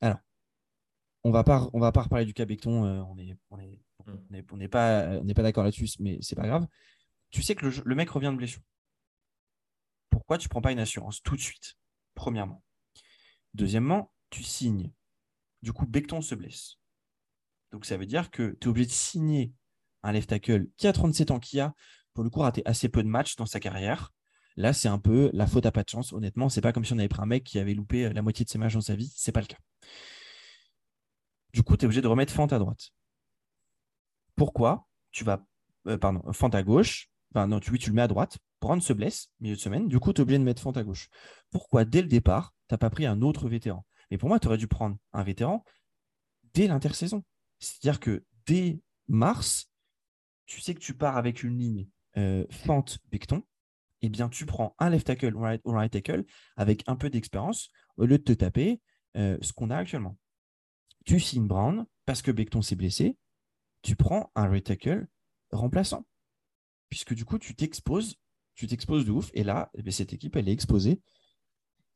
Alors, 0.00 0.18
on 1.22 1.30
va 1.30 1.44
pas, 1.44 1.68
on 1.72 1.78
va 1.78 1.92
pas 1.92 2.02
reparler 2.02 2.24
du 2.24 2.34
cas 2.34 2.46
Becton, 2.46 2.84
on 2.84 3.16
on 3.50 3.58
est 3.58 3.78
On 4.06 4.56
n'est 4.56 4.68
pas, 4.68 5.20
d'accord 5.42 5.64
là-dessus, 5.64 5.88
mais 6.00 6.18
c'est 6.20 6.36
pas 6.36 6.46
grave. 6.46 6.66
Tu 7.30 7.42
sais 7.42 7.54
que 7.54 7.66
le, 7.66 7.94
mec 7.94 8.10
revient 8.10 8.30
de 8.30 8.36
blessure. 8.36 8.62
Pourquoi 10.10 10.38
tu 10.38 10.48
prends 10.48 10.60
pas 10.60 10.72
une 10.72 10.78
assurance 10.78 11.22
tout 11.22 11.36
de 11.36 11.40
suite 11.40 11.76
Premièrement? 12.14 12.62
Deuxièmement, 13.54 14.12
tu 14.30 14.42
signes. 14.42 14.92
Du 15.62 15.72
coup, 15.72 15.86
Becton 15.86 16.20
se 16.20 16.34
blesse. 16.34 16.76
Donc 17.70 17.86
ça 17.86 17.96
veut 17.96 18.06
dire 18.06 18.30
que 18.30 18.56
tu 18.60 18.66
es 18.66 18.68
obligé 18.68 18.86
de 18.86 18.92
signer 18.92 19.52
un 20.02 20.12
left 20.12 20.28
tackle 20.28 20.66
qui 20.76 20.86
a 20.86 20.92
37 20.92 21.30
ans, 21.30 21.38
qui 21.38 21.60
a, 21.60 21.74
pour 22.12 22.24
le 22.24 22.30
coup, 22.30 22.40
raté 22.40 22.62
assez 22.66 22.88
peu 22.88 23.02
de 23.02 23.08
matchs 23.08 23.36
dans 23.36 23.46
sa 23.46 23.60
carrière. 23.60 24.12
Là, 24.56 24.74
c'est 24.74 24.88
un 24.88 24.98
peu 24.98 25.30
la 25.32 25.46
faute 25.46 25.64
à 25.64 25.72
pas 25.72 25.82
de 25.82 25.88
chance. 25.88 26.12
Honnêtement, 26.12 26.50
c'est 26.50 26.60
pas 26.60 26.72
comme 26.72 26.84
si 26.84 26.92
on 26.92 26.98
avait 26.98 27.08
pris 27.08 27.22
un 27.22 27.26
mec 27.26 27.44
qui 27.44 27.58
avait 27.58 27.72
loupé 27.72 28.12
la 28.12 28.20
moitié 28.20 28.44
de 28.44 28.50
ses 28.50 28.58
matchs 28.58 28.74
dans 28.74 28.82
sa 28.82 28.94
vie. 28.94 29.10
C'est 29.16 29.32
pas 29.32 29.40
le 29.40 29.46
cas. 29.46 29.58
Du 31.54 31.62
coup, 31.62 31.76
tu 31.76 31.82
es 31.82 31.86
obligé 31.86 32.02
de 32.02 32.08
remettre 32.08 32.32
Fante 32.32 32.52
à 32.52 32.58
droite 32.58 32.92
pourquoi 34.36 34.86
tu 35.10 35.24
vas, 35.24 35.44
euh, 35.86 35.98
pardon, 35.98 36.32
Fante 36.32 36.54
à 36.54 36.62
gauche, 36.62 37.08
enfin 37.34 37.46
non, 37.46 37.60
tu, 37.60 37.76
tu 37.78 37.90
le 37.90 37.96
mets 37.96 38.02
à 38.02 38.08
droite, 38.08 38.38
Brand 38.60 38.80
se 38.80 38.92
blesse, 38.92 39.30
milieu 39.40 39.56
de 39.56 39.60
semaine, 39.60 39.88
du 39.88 39.98
coup, 39.98 40.12
tu 40.12 40.20
es 40.20 40.22
obligé 40.22 40.38
de 40.38 40.44
mettre 40.44 40.62
Fante 40.62 40.76
à 40.76 40.84
gauche. 40.84 41.08
Pourquoi, 41.50 41.84
dès 41.84 42.00
le 42.00 42.08
départ, 42.08 42.54
tu 42.68 42.74
n'as 42.74 42.78
pas 42.78 42.90
pris 42.90 43.06
un 43.06 43.20
autre 43.22 43.48
vétéran? 43.48 43.84
Mais 44.10 44.18
pour 44.18 44.28
moi, 44.28 44.38
tu 44.38 44.46
aurais 44.46 44.58
dû 44.58 44.68
prendre 44.68 44.96
un 45.12 45.22
vétéran 45.22 45.64
dès 46.54 46.66
l'intersaison. 46.68 47.24
C'est-à-dire 47.58 47.98
que 47.98 48.24
dès 48.46 48.80
mars, 49.08 49.70
tu 50.46 50.60
sais 50.60 50.74
que 50.74 50.80
tu 50.80 50.94
pars 50.94 51.16
avec 51.16 51.42
une 51.42 51.58
ligne 51.58 51.88
euh, 52.16 52.44
Fante-Becton, 52.50 53.42
eh 54.02 54.08
bien, 54.08 54.28
tu 54.28 54.46
prends 54.46 54.74
un 54.78 54.90
left 54.90 55.06
tackle 55.06 55.34
ou 55.34 55.40
right, 55.40 55.62
right 55.64 55.92
tackle 55.92 56.24
avec 56.56 56.82
un 56.86 56.96
peu 56.96 57.08
d'expérience 57.08 57.70
au 57.96 58.04
lieu 58.04 58.18
de 58.18 58.22
te 58.22 58.32
taper 58.32 58.80
euh, 59.16 59.38
ce 59.40 59.52
qu'on 59.52 59.70
a 59.70 59.76
actuellement. 59.76 60.18
Tu 61.04 61.18
signes 61.20 61.46
Brown 61.46 61.86
parce 62.04 62.22
que 62.22 62.30
Becton 62.30 62.62
s'est 62.62 62.76
blessé, 62.76 63.16
tu 63.82 63.96
prends 63.96 64.30
un 64.34 64.48
right 64.48 64.72
remplaçant. 65.50 66.06
Puisque 66.88 67.14
du 67.14 67.24
coup, 67.24 67.38
tu 67.38 67.54
t'exposes, 67.54 68.16
tu 68.54 68.66
t'exposes 68.66 69.04
de 69.04 69.12
ouf. 69.12 69.30
Et 69.34 69.44
là, 69.44 69.70
eh 69.74 69.82
ben, 69.82 69.90
cette 69.90 70.12
équipe, 70.12 70.36
elle 70.36 70.48
est 70.48 70.52
exposée. 70.52 71.00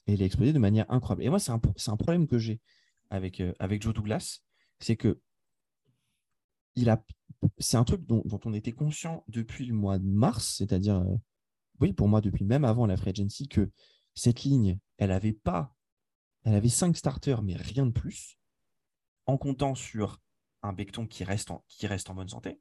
elle 0.06 0.22
est 0.22 0.26
exposée 0.26 0.52
de 0.52 0.58
manière 0.58 0.90
incroyable. 0.90 1.24
Et 1.24 1.28
moi, 1.28 1.38
c'est 1.38 1.52
un, 1.52 1.60
un, 1.86 1.96
problème 1.96 2.26
que 2.26 2.38
j'ai 2.38 2.60
avec, 3.10 3.40
euh, 3.40 3.52
avec 3.58 3.82
Joe 3.82 3.94
Douglas. 3.94 4.40
C'est 4.80 4.96
que 4.96 5.20
il 6.76 6.90
a, 6.90 7.02
c'est 7.58 7.76
un 7.76 7.84
truc 7.84 8.06
dont, 8.06 8.22
on 8.44 8.52
était 8.52 8.72
conscient 8.72 9.24
depuis 9.28 9.64
le 9.64 9.74
mois 9.74 9.98
de 9.98 10.06
mars, 10.06 10.56
c'est-à-dire, 10.58 10.96
euh, 10.96 11.16
oui, 11.80 11.92
pour 11.92 12.08
moi, 12.08 12.20
depuis 12.20 12.44
même 12.44 12.64
avant 12.64 12.86
la 12.86 12.96
Free 12.96 13.10
Agency, 13.10 13.48
que 13.48 13.70
cette 14.14 14.44
ligne, 14.44 14.78
elle 14.98 15.10
avait 15.10 15.32
pas, 15.32 15.74
elle 16.44 16.54
avait 16.54 16.68
cinq 16.68 16.96
starters, 16.96 17.42
mais 17.42 17.56
rien 17.56 17.86
de 17.86 17.92
plus, 17.92 18.38
en 19.24 19.38
comptant 19.38 19.74
sur 19.74 20.20
un 20.66 20.72
Becton 20.72 21.06
qui 21.06 21.24
reste 21.24 21.50
en, 21.50 21.64
qui 21.68 21.86
reste 21.86 22.10
en 22.10 22.14
bonne 22.14 22.28
santé. 22.28 22.60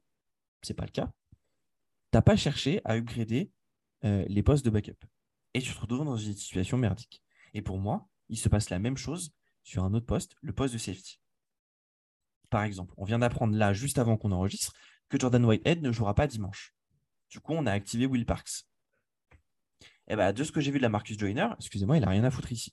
C'est 0.62 0.74
pas 0.74 0.84
le 0.84 0.90
cas. 0.90 1.12
Tu 2.12 2.16
n'as 2.16 2.22
pas 2.22 2.36
cherché 2.36 2.80
à 2.84 2.96
upgrader 2.96 3.52
euh, 4.04 4.24
les 4.28 4.42
postes 4.42 4.64
de 4.64 4.70
backup. 4.70 5.04
Et 5.54 5.60
tu 5.60 5.72
te 5.72 5.80
retrouves 5.80 6.04
dans 6.04 6.16
une 6.16 6.34
situation 6.34 6.78
merdique. 6.78 7.22
Et 7.54 7.62
pour 7.62 7.78
moi, 7.78 8.08
il 8.28 8.38
se 8.38 8.48
passe 8.48 8.70
la 8.70 8.78
même 8.78 8.96
chose 8.96 9.32
sur 9.62 9.84
un 9.84 9.94
autre 9.94 10.06
poste, 10.06 10.36
le 10.40 10.52
poste 10.52 10.74
de 10.74 10.78
safety. 10.78 11.20
Par 12.50 12.62
exemple, 12.62 12.94
on 12.96 13.04
vient 13.04 13.18
d'apprendre 13.18 13.56
là, 13.56 13.72
juste 13.72 13.98
avant 13.98 14.16
qu'on 14.16 14.32
enregistre, 14.32 14.72
que 15.08 15.18
Jordan 15.18 15.44
Whitehead 15.44 15.82
ne 15.82 15.92
jouera 15.92 16.14
pas 16.14 16.26
dimanche. 16.26 16.74
Du 17.28 17.40
coup, 17.40 17.52
on 17.54 17.66
a 17.66 17.72
activé 17.72 18.06
Will 18.06 18.26
Parks. 18.26 18.66
Et 20.08 20.12
eh 20.12 20.16
bah, 20.16 20.32
de 20.32 20.44
ce 20.44 20.52
que 20.52 20.60
j'ai 20.60 20.70
vu 20.70 20.78
de 20.78 20.82
la 20.82 20.88
Marcus 20.88 21.18
Joyner, 21.18 21.48
excusez-moi, 21.58 21.96
il 21.96 22.04
a 22.04 22.08
rien 22.08 22.22
à 22.22 22.30
foutre 22.30 22.52
ici. 22.52 22.72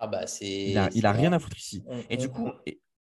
Ah 0.00 0.08
bah 0.08 0.26
c'est. 0.26 0.70
Il 0.94 1.06
a, 1.06 1.12
rien 1.12 1.32
à 1.32 1.38
foutre 1.38 1.56
ici. 1.56 1.84
et 2.10 2.16
du 2.16 2.28
coup, 2.28 2.50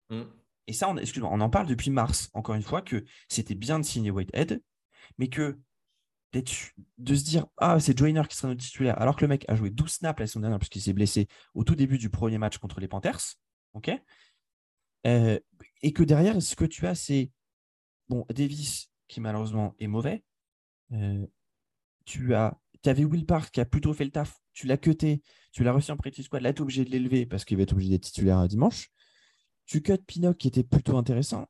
mm 0.10 0.24
et 0.72 0.74
ça, 0.74 0.90
on, 0.90 0.96
excuse 0.96 1.22
on 1.22 1.42
en 1.42 1.50
parle 1.50 1.68
depuis 1.68 1.90
mars, 1.90 2.30
encore 2.34 2.56
une 2.56 2.62
fois, 2.62 2.82
que 2.82 3.04
c'était 3.28 3.56
bien 3.56 3.78
de 3.78 3.84
signer 3.84 4.10
Whitehead, 4.10 4.64
mais 5.18 5.28
que 5.28 5.60
de 6.32 7.14
se 7.14 7.24
dire 7.26 7.46
Ah, 7.58 7.82
c'est 7.82 7.98
Joyner 7.98 8.22
qui 8.30 8.38
sera 8.38 8.48
notre 8.48 8.64
titulaire, 8.64 8.98
alors 9.02 9.18
que 9.18 9.26
le 9.26 9.28
mec 9.28 9.44
a 9.50 9.56
joué 9.56 9.70
12 9.70 9.92
snaps 9.92 10.18
la 10.18 10.28
saison 10.28 10.40
dernière, 10.40 10.60
puisqu'il 10.60 10.80
s'est 10.80 10.94
blessé 10.94 11.28
au 11.56 11.66
tout 11.66 11.76
début 11.76 11.98
du 11.98 12.10
premier 12.10 12.38
match 12.38 12.58
contre 12.58 12.80
les 12.80 12.88
Panthers. 12.88 13.36
ok? 13.74 13.92
Euh, 15.08 15.38
et 15.82 15.92
que 15.92 16.04
derrière, 16.04 16.42
ce 16.42 16.56
que 16.56 16.64
tu 16.64 16.88
as, 16.88 16.96
c'est 16.96 17.32
bon, 18.08 18.26
Davis, 18.30 18.90
qui 19.10 19.20
malheureusement 19.20 19.76
est 19.78 19.88
mauvais. 19.88 20.24
Euh, 20.94 21.28
tu 22.06 22.34
as 22.34 22.58
avais 22.86 23.04
Will 23.04 23.26
Park 23.26 23.52
qui 23.52 23.60
a 23.60 23.66
plutôt 23.66 23.94
fait 23.94 24.06
le 24.06 24.12
taf, 24.12 24.40
tu 24.54 24.68
l'as 24.68 24.78
cuté, 24.78 25.22
tu 25.52 25.66
l'as 25.66 25.74
reçu 25.74 25.92
en 25.92 25.98
practice 25.98 26.28
squad, 26.28 26.42
là 26.42 26.54
tu 26.54 26.60
es 26.60 26.62
obligé 26.62 26.86
de 26.86 26.92
l'élever 26.92 27.26
parce 27.26 27.44
qu'il 27.44 27.58
va 27.58 27.64
être 27.64 27.74
obligé 27.74 27.90
d'être 27.90 28.06
titulaire 28.06 28.48
dimanche. 28.48 28.90
Tu 29.66 29.82
cut 29.82 29.98
Pinnock 30.00 30.38
qui 30.38 30.48
était 30.48 30.64
plutôt 30.64 30.98
intéressant. 30.98 31.48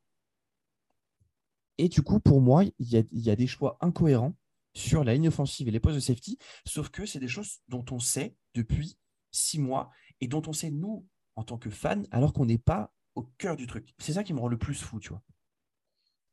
Et 1.78 1.89
du 1.89 2.02
coup, 2.04 2.19
pour 2.19 2.41
moi, 2.41 2.63
il 2.63 3.08
y 3.12 3.30
a, 3.30 3.36
des 3.36 3.47
choix 3.47 3.78
incohérents 3.82 4.36
sur 4.74 5.04
la 5.04 5.13
ligne 5.13 5.30
offensive 5.30 5.67
et 5.67 5.71
les 5.71 5.80
postes 5.80 5.95
de 5.95 6.02
safety, 6.02 6.38
sauf 6.65 6.89
que 6.89 7.06
c'est 7.06 7.19
des 7.19 7.28
choses 7.28 7.62
dont 7.67 7.84
on 7.91 8.00
sait 8.00 8.36
depuis 8.54 8.97
six 9.32 9.60
mois 9.60 9.91
et 10.19 10.28
dont 10.28 10.43
on 10.47 10.54
sait, 10.54 10.69
nous, 10.69 11.08
en 11.36 11.43
tant 11.43 11.58
que 11.58 11.69
fans, 11.69 12.04
alors 12.12 12.34
qu'on 12.34 12.45
n'est 12.45 12.60
pas 12.60 12.93
au 13.15 13.24
cœur 13.24 13.56
du 13.56 13.67
truc. 13.67 13.93
C'est 13.97 14.13
ça 14.13 14.24
qui 14.24 14.34
me 14.34 14.39
rend 14.39 14.47
le 14.47 14.58
plus 14.58 14.76
fou, 14.76 15.00
tu 15.00 15.10
vois. 15.10 15.24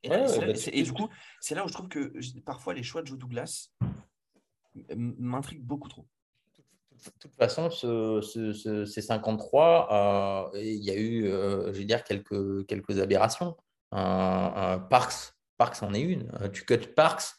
Et, 0.03 0.09
bah, 0.11 0.27
du 0.27 0.93
coup, 0.93 1.09
c'est 1.41 1.55
là 1.55 1.65
où 1.65 1.69
je 1.69 1.73
trouve 1.73 1.89
que 1.89 2.13
parfois 2.41 2.75
les 2.75 2.83
choix 2.83 3.03
de 3.03 3.07
Joe 3.07 3.19
Douglas 3.19 3.71
m'intriguent 4.95 5.65
beaucoup 5.65 5.89
trop 5.89 6.07
toute 7.21 7.35
façon, 7.37 7.71
ce, 7.71 8.85
ces 8.87 9.03
53, 9.03 10.53
euh, 10.55 10.61
il 10.61 10.85
y 10.85 10.91
a 10.91 10.97
eu, 10.97 11.27
euh, 11.27 11.73
dire, 11.73 12.05
quelques, 12.05 13.01
aberrations. 13.01 13.57
Parks, 13.91 15.35
Parks 15.57 15.83
en 15.83 15.95
est 15.95 16.01
une. 16.01 16.31
Euh, 16.41 16.49
tu 16.49 16.65
cut 16.65 16.79
Parks 16.95 17.35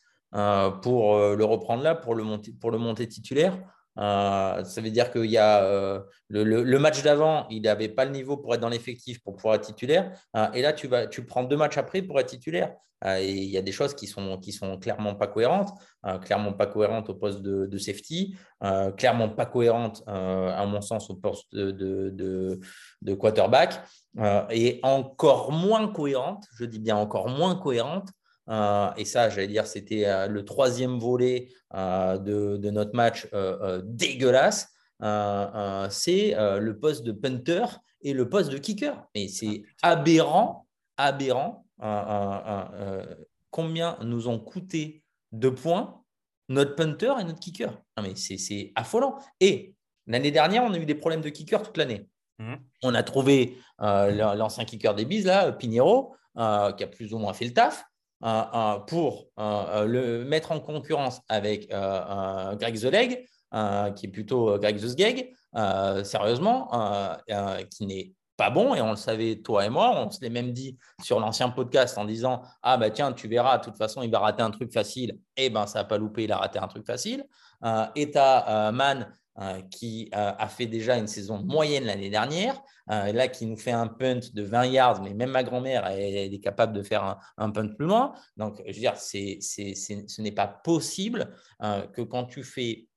pour 0.81 1.17
le 1.17 1.43
reprendre 1.43 1.83
là, 1.83 1.95
pour 1.95 2.15
le 2.15 2.23
monter, 2.23 2.53
pour 2.53 2.71
le 2.71 2.77
monter 2.77 3.07
titulaire. 3.07 3.57
Euh, 3.99 4.63
ça 4.63 4.81
veut 4.81 4.89
dire 4.89 5.11
qu'il 5.11 5.25
y 5.25 5.37
a 5.37 5.63
euh, 5.63 5.99
le, 6.29 6.77
match 6.79 7.03
d'avant, 7.03 7.47
il 7.49 7.63
n'avait 7.63 7.89
pas 7.89 8.05
le 8.05 8.11
niveau 8.11 8.37
pour 8.37 8.53
être 8.53 8.61
dans 8.61 8.69
l'effectif, 8.69 9.21
pour 9.21 9.35
pouvoir 9.35 9.55
être 9.55 9.65
titulaire. 9.65 10.11
Euh, 10.35 10.51
et 10.53 10.61
là, 10.61 10.73
tu, 10.73 10.87
vas, 10.87 11.07
tu 11.07 11.25
prends 11.25 11.43
deux 11.43 11.57
matchs 11.57 11.77
après 11.77 12.01
pour 12.01 12.19
être 12.19 12.29
titulaire. 12.29 12.73
et 13.05 13.31
il 13.31 13.49
y 13.49 13.57
a 13.57 13.61
des 13.61 13.71
choses 13.71 13.93
qui 13.93 14.07
sont, 14.07 14.39
sont 14.41 14.77
clairement 14.77 15.15
pas 15.15 15.27
cohérentes. 15.27 15.69
clairement 16.21 16.53
pas 16.53 16.67
cohérentes 16.67 17.09
au 17.09 17.15
poste 17.15 17.41
de, 17.41 17.77
safety. 17.77 18.35
clairement 18.97 19.29
pas 19.29 19.45
cohérentes, 19.45 20.03
à 20.07 20.65
mon 20.65 20.81
sens, 20.81 21.09
au 21.09 21.15
poste 21.15 21.53
de, 21.53 22.59
de, 23.01 23.13
quarterback. 23.15 23.81
et 24.49 24.79
encore 24.83 25.51
moins 25.51 25.91
cohérentes, 25.91 26.45
je 26.57 26.65
dis 26.65 26.79
bien 26.79 26.97
encore 26.97 27.29
moins 27.29 27.55
cohérentes 27.55 28.09
et 28.49 29.05
ça, 29.05 29.29
j'allais 29.29 29.47
dire, 29.47 29.67
c'était 29.67 30.05
euh, 30.05 30.27
le 30.27 30.43
troisième 30.43 30.97
volet 30.97 31.49
euh, 31.75 32.17
de, 32.17 32.69
notre 32.71 32.95
match 32.95 33.27
dégueulasse. 33.83 34.73
c'est 34.99 36.35
le 36.35 36.71
poste 36.79 37.03
de 37.03 37.11
punter 37.11 37.65
et 38.01 38.13
le 38.13 38.27
poste 38.27 38.51
de 38.51 38.57
kicker. 38.57 39.05
Et 39.13 39.27
c'est 39.27 39.63
ah, 39.81 39.91
aberrant, 39.91 40.67
aberrant. 40.97 41.65
combien 43.51 43.97
nous 44.03 44.27
ont 44.27 44.39
coûté 44.39 45.03
de 45.31 45.49
points 45.49 45.95
notre 46.47 46.73
punter 46.73 47.13
et 47.19 47.23
notre 47.23 47.39
kicker 47.39 47.79
mais 48.01 48.15
c'est 48.15 48.71
affolant. 48.73 49.19
Et 49.39 49.75
l'année 50.07 50.31
dernière, 50.31 50.63
on 50.63 50.73
a 50.73 50.77
eu 50.77 50.85
des 50.85 50.95
problèmes 50.95 51.21
de 51.21 51.29
kicker 51.29 51.61
toute 51.61 51.77
l'année. 51.77 52.07
Mmh. 52.39 52.55
On 52.81 52.95
a 52.95 53.03
trouvé 53.03 53.57
l'ancien 53.77 54.65
kicker 54.65 54.95
des 54.95 55.05
bises, 55.05 55.25
là, 55.25 55.51
Pinheiro, 55.51 56.15
qui 56.35 56.41
a 56.83 56.87
plus 56.87 57.13
ou 57.13 57.19
moins 57.19 57.33
fait 57.33 57.45
le 57.45 57.53
taf 57.53 57.88
pour 58.21 59.27
le 59.37 60.23
mettre 60.23 60.51
en 60.51 60.59
concurrence 60.59 61.21
avec 61.29 61.69
Greg 61.69 62.79
The 62.79 62.91
Leg, 62.91 63.25
qui 63.95 64.05
est 64.05 64.11
plutôt 64.11 64.57
Greg 64.57 64.77
The 64.77 64.87
Sgeg, 64.87 65.33
sérieusement, 66.03 66.69
qui 67.69 67.85
n'est 67.85 68.13
pas 68.39 68.49
bon 68.49 68.73
et 68.73 68.81
on 68.81 68.91
le 68.91 68.95
savait 68.95 69.35
toi 69.35 69.65
et 69.65 69.69
moi. 69.69 69.91
On 69.97 70.09
se 70.09 70.21
l'est 70.21 70.29
même 70.29 70.53
dit 70.53 70.77
sur 71.03 71.19
l'ancien 71.19 71.49
podcast 71.49 71.97
en 71.97 72.05
disant 72.05 72.41
Ah, 72.63 72.77
bah 72.77 72.89
tiens, 72.89 73.11
tu 73.11 73.27
verras, 73.27 73.57
de 73.57 73.65
toute 73.65 73.77
façon, 73.77 74.01
il 74.01 74.09
va 74.09 74.19
rater 74.19 74.41
un 74.41 74.49
truc 74.49 74.71
facile. 74.71 75.19
Et 75.35 75.47
eh 75.47 75.49
ben, 75.49 75.67
ça 75.67 75.79
n'a 75.79 75.85
pas 75.85 75.97
loupé, 75.97 76.23
il 76.23 76.31
a 76.31 76.37
raté 76.37 76.57
un 76.57 76.67
truc 76.67 76.85
facile. 76.87 77.25
Euh, 77.65 77.85
et 77.95 78.11
tu 78.11 78.17
as 78.17 78.71
Man 78.71 79.13
euh, 79.41 79.61
qui 79.69 80.09
euh, 80.15 80.31
a 80.37 80.47
fait 80.47 80.67
déjà 80.67 80.97
une 80.97 81.07
saison 81.07 81.39
moyenne 81.43 81.83
l'année 81.83 82.09
dernière, 82.09 82.61
là 82.89 83.27
qui 83.27 83.45
nous 83.45 83.57
fait 83.57 83.71
un 83.71 83.87
punt 83.87 84.19
de 84.33 84.43
20 84.43 84.65
yards, 84.65 85.01
mais 85.01 85.13
même 85.13 85.31
ma 85.31 85.43
grand-mère, 85.43 85.85
elle, 85.87 86.33
est 86.33 86.39
capable 86.39 86.73
de 86.73 86.83
faire 86.83 87.19
un, 87.37 87.51
punt 87.51 87.67
plus 87.67 87.85
loin. 87.85 88.13
Donc, 88.35 88.61
je 88.65 88.73
veux 88.73 88.79
dire, 88.79 88.97
ce 88.97 90.21
n'est 90.21 90.31
pas 90.31 90.47
possible 90.47 91.33
que 91.93 92.01
quand 92.01 92.25
tu 92.25 92.43
fais 92.43 92.87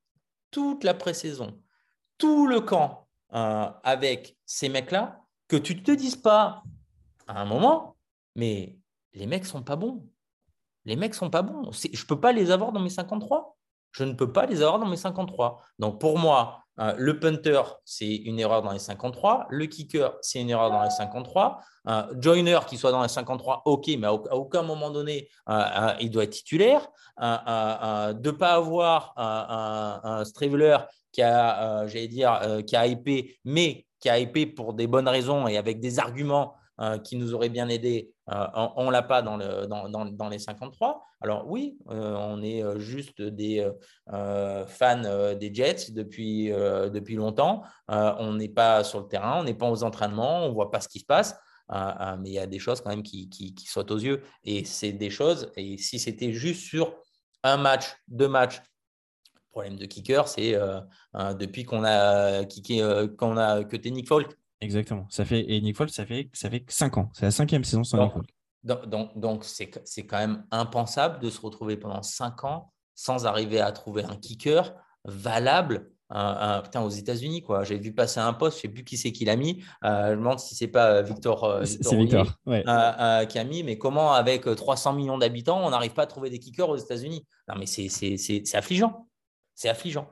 toute 0.50 0.84
la 0.84 0.94
pré-saison, 0.94 1.60
tout 2.18 2.46
le 2.46 2.60
camp 2.60 3.08
avec 3.30 4.36
ces 4.46 4.68
mecs-là, 4.68 5.20
que 5.48 5.56
tu 5.56 5.74
ne 5.74 5.80
te 5.80 5.92
dises 5.92 6.16
pas 6.16 6.62
à 7.26 7.40
un 7.42 7.44
moment, 7.44 7.96
mais 8.34 8.78
les 9.12 9.26
mecs 9.26 9.44
sont 9.44 9.62
pas 9.62 9.76
bons. 9.76 10.08
Les 10.84 10.96
mecs 10.96 11.14
sont 11.14 11.30
pas 11.30 11.42
bons. 11.42 11.70
Je 11.72 12.02
ne 12.02 12.06
peux 12.06 12.20
pas 12.20 12.32
les 12.32 12.50
avoir 12.50 12.72
dans 12.72 12.80
mes 12.80 12.90
53. 12.90 13.56
Je 13.92 14.04
ne 14.04 14.14
peux 14.14 14.32
pas 14.32 14.46
les 14.46 14.62
avoir 14.62 14.78
dans 14.78 14.86
mes 14.86 14.96
53. 14.96 15.62
Donc 15.78 16.00
pour 16.00 16.18
moi, 16.18 16.61
euh, 16.80 16.94
le 16.96 17.18
punter, 17.18 17.60
c'est 17.84 18.14
une 18.14 18.38
erreur 18.38 18.62
dans 18.62 18.72
les 18.72 18.78
53. 18.78 19.46
Le 19.50 19.66
kicker, 19.66 20.16
c'est 20.22 20.40
une 20.40 20.50
erreur 20.50 20.70
dans 20.70 20.82
les 20.82 20.90
53. 20.90 21.60
Euh, 21.88 22.02
joiner 22.20 22.58
qui 22.66 22.78
soit 22.78 22.92
dans 22.92 23.02
les 23.02 23.08
53, 23.08 23.62
ok, 23.66 23.88
mais 23.98 24.06
à, 24.06 24.12
aucun 24.12 24.62
moment 24.62 24.90
donné, 24.90 25.28
euh, 25.48 25.92
il 26.00 26.10
doit 26.10 26.24
être 26.24 26.30
titulaire. 26.30 26.88
de 27.20 28.26
ne 28.26 28.30
pas 28.30 28.54
avoir 28.54 29.12
un, 29.16 30.00
un 30.02 30.84
qui 31.12 31.20
a, 31.20 31.86
j'allais 31.86 32.08
dire, 32.08 32.40
qui 32.66 32.74
a 32.74 32.86
IP, 32.86 33.38
mais 33.44 33.86
qui 34.00 34.08
a 34.08 34.18
épé 34.18 34.46
pour 34.46 34.72
des 34.72 34.86
bonnes 34.86 35.08
raisons 35.08 35.46
et 35.46 35.58
avec 35.58 35.78
des 35.78 35.98
arguments 35.98 36.54
euh, 36.82 36.98
qui 36.98 37.14
nous 37.14 37.32
auraient 37.32 37.48
bien 37.48 37.68
aidés, 37.68 38.12
euh, 38.28 38.46
on 38.74 38.86
ne 38.86 38.90
l'a 38.90 39.02
pas 39.02 39.22
dans, 39.22 39.36
le, 39.36 39.66
dans, 39.66 39.88
dans, 39.88 40.28
les 40.28 40.40
53. 40.40 41.06
Alors 41.20 41.48
oui, 41.48 41.78
euh, 41.90 42.16
on 42.16 42.42
est 42.42 42.64
juste 42.80 43.22
des 43.22 43.70
fans 44.10 45.34
des 45.38 45.54
Jets 45.54 45.92
depuis, 45.92 46.48
depuis 46.48 47.14
longtemps. 47.14 47.62
on 47.86 48.32
n'est 48.32 48.48
pas 48.48 48.82
sur 48.82 49.00
le 49.00 49.06
terrain, 49.06 49.38
on 49.38 49.44
n'est 49.44 49.54
pas 49.54 49.70
aux 49.70 49.84
entraînements, 49.84 50.44
on 50.44 50.48
ne 50.48 50.54
voit 50.54 50.72
pas 50.72 50.80
ce 50.80 50.88
qui 50.88 50.98
se 50.98 51.04
passe. 51.04 51.38
mais 51.70 52.30
il 52.30 52.32
y 52.32 52.40
a 52.40 52.48
des 52.48 52.58
choses 52.58 52.80
quand 52.80 52.90
même 52.90 53.04
qui, 53.04 53.28
qui, 53.28 53.54
sautent 53.64 53.92
aux 53.92 54.00
yeux. 54.00 54.22
Et 54.42 54.64
c'est 54.64 54.92
des 54.92 55.10
choses, 55.10 55.52
et 55.56 55.78
si 55.78 56.00
c'était 56.00 56.32
juste 56.32 56.62
sur 56.62 56.96
un 57.44 57.58
match, 57.58 57.94
deux 58.08 58.28
matchs, 58.28 58.60
problème 59.52 59.76
de 59.76 59.86
kicker, 59.86 60.26
c'est 60.26 60.58
depuis 61.14 61.62
qu'on 61.62 61.84
a 61.84 62.44
kické, 62.44 63.06
qu'on 63.16 63.36
a 63.36 63.62
que 63.62 63.76
Nick 63.88 64.08
Folk. 64.08 64.36
Exactement. 64.62 65.06
Ça 65.10 65.24
fait, 65.24 65.44
et 65.50 65.60
Nick 65.60 65.76
Folk, 65.76 65.90
ça 65.90 66.06
fait, 66.06 66.30
ça 66.32 66.48
fait 66.48 66.64
5 66.68 66.96
ans. 66.96 67.10
C'est 67.14 67.24
la 67.24 67.32
cinquième 67.32 67.64
saison 67.64 67.82
sans 67.82 68.02
Nick 68.02 68.12
Folk. 68.12 68.26
Donc, 68.62 69.18
donc, 69.18 69.44
c'est, 69.44 69.82
c'est 69.84 70.06
quand 70.06 70.18
même 70.18 70.46
impensable 70.52 71.18
de 71.18 71.30
se 71.30 71.40
retrouver 71.40 71.76
pendant 71.76 72.02
5 72.02 72.44
ans 72.44 72.72
sans 72.94 73.26
arriver 73.26 73.60
à 73.60 73.72
trouver 73.72 74.04
un 74.04 74.16
kicker 74.16 74.72
valable 75.04 75.90
putain, 76.62 76.82
aux 76.82 76.90
États-Unis, 76.90 77.42
quoi. 77.42 77.64
J'ai 77.64 77.78
vu 77.78 77.92
passer 77.92 78.20
un 78.20 78.34
poste, 78.34 78.58
je 78.58 78.62
sais 78.62 78.68
plus 78.68 78.84
qui 78.84 78.96
c'est 78.96 79.12
qui 79.12 79.24
l'a 79.24 79.34
mis. 79.34 79.64
je 79.82 79.88
me 79.88 80.16
demande 80.16 80.38
si 80.38 80.54
c'est 80.54 80.68
pas 80.68 81.02
Victor, 81.02 81.62
qui 82.44 83.38
a 83.38 83.44
mis. 83.44 83.62
Mais 83.64 83.78
comment, 83.78 84.12
avec 84.12 84.44
300 84.44 84.92
millions 84.92 85.18
d'habitants, 85.18 85.66
on 85.66 85.70
n'arrive 85.70 85.94
pas 85.94 86.02
à 86.02 86.06
trouver 86.06 86.30
des 86.30 86.38
kickers 86.38 86.68
aux 86.68 86.76
États-Unis? 86.76 87.26
Non, 87.48 87.54
mais 87.58 87.66
c'est, 87.66 87.88
c'est, 87.88 88.16
c'est, 88.16 88.42
c'est 88.44 88.56
affligeant. 88.56 89.08
C'est 89.54 89.70
affligeant. 89.70 90.08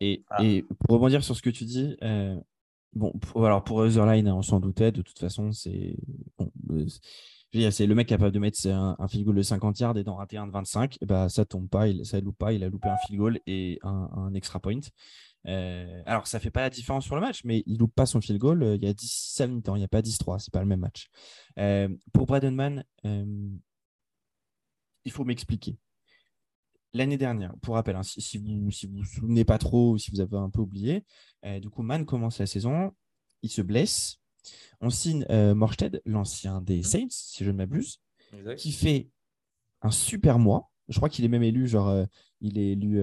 Et, 0.00 0.24
et, 0.40 0.64
pour 0.80 0.94
rebondir 0.96 1.22
sur 1.22 1.36
ce 1.36 1.42
que 1.42 1.50
tu 1.50 1.64
dis, 1.64 1.96
euh, 2.02 2.36
bon, 2.94 3.12
alors 3.36 3.64
pour 3.64 3.78
Otherline, 3.78 4.28
hein, 4.28 4.34
on 4.34 4.42
s'en 4.42 4.60
doutait, 4.60 4.92
de 4.92 5.02
toute 5.02 5.18
façon, 5.18 5.52
c'est 5.52 5.96
bon, 6.38 6.50
euh, 6.70 7.70
c'est 7.70 7.86
le 7.86 7.94
mec 7.94 8.08
capable 8.08 8.32
de 8.32 8.38
mettre 8.38 8.66
un, 8.66 8.96
un 8.98 9.08
field 9.08 9.26
goal 9.26 9.36
de 9.36 9.42
50 9.42 9.80
yards 9.80 9.98
et 9.98 10.04
d'en 10.04 10.16
rater 10.16 10.36
un 10.36 10.46
de 10.46 10.52
25, 10.52 10.98
et 11.00 11.06
bah, 11.06 11.28
ça 11.28 11.44
tombe 11.44 11.68
pas, 11.68 11.88
il, 11.88 12.04
ça 12.06 12.20
loupe 12.20 12.38
pas, 12.38 12.52
il 12.52 12.64
a 12.64 12.68
loupé 12.68 12.88
un 12.88 12.96
field 13.06 13.18
goal 13.18 13.40
et 13.46 13.78
un, 13.82 14.32
extra 14.34 14.60
point. 14.60 14.80
Euh, 15.48 16.02
alors, 16.06 16.26
ça 16.26 16.38
fait 16.38 16.50
pas 16.50 16.62
la 16.62 16.70
différence 16.70 17.04
sur 17.04 17.14
le 17.14 17.20
match, 17.20 17.42
mais 17.44 17.62
il 17.66 17.78
loupe 17.78 17.94
pas 17.94 18.06
son 18.06 18.20
field 18.20 18.40
goal. 18.40 18.62
il 18.76 18.84
y 18.84 18.88
a 18.88 18.94
10 18.94 19.40
à 19.40 19.46
mi-temps, 19.46 19.76
il 19.76 19.80
n'y 19.80 19.84
a 19.84 19.88
pas 19.88 20.00
10-3, 20.00 20.38
c'est 20.38 20.52
pas 20.52 20.60
le 20.60 20.66
même 20.66 20.80
match. 20.80 21.08
pour 22.12 22.26
Bradenman, 22.26 22.84
il 23.04 23.60
faut 25.10 25.24
m'expliquer 25.24 25.76
l'année 26.94 27.16
dernière, 27.16 27.54
pour 27.62 27.74
rappel, 27.74 27.96
hein, 27.96 28.02
si, 28.02 28.38
vous 28.38 28.48
ne 28.48 28.70
si 28.70 28.86
vous, 28.86 29.04
souvenez 29.04 29.44
pas 29.44 29.58
trop, 29.58 29.98
si 29.98 30.10
vous 30.10 30.20
avez 30.20 30.36
un 30.36 30.50
peu 30.50 30.60
oublié, 30.60 31.04
euh, 31.44 31.60
du 31.60 31.70
coup, 31.70 31.82
Man 31.82 32.04
commence 32.04 32.38
la 32.38 32.46
saison, 32.46 32.92
il 33.42 33.50
se 33.50 33.62
blesse. 33.62 34.18
On 34.80 34.90
signe 34.90 35.24
euh, 35.30 35.54
Morsted, 35.54 36.02
l'ancien 36.04 36.60
des 36.60 36.78
mhm. 36.78 36.82
Saints, 36.82 37.10
si 37.10 37.44
je 37.44 37.50
ne 37.50 37.56
m'abuse, 37.56 38.00
qui 38.56 38.72
fait 38.72 39.08
un 39.82 39.90
super 39.90 40.38
mois. 40.38 40.70
Je 40.88 40.96
crois 40.96 41.08
qu'il 41.08 41.24
est 41.24 41.28
même 41.28 41.42
élu, 41.42 41.66
genre, 41.68 41.88
euh, 41.88 42.04
il 42.40 42.58
est 42.58 42.72
élu 42.72 43.00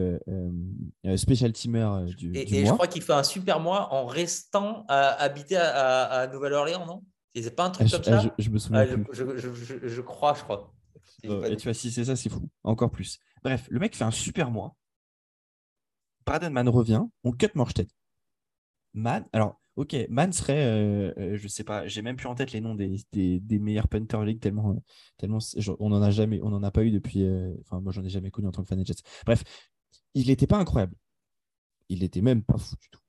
special 1.15 1.53
teamer 1.53 2.05
du, 2.17 2.35
et, 2.35 2.59
et 2.59 2.65
je 2.65 2.73
crois 2.73 2.87
qu'il 2.87 3.01
fait 3.01 3.13
un 3.13 3.23
super 3.23 3.59
mois 3.59 3.93
en 3.93 4.05
restant 4.05 4.85
habité 4.87 5.55
à, 5.55 6.27
Nouvelle-Orléans, 6.31 6.85
non? 6.85 7.03
C'est 7.35 7.55
pas 7.55 7.65
un 7.65 7.69
truc 7.69 7.87
ah, 7.87 7.97
comme 7.97 8.13
ah, 8.13 8.21
ça? 8.21 8.33
je, 8.37 8.49
me 8.49 8.57
souviens 8.57 8.81
ah, 8.81 8.85
je, 9.13 10.01
crois, 10.01 10.33
je 10.33 10.43
crois. 10.43 10.73
et 11.23 11.55
tu 11.55 11.63
vois, 11.63 11.73
si 11.73 11.89
c'est 11.89 12.03
ça, 12.03 12.17
c'est 12.17 12.27
fou. 12.27 12.49
Encore 12.63 12.91
plus. 12.91 13.17
Bref, 13.43 13.67
le 13.69 13.79
mec 13.79 13.95
fait 13.95 14.03
un 14.03 14.11
super 14.11 14.51
mois. 14.51 14.75
Bradenman 16.25 16.69
revient, 16.69 17.03
on 17.23 17.31
cut 17.31 17.49
Morstead. 17.55 17.89
Man, 18.93 19.27
alors, 19.33 19.59
ok, 19.75 19.95
Man 20.09 20.33
serait, 20.33 20.65
euh, 20.65 21.13
euh, 21.17 21.37
je 21.37 21.47
sais 21.47 21.63
pas, 21.63 21.87
j'ai 21.87 22.01
même 22.01 22.15
plus 22.15 22.27
en 22.27 22.35
tête 22.35 22.51
les 22.51 22.61
noms 22.61 22.75
des, 22.75 23.49
meilleurs 23.49 23.87
Punter 23.87 24.23
League 24.25 24.39
tellement, 24.39 24.71
euh, 24.71 24.79
tellement 25.17 25.39
on 25.79 25.91
en 25.91 26.01
a 26.01 26.11
jamais, 26.11 26.39
on 26.43 26.53
en 26.53 26.63
a 26.63 26.71
pas 26.71 26.83
eu 26.83 26.91
depuis, 26.91 27.25
enfin, 27.61 27.79
moi 27.81 27.91
j'en 27.91 28.03
ai 28.03 28.09
jamais 28.09 28.31
connu 28.31 28.47
en 28.47 28.51
tant 28.51 28.61
que 28.61 28.67
fan 28.67 28.77
des 28.77 28.85
Jets. 28.85 29.01
Bref, 29.25 29.43
il 30.13 30.27
n'était 30.27 30.47
pas 30.47 30.57
incroyable. 30.57 30.95
Il 31.87 31.99
n'était 31.99 32.21
même 32.21 32.43
pas 32.43 32.57
fou 32.57 32.75
du 32.79 32.89
tout. 32.89 33.01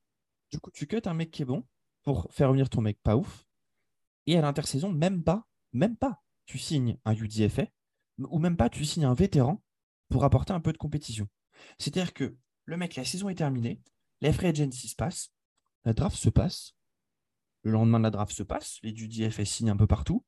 Du 0.50 0.58
coup, 0.60 0.70
tu 0.70 0.86
cut 0.86 1.02
un 1.04 1.14
mec 1.14 1.30
qui 1.30 1.42
est 1.42 1.46
bon 1.46 1.66
pour 2.02 2.32
faire 2.32 2.48
revenir 2.48 2.70
ton 2.70 2.80
mec 2.80 2.98
pas 3.02 3.16
ouf. 3.16 3.46
Et 4.26 4.36
à 4.36 4.40
l'intersaison, 4.40 4.90
même 4.92 5.22
pas, 5.22 5.46
même 5.72 5.96
pas, 5.96 6.22
tu 6.46 6.58
signes 6.58 6.98
un 7.04 7.14
UDFA 7.14 7.66
ou 8.18 8.38
même 8.38 8.56
pas, 8.56 8.68
tu 8.70 8.84
signes 8.84 9.04
un 9.04 9.14
vétéran 9.14 9.62
pour 10.10 10.24
apporter 10.24 10.52
un 10.52 10.60
peu 10.60 10.72
de 10.72 10.78
compétition. 10.78 11.28
C'est-à-dire 11.78 12.12
que 12.12 12.36
le 12.64 12.76
mec, 12.76 12.96
la 12.96 13.04
saison 13.04 13.28
est 13.28 13.36
terminée, 13.36 13.80
les 14.20 14.32
free 14.32 14.48
agency 14.48 14.88
se 14.88 14.96
passent, 14.96 15.32
la 15.84 15.92
draft 15.92 16.16
se 16.16 16.28
passe, 16.28 16.74
le 17.62 17.72
lendemain 17.72 17.98
de 17.98 18.04
la 18.04 18.10
draft 18.10 18.32
se 18.32 18.42
passe, 18.42 18.78
les 18.82 18.92
DFS 18.92 19.44
signent 19.44 19.70
un 19.70 19.76
peu 19.76 19.86
partout. 19.86 20.24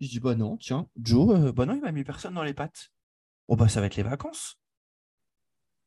Je 0.00 0.08
dis, 0.08 0.20
bah 0.20 0.34
non, 0.34 0.56
tiens, 0.56 0.88
Joe, 0.96 1.38
euh, 1.38 1.52
bah 1.52 1.66
non, 1.66 1.74
il 1.74 1.80
m'a 1.80 1.92
mis 1.92 2.04
personne 2.04 2.34
dans 2.34 2.42
les 2.42 2.54
pattes. 2.54 2.92
Oh 3.48 3.56
bah 3.56 3.68
ça 3.68 3.80
va 3.80 3.86
être 3.86 3.96
les 3.96 4.02
vacances. 4.02 4.58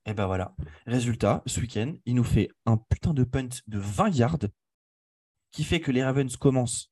Et 0.06 0.14
ben 0.14 0.28
voilà. 0.28 0.56
Résultat, 0.86 1.42
ce 1.46 1.60
week-end, 1.60 1.96
il 2.06 2.16
nous 2.16 2.24
fait 2.24 2.50
un 2.66 2.78
putain 2.78 3.14
de 3.14 3.24
punt 3.24 3.50
de 3.68 3.80
20 3.80 4.10
yards 4.16 4.46
qui 5.52 5.64
fait 5.64 5.82
que 5.82 5.92
les 5.92 6.04
Ravens 6.04 6.36
commencent 6.38 6.92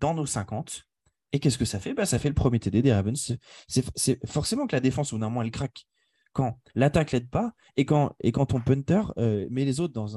dans 0.00 0.14
nos 0.14 0.26
50 0.26 0.87
et 1.32 1.40
qu'est-ce 1.40 1.58
que 1.58 1.64
ça 1.64 1.78
fait? 1.80 1.94
Bah, 1.94 2.06
Ça 2.06 2.18
fait 2.18 2.28
le 2.28 2.34
premier 2.34 2.58
TD 2.58 2.82
des 2.82 2.92
Ravens. 2.92 3.36
C'est 3.66 4.26
forcément 4.26 4.66
que 4.66 4.74
la 4.74 4.80
défense, 4.80 5.12
au 5.12 5.18
moins, 5.18 5.44
elle 5.44 5.50
craque 5.50 5.86
quand 6.32 6.60
l'attaque 6.74 7.12
l'aide 7.12 7.30
pas 7.30 7.54
et 7.76 7.84
quand, 7.84 8.14
et 8.20 8.32
quand 8.32 8.46
ton 8.46 8.60
punter 8.60 9.02
euh, 9.18 9.46
met 9.50 9.64
les 9.64 9.80
autres 9.80 9.94
dans 9.94 10.16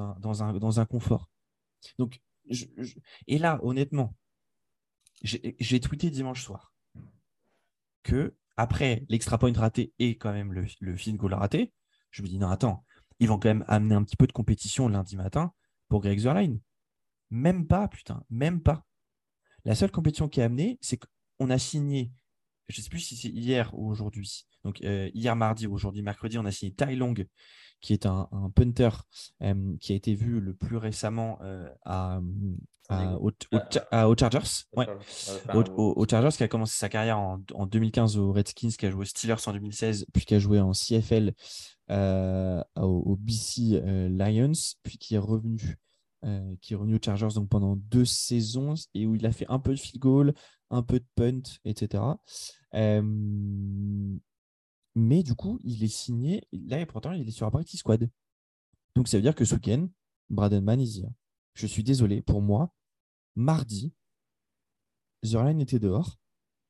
un, 0.79 0.85
confort. 0.85 1.29
Donc, 1.97 2.21
et 3.27 3.37
là, 3.37 3.59
honnêtement, 3.63 4.15
j'ai 5.23 5.79
tweeté 5.79 6.09
dimanche 6.09 6.43
soir 6.43 6.73
que 8.03 8.35
après 8.57 9.05
l'extra 9.09 9.37
point 9.37 9.53
raté 9.53 9.93
et 9.99 10.17
quand 10.17 10.33
même 10.33 10.53
le, 10.53 10.65
le 10.79 10.95
field 10.95 11.17
goal 11.17 11.33
raté, 11.33 11.73
je 12.09 12.23
me 12.23 12.27
dis 12.27 12.39
non, 12.39 12.49
attends, 12.49 12.83
ils 13.19 13.27
vont 13.27 13.37
quand 13.37 13.49
même 13.49 13.65
amener 13.67 13.95
un 13.95 14.03
petit 14.03 14.17
peu 14.17 14.27
de 14.27 14.31
compétition 14.31 14.87
lundi 14.87 15.15
matin 15.15 15.53
pour 15.87 16.01
Greg 16.01 16.19
Zerline. 16.19 16.59
Même 17.29 17.67
pas, 17.67 17.87
putain, 17.87 18.23
même 18.29 18.61
pas. 18.61 18.85
La 19.65 19.75
seule 19.75 19.91
compétition 19.91 20.27
qui 20.27 20.41
a 20.41 20.45
amené, 20.45 20.77
c'est 20.81 20.97
qu'on 20.97 21.49
a 21.49 21.57
signé, 21.57 22.11
je 22.69 22.79
ne 22.79 22.83
sais 22.83 22.89
plus 22.89 22.99
si 22.99 23.15
c'est 23.15 23.29
hier 23.29 23.71
ou 23.73 23.89
aujourd'hui, 23.89 24.47
donc 24.63 24.81
euh, 24.83 25.09
hier 25.13 25.35
mardi 25.35 25.67
ou 25.67 25.73
aujourd'hui 25.73 26.01
mercredi, 26.01 26.37
on 26.37 26.45
a 26.45 26.51
signé 26.51 26.73
Tai 26.73 26.95
Long, 26.95 27.13
qui 27.79 27.93
est 27.93 28.05
un, 28.05 28.27
punter 28.55 28.89
euh, 29.41 29.75
qui 29.79 29.93
a 29.93 29.95
été 29.95 30.13
vu 30.13 30.39
le 30.39 30.53
plus 30.53 30.77
récemment 30.77 31.39
euh, 31.41 31.67
à, 31.83 32.19
aux, 33.19 33.31
Chargers. 34.17 34.65
Ouais. 34.75 34.87
Aux, 35.53 36.05
Chargers, 36.09 36.35
qui 36.35 36.43
a 36.43 36.47
commencé 36.47 36.77
sa 36.77 36.89
carrière 36.89 37.19
en, 37.19 37.37
2015 37.65 38.17
aux 38.17 38.33
Redskins, 38.33 38.69
qui 38.69 38.85
a 38.85 38.91
joué 38.91 39.01
aux 39.01 39.05
Steelers 39.05 39.47
en 39.47 39.53
2016, 39.53 40.07
puis 40.13 40.25
qui 40.25 40.35
a 40.35 40.39
joué 40.39 40.59
en 40.59 40.73
CFL 40.73 41.33
au, 41.89 43.15
BC 43.19 43.81
Lions, 44.09 44.51
puis 44.83 44.97
qui 44.97 45.15
est 45.15 45.19
revenu 45.19 45.77
euh, 46.23 46.55
qui 46.61 46.73
est 46.73 46.75
revenu 46.75 46.95
aux 46.95 47.03
Chargers 47.03 47.33
donc 47.33 47.49
pendant 47.49 47.75
deux 47.75 48.05
saisons 48.05 48.75
et 48.93 49.07
où 49.07 49.15
il 49.15 49.25
a 49.25 49.31
fait 49.31 49.47
un 49.49 49.59
peu 49.59 49.71
de 49.71 49.79
field 49.79 49.99
goal, 49.99 50.33
un 50.69 50.83
peu 50.83 50.99
de 50.99 51.05
punt, 51.15 51.41
etc. 51.65 52.03
Euh, 52.73 53.01
mais 54.95 55.23
du 55.23 55.35
coup, 55.35 55.59
il 55.63 55.83
est 55.83 55.87
signé, 55.87 56.47
là 56.51 56.79
et 56.79 56.85
pourtant, 56.85 57.11
il 57.13 57.27
est 57.27 57.31
sur 57.31 57.45
la 57.45 57.51
partie 57.51 57.77
squad. 57.77 58.09
Donc 58.95 59.07
ça 59.07 59.17
veut 59.17 59.23
dire 59.23 59.35
que 59.35 59.45
ce 59.45 59.55
week-end, 59.55 59.87
Braden 60.29 60.63
Mann, 60.63 60.83
Je 61.53 61.67
suis 61.67 61.83
désolé, 61.83 62.21
pour 62.21 62.41
moi, 62.41 62.73
mardi, 63.35 63.93
Zerline 65.23 65.61
était 65.61 65.79
dehors, 65.79 66.19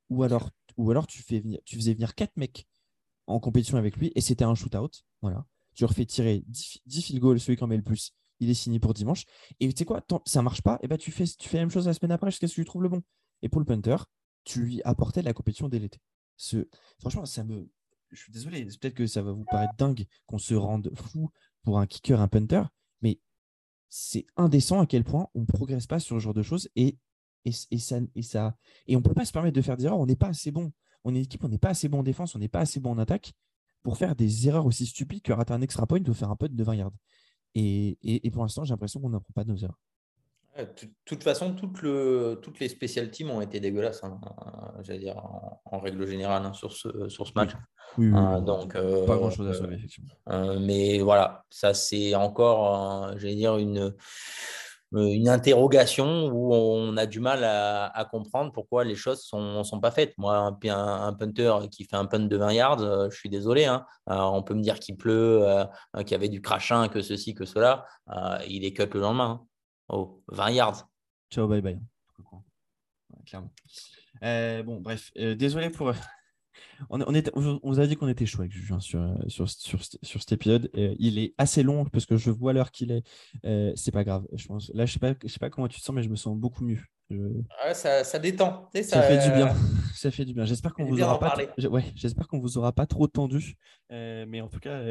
ou 0.10 0.24
alors, 0.24 0.52
ou 0.78 0.92
alors 0.92 1.08
tu, 1.08 1.24
fais 1.24 1.40
venir, 1.40 1.60
tu 1.66 1.76
faisais 1.76 1.94
venir 1.94 2.16
quatre 2.16 2.36
mecs 2.38 2.68
en 3.28 3.40
compétition 3.40 3.78
avec 3.78 3.98
lui 3.98 4.12
et 4.16 4.22
c'était 4.22 4.44
un 4.44 4.56
shootout. 4.56 4.92
Voilà. 5.22 5.46
Tu 5.74 5.86
refais 5.86 6.06
tirer 6.06 6.44
10, 6.48 6.80
10 6.86 7.02
field 7.02 7.22
goals, 7.22 7.40
celui 7.40 7.56
qui 7.56 7.64
en 7.64 7.68
met 7.68 7.78
le 7.78 7.84
plus, 7.84 8.14
il 8.42 8.50
est 8.50 8.56
signé 8.56 8.80
pour 8.80 8.94
dimanche. 8.94 9.26
Et 9.60 9.70
tu 9.70 9.78
sais 9.78 9.86
quoi, 9.86 10.04
ça 10.26 10.42
marche 10.42 10.62
pas, 10.62 10.80
et 10.82 10.88
ben 10.88 10.98
tu 10.98 11.12
fais, 11.12 11.26
tu 11.26 11.48
fais 11.48 11.58
la 11.58 11.64
même 11.64 11.72
chose 11.72 11.88
la 11.88 11.94
semaine 11.94 12.12
après 12.12 12.32
jusqu'à 12.32 12.48
ce 12.48 12.56
que 12.56 12.62
tu 12.62 12.66
trouves 12.66 12.84
le 12.84 12.90
bon. 12.90 13.02
Et 13.42 13.50
pour 13.50 13.62
le 13.62 13.66
punter, 13.66 13.96
tu 14.44 14.62
lui 14.62 14.82
apportais 14.84 15.22
la 15.22 15.34
compétition 15.34 15.70
dès 15.70 15.80
l'été. 15.80 16.00
Ce... 16.36 16.68
Franchement, 17.00 17.26
ça 17.26 17.44
me. 17.44 17.70
Je 18.10 18.24
suis 18.24 18.32
désolé, 18.32 18.66
peut-être 18.66 18.96
que 18.96 19.08
ça 19.08 19.22
va 19.22 19.32
vous 19.32 19.46
paraître 19.46 19.76
dingue 19.78 20.06
qu'on 20.26 20.38
se 20.38 20.54
rende 20.54 20.92
fou 20.96 21.30
pour 21.64 21.80
un 21.80 21.88
kicker, 21.88 22.20
un 22.20 22.28
punter, 22.28 22.64
mais 23.02 23.22
c'est 23.88 24.26
indécent 24.36 24.82
à 24.82 24.86
quel 24.86 25.06
point 25.06 25.30
on 25.34 25.42
ne 25.42 25.46
progresse 25.46 25.88
pas 25.88 26.00
sur 26.00 26.18
ce 26.18 26.20
genre 26.20 26.34
de 26.34 26.44
choses 26.44 26.68
et, 26.76 26.98
ça, 27.80 28.00
et, 28.86 28.96
on 28.96 29.00
ne 29.00 29.04
peut 29.04 29.14
pas 29.14 29.26
se 29.26 29.32
permettre 29.32 29.56
de 29.56 29.62
faire 29.62 29.78
des 29.78 29.86
erreurs. 29.86 30.00
On 30.00 30.06
n'est 30.06 30.16
pas 30.16 30.28
assez 30.28 30.52
bon. 30.52 30.74
On 31.04 31.14
est 31.14 31.20
une 31.20 31.24
équipe, 31.24 31.44
on 31.44 31.48
n'est 31.48 31.58
pas 31.58 31.70
assez 31.70 31.88
bon 31.88 32.00
en 32.00 32.04
défense, 32.04 32.36
on 32.36 32.40
n'est 32.40 32.50
pas 32.50 32.60
assez 32.60 32.80
bon 32.80 32.92
en 32.92 32.98
attaque 32.98 33.34
pour 33.82 33.98
faire 33.98 34.16
des 34.16 34.48
erreurs 34.48 34.66
aussi 34.66 34.86
stupides 34.86 35.22
que 35.22 35.32
rater 35.32 35.54
un 35.54 35.62
extra 35.62 35.88
point 35.88 36.04
ou 36.08 36.14
faire 36.14 36.30
un 36.30 36.36
putt 36.36 36.54
de 36.54 36.64
20 36.64 36.76
yards. 36.76 36.94
Et, 37.56 37.98
et, 38.04 38.32
pour 38.32 38.44
l'instant, 38.44 38.64
j'ai 38.64 38.72
l'impression 38.72 39.00
qu'on 39.00 39.10
n'apprend 39.10 39.34
pas 39.34 39.44
de 39.44 39.50
nos 39.50 39.58
erreurs. 39.58 39.80
De 40.58 40.88
toute 41.06 41.24
façon, 41.24 41.54
toutes, 41.54 41.82
le, 41.82 42.40
toutes 42.42 42.60
les 42.60 42.68
special 42.68 43.10
teams 43.10 43.30
ont 43.30 43.42
été 43.42 43.60
dégueulasses, 43.60 44.04
hein, 44.04 44.20
j'allais 44.82 45.00
dire, 45.00 45.18
en, 45.18 45.80
règle 45.80 46.06
générale, 46.06 46.46
hein, 46.46 46.54
sur, 46.54 46.74
ce, 46.74 47.08
sur 47.08 47.26
ce 47.26 47.32
match. 47.36 47.52
Oui, 47.98 48.08
oui, 48.08 48.18
hein, 48.18 48.42
donc, 48.42 48.76
euh, 48.76 49.06
pas 49.06 49.16
grand-chose 49.16 49.48
à 49.48 49.54
sauver, 49.54 49.76
effectivement. 49.76 50.14
Euh, 50.30 50.60
mais 50.60 51.00
voilà, 51.00 51.46
ça, 51.50 51.74
c'est 51.74 52.16
encore, 52.16 53.18
j'allais 53.18 53.36
dire, 53.36 53.58
une, 53.58 53.94
une 54.94 55.30
interrogation 55.30 56.28
où 56.28 56.54
on 56.54 56.98
a 56.98 57.06
du 57.06 57.20
mal 57.20 57.44
à, 57.44 58.08
comprendre 58.12 58.52
pourquoi 58.52 58.84
les 58.84 58.96
choses 58.96 59.30
ne 59.34 59.64
sont, 59.64 59.80
pas 59.80 59.92
faites. 59.92 60.18
Moi, 60.18 60.36
un, 60.36 60.58
un, 60.70 61.14
punter 61.14 61.54
qui 61.72 61.86
fait 61.86 61.96
un 61.96 62.06
punt 62.06 62.20
de 62.20 62.38
20 62.38 62.54
yards, 62.54 62.82
euh, 62.82 63.10
je 63.10 63.18
suis 63.18 63.30
désolé. 63.30 63.74
on 64.08 64.44
peut 64.44 64.54
me 64.54 64.62
dire 64.62 64.80
qu'il 64.80 64.98
pleut, 64.98 65.46
qu'il 66.00 66.12
y 66.12 66.16
avait 66.16 66.30
du 66.30 66.42
crachin, 66.42 66.88
que 66.90 67.02
ceci, 67.02 67.34
que 67.34 67.46
cela. 67.46 67.86
il 68.48 68.66
est 68.66 68.74
cut 68.74 68.94
le 68.94 69.00
lendemain. 69.00 69.46
Oh, 69.88 70.22
20 70.28 70.52
yards. 70.52 70.88
Ciao, 71.30 71.48
bye 71.48 71.62
bye. 71.62 71.80
Euh, 74.24 74.64
bon, 74.64 74.82
bref, 74.82 75.12
euh, 75.18 75.36
désolé 75.36 75.70
pour. 75.70 75.94
Euh, 76.82 76.86
on, 76.90 77.02
on, 77.02 77.60
on, 77.64 77.72
vous 77.72 77.80
a 77.80 77.88
dit 77.88 77.96
qu'on 77.96 78.08
était 78.08 78.26
chaud 78.26 78.42
avec 78.42 78.52
Julien 78.52 78.80
sur, 78.80 79.16
sur, 79.28 79.50
sur, 79.50 79.80
sur, 79.84 80.20
cet 80.22 80.32
épisode. 80.32 80.70
il 80.74 81.20
est 81.20 81.34
assez 81.38 81.64
long 81.64 81.86
parce 81.86 82.06
que 82.06 82.18
je 82.18 82.32
vois 82.32 82.54
l'heure 82.54 82.72
qu'il 82.72 82.92
est. 82.92 83.04
c'est 83.76 83.92
pas 83.92 84.04
grave. 84.04 84.26
Je 84.34 84.48
pense. 84.48 84.72
Là, 84.74 84.86
je 84.86 84.94
sais 84.94 85.00
pas, 85.00 85.14
je 85.24 85.28
sais 85.28 85.40
pas 85.40 85.50
comment 85.50 85.68
tu 85.68 85.80
te 85.80 85.86
sens, 85.86 85.96
mais 85.96 86.04
je 86.04 86.10
me 86.10 86.16
sens 86.16 86.38
beaucoup 86.38 86.64
mieux. 86.64 86.80
ça, 87.74 88.04
ça, 88.04 88.20
détend. 88.20 88.70
Ça, 88.74 88.84
ça, 88.84 89.02
fait 89.02 89.30
du 89.30 89.34
bien. 89.36 89.54
Ça 89.94 90.10
fait 90.10 90.26
du 90.26 90.34
bien. 90.34 90.46
J'espère 90.46 90.74
qu'on 90.74 90.86
vous 90.86 91.02
aura 91.02 91.20
pas. 91.20 91.36
Ouais, 91.70 91.84
j'espère 91.96 92.28
qu'on 92.28 92.40
vous 92.40 92.58
aura 92.58 92.72
pas 92.72 92.88
trop 92.88 93.08
tendu. 93.08 93.58
mais 93.90 94.42
en 94.42 94.48
tout 94.48 94.60
cas, 94.60 94.82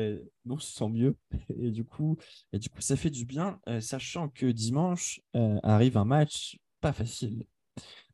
nous 0.45 0.55
on 0.55 0.59
se 0.59 0.73
sent 0.73 0.89
mieux. 0.89 1.17
Et 1.59 1.71
du 1.71 1.85
coup, 1.85 2.17
et 2.53 2.59
du 2.59 2.69
coup, 2.69 2.81
ça 2.81 2.97
fait 2.97 3.11
du 3.11 3.25
bien, 3.25 3.61
sachant 3.81 4.29
que 4.29 4.47
dimanche 4.47 5.21
arrive 5.63 5.97
un 5.97 6.05
match 6.05 6.59
pas 6.81 6.93
facile. 6.93 7.45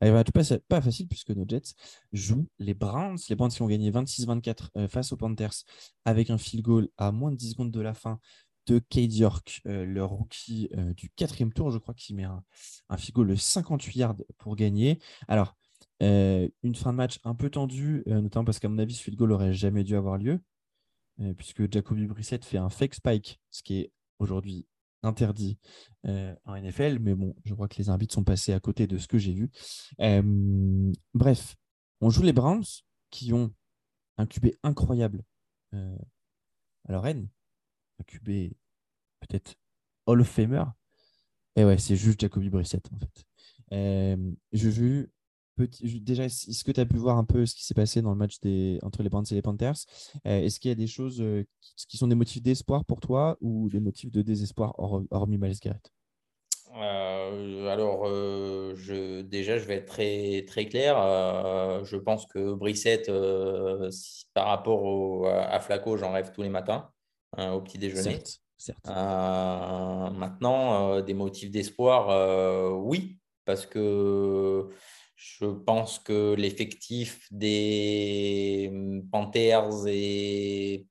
Un 0.01 0.13
match 0.13 0.31
pas, 0.31 0.43
pas 0.69 0.81
facile 0.81 1.09
puisque 1.09 1.31
nos 1.31 1.47
Jets 1.49 1.75
jouent 2.13 2.47
les 2.59 2.75
Browns. 2.75 3.17
Les 3.29 3.35
Browns 3.35 3.51
qui 3.51 3.63
ont 3.63 3.67
gagné 3.67 3.91
26-24 3.91 4.89
face 4.89 5.13
aux 5.13 5.17
Panthers 5.17 5.65
avec 6.05 6.31
un 6.31 6.39
field 6.39 6.65
goal 6.65 6.89
à 6.99 7.13
moins 7.13 7.31
de 7.31 7.37
10 7.37 7.53
secondes 7.53 7.71
de 7.71 7.81
la 7.81 7.95
fin 7.95 8.21
de 8.67 8.79
Cade 8.79 9.13
York, 9.13 9.63
euh, 9.67 9.85
le 9.85 10.05
rookie 10.05 10.69
euh, 10.77 10.93
du 10.95 11.09
quatrième 11.11 11.53
tour, 11.53 11.71
je 11.71 11.79
crois 11.79 11.95
qu'il 11.95 12.17
met 12.17 12.25
un, 12.25 12.43
un 12.89 12.97
figo 12.97 13.25
de 13.25 13.35
58 13.35 13.99
yards 13.99 14.17
pour 14.39 14.57
gagner. 14.57 14.99
Alors, 15.29 15.57
euh, 16.03 16.49
une 16.63 16.75
fin 16.75 16.93
de 16.93 16.97
match 16.97 17.19
un 17.25 17.35
peu 17.35 17.49
tendue, 17.49 18.03
notamment 18.07 18.45
parce 18.45 18.59
qu'à 18.59 18.69
mon 18.69 18.79
avis, 18.79 18.95
ce 18.95 19.03
field 19.03 19.19
goal 19.19 19.31
n'aurait 19.31 19.55
jamais 19.55 19.85
dû 19.85 19.97
avoir 19.97 20.19
lieu, 20.19 20.41
puisque 21.39 21.73
Jacoby 21.73 22.07
Brissett 22.07 22.45
fait 22.45 22.59
un 22.59 22.69
fake 22.69 22.95
spike, 22.95 23.41
ce 23.51 23.63
qui 23.63 23.81
est 23.81 23.93
aujourd'hui 24.19 24.67
interdit 25.07 25.59
en 26.05 26.55
NFL, 26.55 26.99
mais 27.01 27.15
bon, 27.15 27.35
je 27.45 27.55
crois 27.55 27.69
que 27.69 27.77
les 27.79 27.89
arbitres 27.89 28.15
sont 28.15 28.25
passés 28.25 28.53
à 28.53 28.61
côté 28.61 28.87
de 28.87 28.99
ce 28.99 29.09
que 29.09 29.19
j'ai 29.19 29.33
vu. 29.33 29.51
bref, 31.15 31.57
on 32.01 32.11
joue 32.11 32.23
les 32.23 32.33
Browns 32.33 32.65
qui 33.11 33.33
ont 33.33 33.53
un 34.19 34.27
QB 34.27 34.49
incroyable 34.63 35.25
à 35.73 36.93
leur 36.93 37.07
haine, 37.07 37.29
un 38.01 38.05
QB 38.05 38.53
peut-être 39.21 39.57
Hall 40.07 40.21
of 40.21 40.29
Famer. 40.29 40.65
Et 41.57 41.65
ouais, 41.65 41.79
c'est 41.79 41.97
juste 41.97 42.21
Jacoby 42.21 42.51
Brissett 42.51 42.87
en 42.93 42.99
fait. 42.99 43.25
Euh, 43.73 44.33
je 44.53 44.69
vu 44.69 45.11
petit, 45.57 46.01
déjà, 46.01 46.25
est-ce 46.25 46.65
que 46.65 46.73
tu 46.73 46.81
as 46.81 46.87
pu 46.87 46.97
voir 46.97 47.19
un 47.19 47.25
peu 47.25 47.47
ce 47.47 47.55
qui 47.55 47.65
s'est 47.65 47.75
passé 47.75 48.03
dans 48.03 48.11
le 48.11 48.17
match 48.17 48.41
des, 48.41 48.79
entre 48.83 49.03
les 49.03 49.09
Browns 49.09 49.25
et 49.31 49.35
les 49.35 49.43
Panthers? 49.43 49.77
Euh, 50.27 50.41
Est-ce 50.41 50.61
qu'il 50.61 50.69
y 50.69 50.73
a 50.73 50.77
des 50.77 50.87
choses 50.87 51.21
euh, 51.21 51.45
qui, 51.89 51.97
sont 51.97 52.09
des 52.09 52.15
motifs 52.15 52.43
d'espoir 52.43 52.85
pour 52.85 53.01
toi 53.01 53.37
ou 53.41 53.69
des 53.69 53.81
motifs 53.81 54.13
de 54.13 54.23
désespoir 54.23 54.75
hormis 55.11 55.39
Miles 55.39 55.59
Garrett? 55.61 55.91
Alors, 56.73 58.07
je, 58.07 59.23
déjà, 59.23 59.57
je 59.57 59.65
vais 59.65 59.77
être 59.77 59.87
très, 59.87 60.45
très 60.47 60.67
clair. 60.67 60.97
je 61.85 61.97
pense 61.97 62.27
que 62.27 62.53
Brissett, 62.53 63.11
par 64.35 64.49
rapport 64.49 65.27
à 65.27 65.59
Flaco, 65.61 65.97
j'en 65.97 66.13
rêve 66.13 66.33
tous 66.33 66.43
les 66.43 66.51
matins. 66.51 66.91
Hein, 67.37 67.53
au 67.53 67.61
petit 67.61 67.79
déjeuner. 67.79 68.19
Certes, 68.57 68.89
euh, 68.89 70.11
maintenant, 70.11 70.95
euh, 70.95 71.03
des 71.03 71.13
motifs 71.13 71.51
d'espoir, 71.51 72.09
euh, 72.09 72.71
oui, 72.71 73.19
parce 73.45 73.67
que 73.67 74.69
je 75.17 75.47
pense 75.47 75.99
que 75.99 76.35
l'effectif 76.35 77.27
des 77.33 78.73
Panthers 79.11 79.87
est 79.87 80.87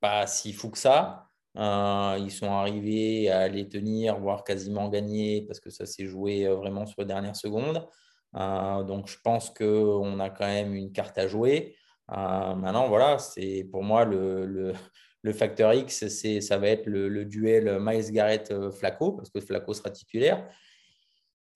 pas 0.00 0.26
si 0.26 0.52
fou 0.52 0.70
que 0.70 0.78
ça. 0.78 1.28
ils 1.56 2.30
sont 2.30 2.52
arrivés 2.52 3.30
à 3.30 3.48
les 3.48 3.68
tenir, 3.68 4.18
voire 4.18 4.44
quasiment 4.44 4.88
gagner, 4.88 5.42
parce 5.46 5.60
que 5.60 5.70
ça 5.70 5.86
s'est 5.86 6.06
joué 6.06 6.46
vraiment 6.48 6.86
sur 6.86 7.00
les 7.00 7.06
dernières 7.06 7.36
secondes. 7.36 7.88
donc, 8.34 9.08
je 9.08 9.18
pense 9.22 9.50
qu'on 9.50 10.20
a 10.20 10.30
quand 10.30 10.46
même 10.46 10.74
une 10.74 10.92
carte 10.92 11.16
à 11.18 11.28
jouer. 11.28 11.76
maintenant, 12.08 12.88
voilà, 12.88 13.18
c'est 13.18 13.64
pour 13.70 13.82
moi 13.84 14.04
le, 14.04 14.74
le 15.22 15.32
facteur 15.32 15.72
X, 15.72 16.06
ça 16.40 16.58
va 16.58 16.68
être 16.68 16.86
le, 16.86 17.24
duel 17.24 17.78
Miles 17.80 18.10
Garrett-Flaco, 18.12 19.08
euh, 19.08 19.16
parce 19.16 19.30
que 19.30 19.40
Flaco 19.40 19.72
sera 19.72 19.90
titulaire. 19.90 20.48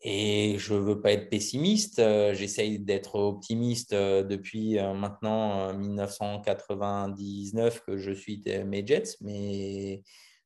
Et 0.02 0.56
je 0.58 0.74
ne 0.74 0.80
veux 0.80 1.00
pas 1.00 1.12
être 1.12 1.30
pessimiste, 1.30 1.98
euh, 1.98 2.34
j'essaye 2.34 2.78
d'être 2.78 3.14
optimiste 3.16 3.94
euh, 3.94 4.22
depuis 4.22 4.78
maintenant 4.94 5.72
1999 5.74 7.82
que 7.86 7.96
je 7.96 8.12
suis 8.12 8.42
mes 8.66 8.86
Jets, 8.86 9.16
mais 9.20 10.02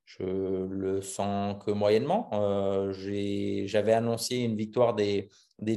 je 0.06 0.22
le 0.22 1.02
sens 1.02 1.56
que 1.64 1.72
moyennement. 1.72 2.30
j'avais 2.92 3.92
annoncé 3.92 4.36
une 4.36 4.56
victoire 4.56 4.94
des, 4.94 5.28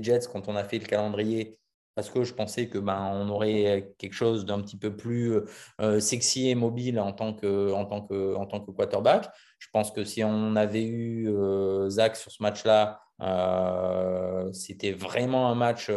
Jets 0.01 0.27
quand 0.31 0.47
on 0.47 0.55
a 0.55 0.63
fait 0.63 0.79
le 0.79 0.85
calendrier 0.85 1.57
parce 1.95 2.09
que 2.09 2.23
je 2.23 2.33
pensais 2.33 2.67
que 2.67 2.77
ben, 2.77 3.11
on 3.13 3.29
aurait 3.29 3.93
quelque 3.97 4.13
chose 4.13 4.45
d'un 4.45 4.61
petit 4.61 4.77
peu 4.77 4.95
plus 4.95 5.39
euh, 5.81 5.99
sexy 5.99 6.49
et 6.49 6.55
mobile 6.55 6.99
en 6.99 7.13
tant, 7.13 7.33
que, 7.33 7.71
en, 7.71 7.85
tant 7.85 8.01
que, 8.01 8.35
en 8.35 8.45
tant 8.45 8.61
que 8.61 8.71
quarterback. 8.71 9.29
Je 9.59 9.67
pense 9.71 9.91
que 9.91 10.03
si 10.03 10.23
on 10.23 10.55
avait 10.55 10.83
eu 10.83 11.29
euh, 11.29 11.89
Zach 11.89 12.15
sur 12.15 12.31
ce 12.31 12.41
match-là, 12.41 12.99
euh, 13.21 14.51
c'était 14.51 14.91
vraiment 14.91 15.49
un 15.49 15.55
match 15.55 15.91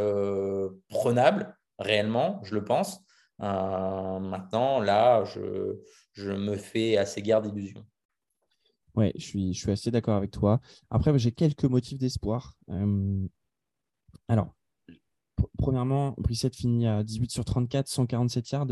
prenable, 0.88 1.56
réellement, 1.78 2.40
je 2.44 2.54
le 2.54 2.64
pense. 2.64 3.00
maintenant, 3.38 4.80
là, 4.80 5.24
je, 5.24 6.32
me 6.32 6.56
fais 6.56 6.96
assez 6.96 7.22
guère 7.22 7.42
d'illusions. 7.42 7.84
Oui, 8.94 9.12
je 9.16 9.24
suis, 9.24 9.52
je 9.52 9.58
suis 9.58 9.72
assez 9.72 9.90
d'accord 9.90 10.16
avec 10.16 10.30
toi. 10.30 10.60
Après, 10.90 11.16
j'ai 11.18 11.32
quelques 11.32 11.64
motifs 11.64 11.98
d'espoir. 11.98 12.54
alors, 14.28 14.56
premièrement, 15.58 16.14
Brissette 16.18 16.56
finit 16.56 16.86
à 16.86 17.02
18 17.02 17.30
sur 17.30 17.44
34, 17.44 17.88
147 17.88 18.50
yards. 18.50 18.66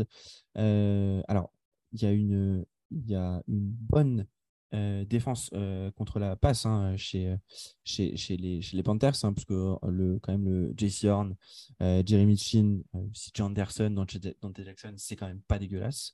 Euh, 0.57 1.21
alors, 1.27 1.51
il 1.91 2.03
y, 2.03 2.65
il 2.91 3.09
y 3.09 3.15
a 3.15 3.41
une 3.47 3.69
bonne 3.69 4.25
euh, 4.73 5.05
défense 5.05 5.49
euh, 5.53 5.91
contre 5.91 6.19
la 6.19 6.35
passe 6.35 6.65
hein, 6.65 6.95
chez, 6.97 7.35
chez, 7.83 8.17
chez, 8.17 8.37
les, 8.37 8.61
chez 8.61 8.75
les 8.77 8.83
Panthers, 8.83 9.23
hein, 9.23 9.33
parce 9.33 9.45
que 9.45 9.75
le, 9.87 10.19
quand 10.19 10.31
même 10.31 10.47
le 10.47 10.73
JC 10.77 11.05
Horn, 11.05 11.35
Jeremy 11.79 12.37
Chin, 12.37 12.81
CJ 13.13 13.41
Anderson, 13.41 13.89
Dante 13.89 14.61
Jackson, 14.63 14.93
c'est 14.97 15.15
quand 15.15 15.27
même 15.27 15.41
pas 15.41 15.59
dégueulasse. 15.59 16.13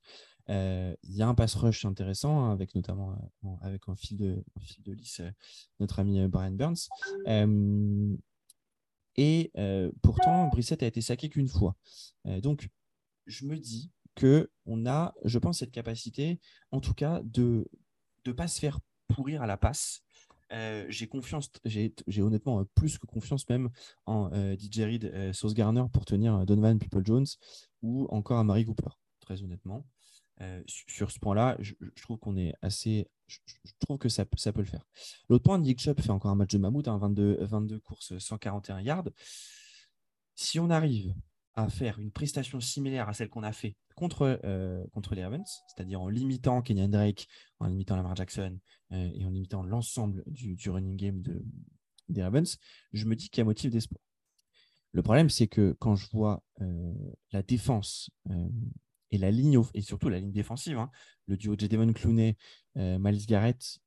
Il 0.49 0.95
y 1.15 1.21
a 1.21 1.27
un 1.27 1.35
pass 1.35 1.55
rush 1.55 1.85
intéressant, 1.85 2.43
hein, 2.43 2.51
avec 2.51 2.75
notamment 2.75 3.15
avec 3.61 3.83
un 3.87 3.95
fil 3.95 4.17
de, 4.17 4.43
fil 4.59 4.83
de 4.83 4.93
lisse, 4.93 5.21
notre 5.79 5.99
ami 5.99 6.27
Brian 6.27 6.51
Burns. 6.51 6.89
Et 9.17 9.51
euh, 9.57 9.91
pourtant, 10.01 10.47
Brissette 10.47 10.83
a 10.83 10.87
été 10.87 11.01
saqué 11.01 11.29
qu'une 11.29 11.47
fois. 11.47 11.75
Euh, 12.27 12.39
donc, 12.41 12.69
je 13.25 13.45
me 13.45 13.57
dis 13.57 13.91
que 14.15 14.49
on 14.65 14.85
a, 14.85 15.13
je 15.25 15.37
pense, 15.39 15.59
cette 15.59 15.71
capacité, 15.71 16.39
en 16.71 16.79
tout 16.79 16.93
cas, 16.93 17.21
de 17.23 17.67
ne 18.25 18.31
pas 18.31 18.47
se 18.47 18.59
faire 18.59 18.79
pourrir 19.07 19.41
à 19.41 19.47
la 19.47 19.57
passe. 19.57 20.03
j'ai 20.89 21.07
confiance, 21.07 21.49
j'ai 21.65 22.21
honnêtement 22.21 22.65
plus 22.75 22.97
que 22.97 23.05
confiance 23.05 23.47
même 23.49 23.69
en 24.05 24.29
DJ 24.57 24.79
Reed, 24.79 25.33
Sauce 25.33 25.53
Garner 25.53 25.83
pour 25.91 26.05
tenir 26.05 26.45
Donovan 26.45 26.79
People 26.79 27.05
Jones 27.05 27.27
ou 27.81 28.07
encore 28.09 28.39
à 28.39 28.43
Marie 28.43 28.65
Cooper, 28.65 28.89
très 29.19 29.43
honnêtement. 29.43 29.85
sur 30.67 31.11
ce 31.11 31.19
point-là, 31.19 31.57
je, 31.59 31.73
trouve 32.01 32.17
qu'on 32.17 32.37
est 32.37 32.53
assez. 32.61 33.09
Je, 33.27 33.39
trouve 33.79 33.97
que 33.97 34.09
ça, 34.09 34.25
peut 34.25 34.37
le 34.57 34.65
faire. 34.65 34.85
L'autre 35.29 35.43
point, 35.43 35.57
Nick 35.57 35.79
Chubb 35.79 35.99
fait 36.01 36.09
encore 36.09 36.31
un 36.31 36.35
match 36.35 36.51
de 36.51 36.57
mammouth, 36.57 36.87
22, 36.87 37.37
hein, 37.41 37.45
22 37.45 37.79
courses, 37.79 38.17
141 38.17 38.81
yards. 38.81 39.09
Si 40.35 40.59
on 40.59 40.69
arrive 40.69 41.13
à 41.55 41.69
faire 41.69 41.99
une 41.99 42.11
prestation 42.11 42.59
similaire 42.59 43.09
à 43.09 43.13
celle 43.13 43.29
qu'on 43.29 43.43
a 43.43 43.51
fait 43.51 43.75
contre, 43.95 44.39
euh, 44.43 44.83
contre 44.93 45.15
les 45.15 45.23
Ravens, 45.23 45.63
c'est-à-dire 45.67 46.01
en 46.01 46.07
limitant 46.07 46.61
Kenyan 46.61 46.89
Drake, 46.89 47.27
en 47.59 47.67
limitant 47.67 47.95
Lamar 47.95 48.15
Jackson 48.15 48.59
euh, 48.91 49.09
et 49.13 49.25
en 49.25 49.29
limitant 49.29 49.63
l'ensemble 49.63 50.23
du, 50.27 50.57
running 50.69 50.95
game 50.95 51.21
de, 51.21 51.43
des 52.09 52.23
Ravens, 52.23 52.57
je 52.93 53.05
me 53.05 53.15
dis 53.15 53.29
qu'il 53.29 53.39
y 53.39 53.41
a 53.41 53.45
motif 53.45 53.71
d'espoir. 53.71 54.01
Le 54.93 55.01
problème, 55.01 55.29
c'est 55.29 55.47
que 55.47 55.75
quand 55.79 55.95
je 55.95 56.09
vois 56.11 56.43
euh, 56.61 56.93
la 57.31 57.43
défense 57.43 58.09
et 59.09 59.17
la 59.17 59.31
ligne, 59.31 59.61
et 59.73 59.81
surtout 59.81 60.09
la 60.09 60.19
ligne 60.19 60.31
défensive, 60.31 60.77
hein, 60.77 60.89
le 61.27 61.37
duo 61.37 61.55
J. 61.57 61.69
Devon 61.69 61.91
Clooney, 61.93 62.37
Miles 62.75 63.25
Garrett 63.25 63.79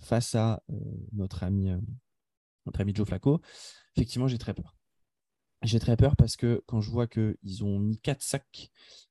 face 0.00 0.34
à 0.34 0.62
notre, 1.12 1.44
ami, 1.44 1.70
notre 2.66 2.80
ami 2.80 2.92
Joe 2.94 3.06
Flacco, 3.06 3.40
effectivement, 3.94 4.26
j'ai 4.26 4.38
très 4.38 4.54
peur. 4.54 4.77
J'ai 5.62 5.80
très 5.80 5.96
peur 5.96 6.14
parce 6.16 6.36
que 6.36 6.62
quand 6.66 6.80
je 6.80 6.90
vois 6.90 7.08
qu'ils 7.08 7.64
ont 7.64 7.80
mis 7.80 7.98
4 7.98 8.22
sacs, 8.22 8.70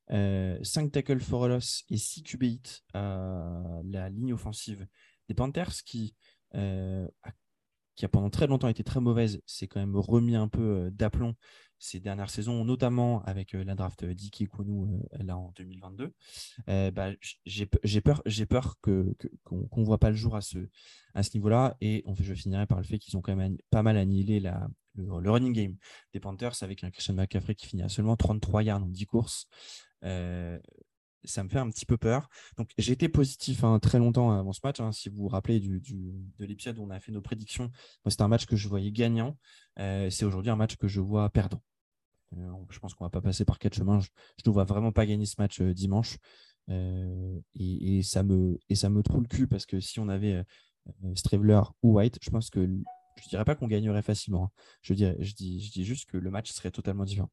5 0.10 0.14
euh, 0.16 0.90
tackles 0.90 1.20
for 1.20 1.44
a 1.46 1.48
loss 1.50 1.84
et 1.90 1.98
6 1.98 2.24
QB 2.24 2.44
hits 2.44 2.84
à 2.94 3.82
la 3.84 4.10
ligne 4.10 4.34
offensive 4.34 4.88
des 5.28 5.34
Panthers, 5.34 5.84
qui, 5.86 6.16
euh, 6.56 7.06
a, 7.24 7.32
qui 7.96 8.06
a 8.06 8.08
pendant 8.08 8.30
très 8.30 8.48
longtemps 8.48 8.70
été 8.70 8.86
très 8.86 9.02
mauvaise, 9.02 9.42
s'est 9.46 9.68
quand 9.68 9.82
même 9.82 9.98
remis 9.98 10.38
un 10.38 10.48
peu 10.48 10.86
euh, 10.86 10.90
d'aplomb 10.90 11.36
ces 11.80 12.00
dernières 12.00 12.30
saisons, 12.30 12.64
notamment 12.66 13.22
avec 13.26 13.54
la 13.54 13.76
draft 13.76 14.04
d'Iki 14.04 14.48
Kunu 14.48 15.00
là 15.12 15.38
en 15.38 15.52
2022. 15.58 16.12
Bah, 16.66 17.12
j'ai 17.46 18.02
peur, 18.02 18.24
peur 18.50 18.76
qu'on 18.82 19.14
ne 19.78 19.86
voit 19.86 20.00
pas 20.00 20.10
le 20.10 20.16
jour 20.16 20.36
à 20.36 20.42
ce, 20.42 20.58
à 21.14 21.22
ce 21.22 21.38
niveau-là. 21.38 21.78
Et 21.80 22.04
je 22.20 22.34
finirai 22.34 22.66
par 22.66 22.80
le 22.80 22.84
fait 22.84 22.98
qu'ils 22.98 23.16
ont 23.16 23.22
quand 23.22 23.36
même 23.36 23.58
pas 23.70 23.84
mal 23.84 23.96
annihilé 23.96 24.40
la, 24.40 24.68
le, 24.98 25.32
running 25.32 25.54
game 25.54 25.76
des 26.14 26.20
Panthers 26.20 26.62
avec 26.62 26.84
un 26.84 26.92
Christian 26.92 27.14
McCaffrey 27.14 27.56
qui 27.56 27.68
finit 27.68 27.84
à 27.84 27.90
seulement 27.90 28.16
33 28.16 28.64
yards 28.64 28.84
en 28.84 28.88
10 28.88 29.06
courses. 29.06 29.48
Euh, 30.04 30.60
ça 31.24 31.44
me 31.44 31.50
fait 31.50 31.60
un 31.60 31.70
petit 31.70 31.86
peu 31.86 31.98
peur. 31.98 32.30
Donc 32.58 32.70
j'ai 32.78 32.94
été 32.94 33.10
positif 33.10 33.64
hein, 33.64 33.80
très 33.80 34.00
longtemps 34.00 34.32
avant 34.32 34.54
ce 34.54 34.62
match. 34.64 34.80
Hein. 34.80 34.92
si 34.92 35.10
vous 35.10 35.24
vous 35.24 35.28
rappelez 35.28 35.60
de 35.60 36.46
l'épisode 36.46 36.78
où 36.80 36.84
on 36.84 36.90
a 36.90 37.00
fait 37.00 37.12
nos 37.12 37.22
prédictions, 37.22 37.72
c'était 38.08 38.22
un 38.22 38.28
match 38.28 38.46
que 38.46 38.56
je 38.56 38.68
voyais 38.68 38.92
gagnant. 38.92 39.38
Euh, 39.80 40.10
c'est 40.10 40.26
aujourd'hui 40.26 40.52
un 40.52 40.56
match 40.56 40.76
que 40.78 40.88
je 40.88 41.02
vois 41.02 41.30
perdant. 41.30 41.62
Euh, 42.36 42.52
je 42.70 42.80
pense 42.80 42.94
qu'on 42.94 43.06
va 43.06 43.10
pas 43.10 43.22
passer 43.22 43.46
par 43.46 43.60
quatre 43.60 43.76
chemins. 43.76 44.00
Je 44.00 44.10
ne 44.46 44.52
vois 44.52 44.64
vraiment 44.64 44.92
pas 44.92 45.06
gagner 45.06 45.26
ce 45.26 45.36
match 45.38 45.62
dimanche. 45.62 46.18
Et, 46.70 48.02
ça 48.04 48.24
me, 48.24 48.60
et 48.70 48.76
ça 48.76 48.90
me 48.90 49.02
trouve 49.02 49.22
le 49.22 49.28
cul 49.28 49.48
parce 49.48 49.66
que 49.66 49.80
si 49.80 50.00
on 50.00 50.10
avait 50.10 50.44
Stravler 51.16 51.62
ou 51.82 51.94
White, 51.94 52.20
je 52.22 52.30
pense 52.30 52.50
que 52.50 52.70
je 53.22 53.30
dirais 53.30 53.46
pas 53.46 53.56
qu'on 53.56 53.68
gagnerait 53.68 54.02
facilement. 54.02 54.46
Hein. 54.46 54.62
Je, 54.82 54.94
dis, 54.94 55.86
juste 55.86 56.10
que 56.10 56.18
le 56.18 56.30
match 56.30 56.52
serait 56.52 56.72
totalement 56.72 57.06
différent. 57.06 57.30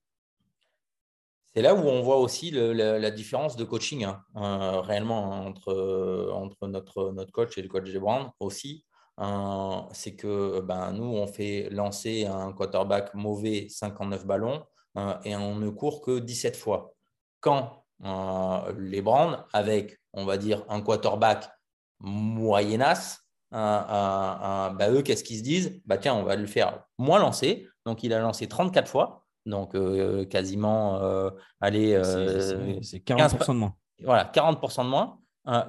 C'est 1.55 1.62
là 1.62 1.74
où 1.74 1.87
on 1.87 2.03
voit 2.03 2.16
aussi 2.18 2.51
la, 2.51 3.11
différence 3.11 3.57
de 3.57 3.64
coaching 3.64 4.05
hein, 4.05 4.24
euh, 4.37 4.80
réellement 4.80 5.47
entre, 5.47 6.32
entre 6.32 6.66
notre, 6.66 7.12
notre 7.12 7.30
coach 7.30 7.57
et 7.57 7.62
le 7.62 7.68
coach 7.68 7.85
des 7.85 7.99
Browns 7.99 8.30
aussi. 8.41 8.85
Euh, 9.20 9.80
c'est 9.93 10.16
que 10.16 10.61
ben, 10.61 10.93
nous, 10.93 11.05
on 11.05 11.28
fait 11.28 11.68
lancer 11.70 12.26
un 12.26 12.53
quarterback 12.53 13.14
mauvais 13.14 13.68
59 13.68 14.26
ballons 14.26 14.64
euh, 14.99 15.14
et 15.22 15.37
on 15.37 15.55
ne 15.55 15.70
court 15.70 16.01
que 16.01 16.18
17 16.18 16.57
fois. 16.57 16.93
Quand 17.41 17.85
les 18.76 19.01
Browns, 19.01 19.45
avec, 19.53 20.01
on 20.12 20.24
va 20.24 20.37
dire, 20.37 20.64
un 20.68 20.80
quarterback 20.82 21.49
moyennasse, 22.01 23.24
bah, 23.55 24.90
eux, 24.90 25.02
qu'est-ce 25.02 25.24
qu'ils 25.24 25.38
se 25.38 25.42
disent? 25.42 25.80
Bah, 25.86 25.98
Tiens, 25.98 26.14
on 26.14 26.22
va 26.22 26.36
le 26.36 26.46
faire 26.46 26.84
moins 26.98 27.18
lancer. 27.18 27.66
Donc, 27.86 28.02
il 28.02 28.12
a 28.12 28.18
lancé 28.18 28.48
34 28.48 28.88
fois. 28.88 29.24
Donc, 29.46 29.74
euh, 29.74 30.24
quasiment, 30.24 31.02
euh, 31.02 31.30
allez, 31.61 32.00
c'est 32.82 32.98
40% 32.98 33.52
de 33.52 33.59
moins. 33.59 33.74
Voilà, 34.02 34.24
40% 34.24 34.84
de 34.84 34.88
moins. 34.88 35.18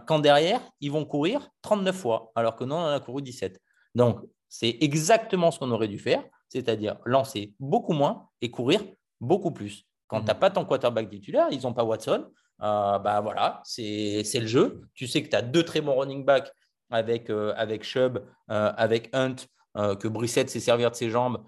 quand 0.07 0.19
derrière, 0.19 0.61
ils 0.79 0.91
vont 0.91 1.05
courir 1.05 1.49
39 1.61 1.95
fois, 1.95 2.31
alors 2.35 2.55
que 2.55 2.63
nous, 2.63 2.75
on 2.75 2.79
en 2.79 2.87
a 2.87 2.99
couru 2.99 3.21
17. 3.21 3.59
Donc, 3.93 4.19
c'est 4.47 4.77
exactement 4.81 5.51
ce 5.51 5.59
qu'on 5.59 5.71
aurait 5.71 5.87
dû 5.87 5.99
faire, 5.99 6.23
c'est-à-dire 6.47 6.97
lancer 7.05 7.53
beaucoup 7.59 7.93
moins 7.93 8.29
et 8.41 8.49
courir 8.49 8.81
beaucoup 9.19 9.51
plus. 9.51 9.85
Quand 10.07 10.19
mmh. 10.19 10.21
tu 10.21 10.27
n'as 10.27 10.35
pas 10.35 10.49
ton 10.49 10.65
quarterback 10.65 11.09
titulaire, 11.09 11.47
ils 11.51 11.61
n'ont 11.63 11.73
pas 11.73 11.83
Watson, 11.83 12.27
euh, 12.61 12.99
bah 12.99 13.19
voilà, 13.21 13.61
c'est 13.65 14.23
le 14.33 14.47
jeu. 14.47 14.81
Tu 14.93 15.07
sais 15.07 15.23
que 15.23 15.29
tu 15.29 15.35
as 15.35 15.41
deux 15.41 15.63
très 15.63 15.81
bons 15.81 15.95
running 15.97 16.23
backs 16.23 16.51
avec, 16.89 17.29
euh, 17.29 17.53
avec 17.55 17.83
Chubb, 17.83 18.19
euh, 18.49 18.71
avec 18.77 19.09
Hunt, 19.13 19.35
euh, 19.77 19.95
que 19.95 20.07
Brissette 20.07 20.49
s'est 20.49 20.59
servir 20.59 20.91
de 20.91 20.95
ses 20.95 21.09
jambes. 21.09 21.43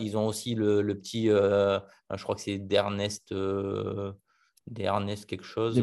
ils 0.00 0.16
ont 0.16 0.26
aussi 0.26 0.54
le, 0.54 0.82
le 0.82 0.98
petit, 0.98 1.26
je 1.26 2.22
crois 2.22 2.34
que 2.34 2.40
c'est 2.40 2.58
Dernest, 2.58 3.32
Dernest 4.66 5.26
quelque 5.26 5.44
chose. 5.44 5.76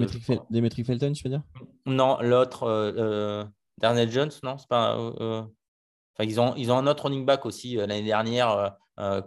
Demetri, 0.50 0.84
Felton, 0.84 1.14
tu 1.14 1.24
veux 1.24 1.30
dire? 1.30 1.44
Non, 1.86 2.18
l'autre, 2.22 3.46
Dernest 3.80 4.12
Jones, 4.12 4.32
non, 4.44 4.58
c'est 4.58 4.68
pas. 4.68 4.98
Enfin, 4.98 6.30
ils, 6.30 6.40
ont, 6.40 6.56
ils 6.56 6.72
ont 6.72 6.78
un 6.78 6.88
autre 6.88 7.04
running 7.04 7.26
back 7.26 7.46
aussi 7.46 7.76
l'année 7.76 8.04
dernière 8.04 8.76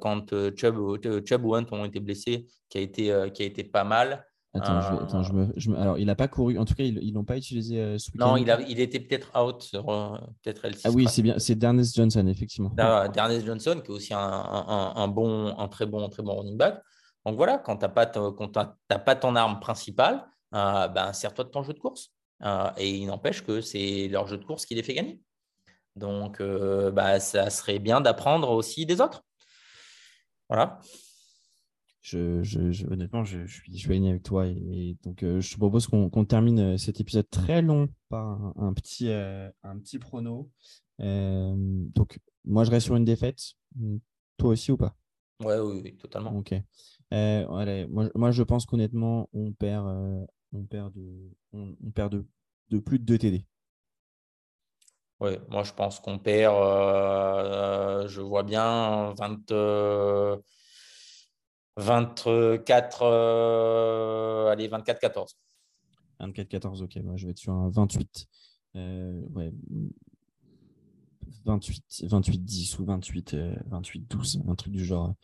quand 0.01 0.31
Chubb, 0.57 1.24
Chubb, 1.24 1.45
ou 1.45 1.55
Hunt 1.55 1.66
ont 1.72 1.85
été 1.85 2.01
blessés, 2.01 2.47
qui 2.68 2.78
a 2.78 2.81
été, 2.81 3.31
qui 3.33 3.43
a 3.43 3.47
été 3.47 3.64
pas 3.64 3.85
mal. 3.85 4.26
Attends, 4.53 5.23
je, 5.23 5.33
euh. 5.33 5.71
me, 5.71 5.77
alors 5.79 5.97
il 5.99 6.07
n'a 6.07 6.17
pas 6.17 6.27
couru. 6.27 6.59
En 6.59 6.65
tout 6.65 6.75
cas, 6.75 6.83
ils 6.83 7.13
n'ont 7.13 7.25
pas 7.25 7.37
utilisé 7.37 7.81
euh, 7.81 7.97
Non, 8.17 8.37
il, 8.37 8.51
a, 8.51 8.61
il 8.63 8.81
était 8.81 8.99
peut-être 8.99 9.31
out 9.41 9.63
sur 9.63 9.89
euh, 9.89 10.19
peut-être 10.43 10.67
L6. 10.67 10.81
Ah 10.85 10.91
oui, 10.91 11.07
c'est 11.09 11.23
bien. 11.23 11.39
C'est 11.39 11.55
Dernest 11.55 11.95
Johnson, 11.95 12.27
effectivement. 12.27 12.71
Dernest 12.71 13.47
Johnson, 13.47 13.81
qui 13.85 13.93
est 13.93 13.95
aussi 13.95 14.13
un, 14.13 14.21
un, 14.21 15.09
bon, 15.09 15.57
un 15.57 15.69
très 15.69 15.87
bon, 15.87 16.09
très 16.09 16.25
bon 16.25 16.35
running 16.35 16.57
back. 16.57 16.83
Donc 17.25 17.37
voilà, 17.37 17.59
quand 17.59 17.77
tu 17.77 17.85
n'as 17.85 17.91
pas, 17.91 18.99
pas 18.99 19.15
ton 19.15 19.37
arme 19.37 19.61
principale, 19.61 20.27
ben, 20.51 21.13
sers-toi 21.13 21.45
de 21.45 21.51
ton 21.51 21.63
jeu 21.63 21.73
de 21.73 21.79
course. 21.79 22.11
et 22.77 22.91
il 22.91 23.07
n'empêche 23.07 23.45
que 23.45 23.61
c'est 23.61 24.09
leur 24.09 24.27
jeu 24.27 24.37
de 24.37 24.45
course 24.45 24.67
qui 24.67 24.75
les 24.75 24.83
fait 24.83 24.95
gagner. 24.95 25.21
Donc, 25.95 26.43
bah, 26.93 27.21
ça 27.21 27.51
serait 27.51 27.79
bien 27.79 28.01
d'apprendre 28.01 28.51
aussi 28.51 28.85
des 28.85 29.01
autres. 29.01 29.23
Voilà 30.49 30.81
je, 32.03 32.87
honnêtement, 32.91 33.25
je, 33.25 33.47
suis, 33.47 33.77
je 33.77 33.91
aligné 33.91 34.11
avec 34.11 34.23
toi. 34.23 34.47
Et, 34.47 34.97
donc, 35.03 35.23
euh, 35.23 35.41
je 35.41 35.53
te 35.53 35.59
propose 35.59 35.87
qu'on 35.87 36.25
termine 36.25 36.59
euh, 36.61 36.77
cet 36.79 37.01
épisode 37.01 37.29
très 37.29 37.63
long 37.63 37.89
par 38.09 38.55
un, 38.57 38.73
petit, 38.73 39.09
euh, 39.09 39.51
un 39.63 39.79
petit 39.79 39.99
prono. 39.99 40.51
donc, 40.99 42.19
moi, 42.45 42.65
je 42.65 42.71
reste 42.71 42.87
sur 42.87 42.97
une 42.97 43.05
défaite. 43.05 43.41
Toi 44.39 44.51
aussi 44.51 44.73
ou 44.73 44.77
pas? 44.77 44.97
Ouais, 45.45 45.59
oui, 45.59 45.97
totalement. 45.97 46.35
Ok. 46.37 46.55
Allez, 47.11 47.87
moi, 47.87 48.09
moi, 48.15 48.31
je 48.31 48.43
pense 48.43 48.67
qu'honnêtement, 48.67 49.29
on 49.33 49.53
perd, 49.53 49.87
on 50.53 50.65
perd, 50.65 50.95
de, 50.95 51.31
on, 51.53 51.91
perd 51.95 52.13
de, 52.13 52.27
de, 52.71 52.79
plus 52.79 52.99
de 52.99 53.05
2 53.05 53.19
TD. 53.19 53.47
Oui, 55.21 55.33
moi, 55.51 55.63
je 55.65 55.73
pense 55.75 56.01
qu'on 56.01 56.19
perd, 56.19 56.55
je 58.09 58.21
vois 58.23 58.43
bien 58.43 59.13
20. 59.19 60.41
24, 61.81 63.03
euh, 63.03 64.47
allez, 64.51 64.68
24-14. 64.68 65.35
24-14, 66.20 66.83
ok. 66.83 66.99
je 67.16 67.26
vais 67.26 67.31
être 67.33 67.39
sur 67.39 67.53
un 67.53 67.70
28. 67.70 68.26
Euh, 68.76 69.20
ouais. 69.35 69.53
28, 71.47 72.05
28 72.07 72.45
10 72.45 72.78
ou 72.81 72.85
28 72.85 73.37
28 73.66 74.11
12 74.11 74.43
un 74.47 74.55
truc 74.57 74.72
du 74.72 74.85
genre 74.85 75.14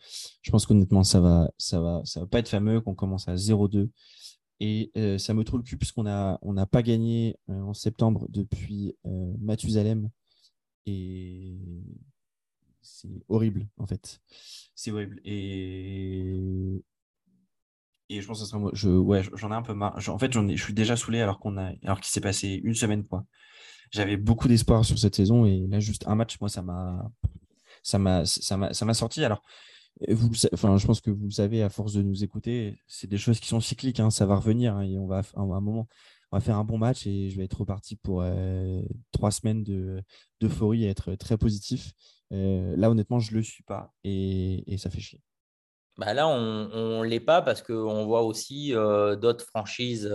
je 0.41 0.49
pense 0.49 0.65
qu'honnêtement 0.65 1.03
ça 1.03 1.19
va 1.19 1.51
ça 1.57 1.79
va 1.79 2.01
ça 2.05 2.21
va 2.21 2.25
pas 2.25 2.39
être 2.39 2.49
fameux 2.49 2.81
qu'on 2.81 2.95
commence 2.95 3.27
à 3.27 3.35
0-2 3.35 3.89
et 4.59 4.91
euh, 4.97 5.17
ça 5.19 5.33
me 5.35 5.43
trouve 5.43 5.59
le 5.59 5.63
cul 5.63 5.77
puisqu'on 5.77 6.07
a 6.07 6.39
on 6.41 6.53
n'a 6.53 6.65
pas 6.65 6.81
gagné 6.81 7.37
en 7.47 7.73
septembre 7.73 8.25
depuis 8.29 8.95
Mathusalem 9.39 10.09
et 10.87 11.59
horrible 13.27 13.67
en 13.77 13.85
fait. 13.85 14.21
C'est 14.75 14.91
horrible. 14.91 15.19
Et 15.25 16.83
et 18.09 18.21
je 18.21 18.27
pense 18.27 18.39
que 18.39 18.45
ça 18.45 18.49
sera 18.49 18.59
moi. 18.59 18.71
Je, 18.73 18.89
ouais, 18.89 19.23
j'en 19.33 19.51
ai 19.51 19.55
un 19.55 19.61
peu 19.61 19.73
marre. 19.73 19.97
en 20.07 20.17
fait, 20.17 20.31
j'en 20.31 20.47
ai, 20.47 20.55
je 20.55 20.63
suis 20.63 20.73
déjà 20.73 20.95
saoulé 20.95 21.21
alors 21.21 21.39
qu'on 21.39 21.57
a, 21.57 21.71
alors 21.83 21.99
qu'il 21.99 22.11
s'est 22.11 22.21
passé 22.21 22.61
une 22.63 22.73
semaine, 22.73 23.03
quoi. 23.05 23.25
J'avais 23.91 24.17
beaucoup 24.17 24.47
d'espoir 24.47 24.85
sur 24.85 24.97
cette 24.99 25.15
saison 25.15 25.45
et 25.45 25.65
là, 25.67 25.79
juste 25.79 26.07
un 26.07 26.15
match, 26.15 26.39
moi, 26.39 26.49
ça 26.49 26.61
m'a, 26.61 27.09
ça 27.83 27.99
m'a, 27.99 28.25
ça 28.25 28.57
m'a, 28.57 28.73
ça 28.73 28.85
m'a 28.85 28.93
sorti. 28.93 29.23
Alors, 29.23 29.43
vous, 30.09 30.29
enfin, 30.53 30.77
je 30.77 30.85
pense 30.85 31.01
que 31.01 31.09
vous 31.11 31.25
le 31.25 31.31
savez, 31.31 31.63
à 31.63 31.69
force 31.69 31.93
de 31.93 32.01
nous 32.01 32.23
écouter, 32.23 32.77
c'est 32.87 33.07
des 33.07 33.17
choses 33.17 33.39
qui 33.39 33.47
sont 33.47 33.61
cycliques. 33.61 33.99
Hein, 33.99 34.09
ça 34.09 34.25
va 34.25 34.35
revenir 34.35 34.75
hein, 34.75 34.83
et 34.83 34.97
on 34.97 35.07
va, 35.07 35.19
à 35.19 35.41
un 35.41 35.61
moment, 35.61 35.87
on 36.31 36.37
va 36.37 36.41
faire 36.41 36.57
un 36.57 36.65
bon 36.65 36.77
match 36.77 37.07
et 37.07 37.29
je 37.29 37.37
vais 37.37 37.45
être 37.45 37.59
reparti 37.59 37.95
pour 37.97 38.23
trois 39.11 39.31
semaines 39.31 39.63
d'euphorie 40.39 40.85
et 40.85 40.89
être 40.89 41.15
très 41.15 41.37
positif. 41.37 41.93
Là, 42.31 42.89
honnêtement, 42.89 43.19
je 43.19 43.31
ne 43.31 43.37
le 43.37 43.43
suis 43.43 43.63
pas 43.63 43.93
et, 44.03 44.77
ça 44.77 44.89
fait 44.89 44.99
chier. 44.99 45.21
Bah 45.97 46.13
là, 46.13 46.27
on 46.27 47.03
ne 47.03 47.07
l'est 47.07 47.19
pas 47.19 47.41
parce 47.41 47.61
qu'on 47.63 48.05
voit 48.05 48.21
aussi 48.21 48.71
d'autres 48.71 49.45
franchises 49.45 50.11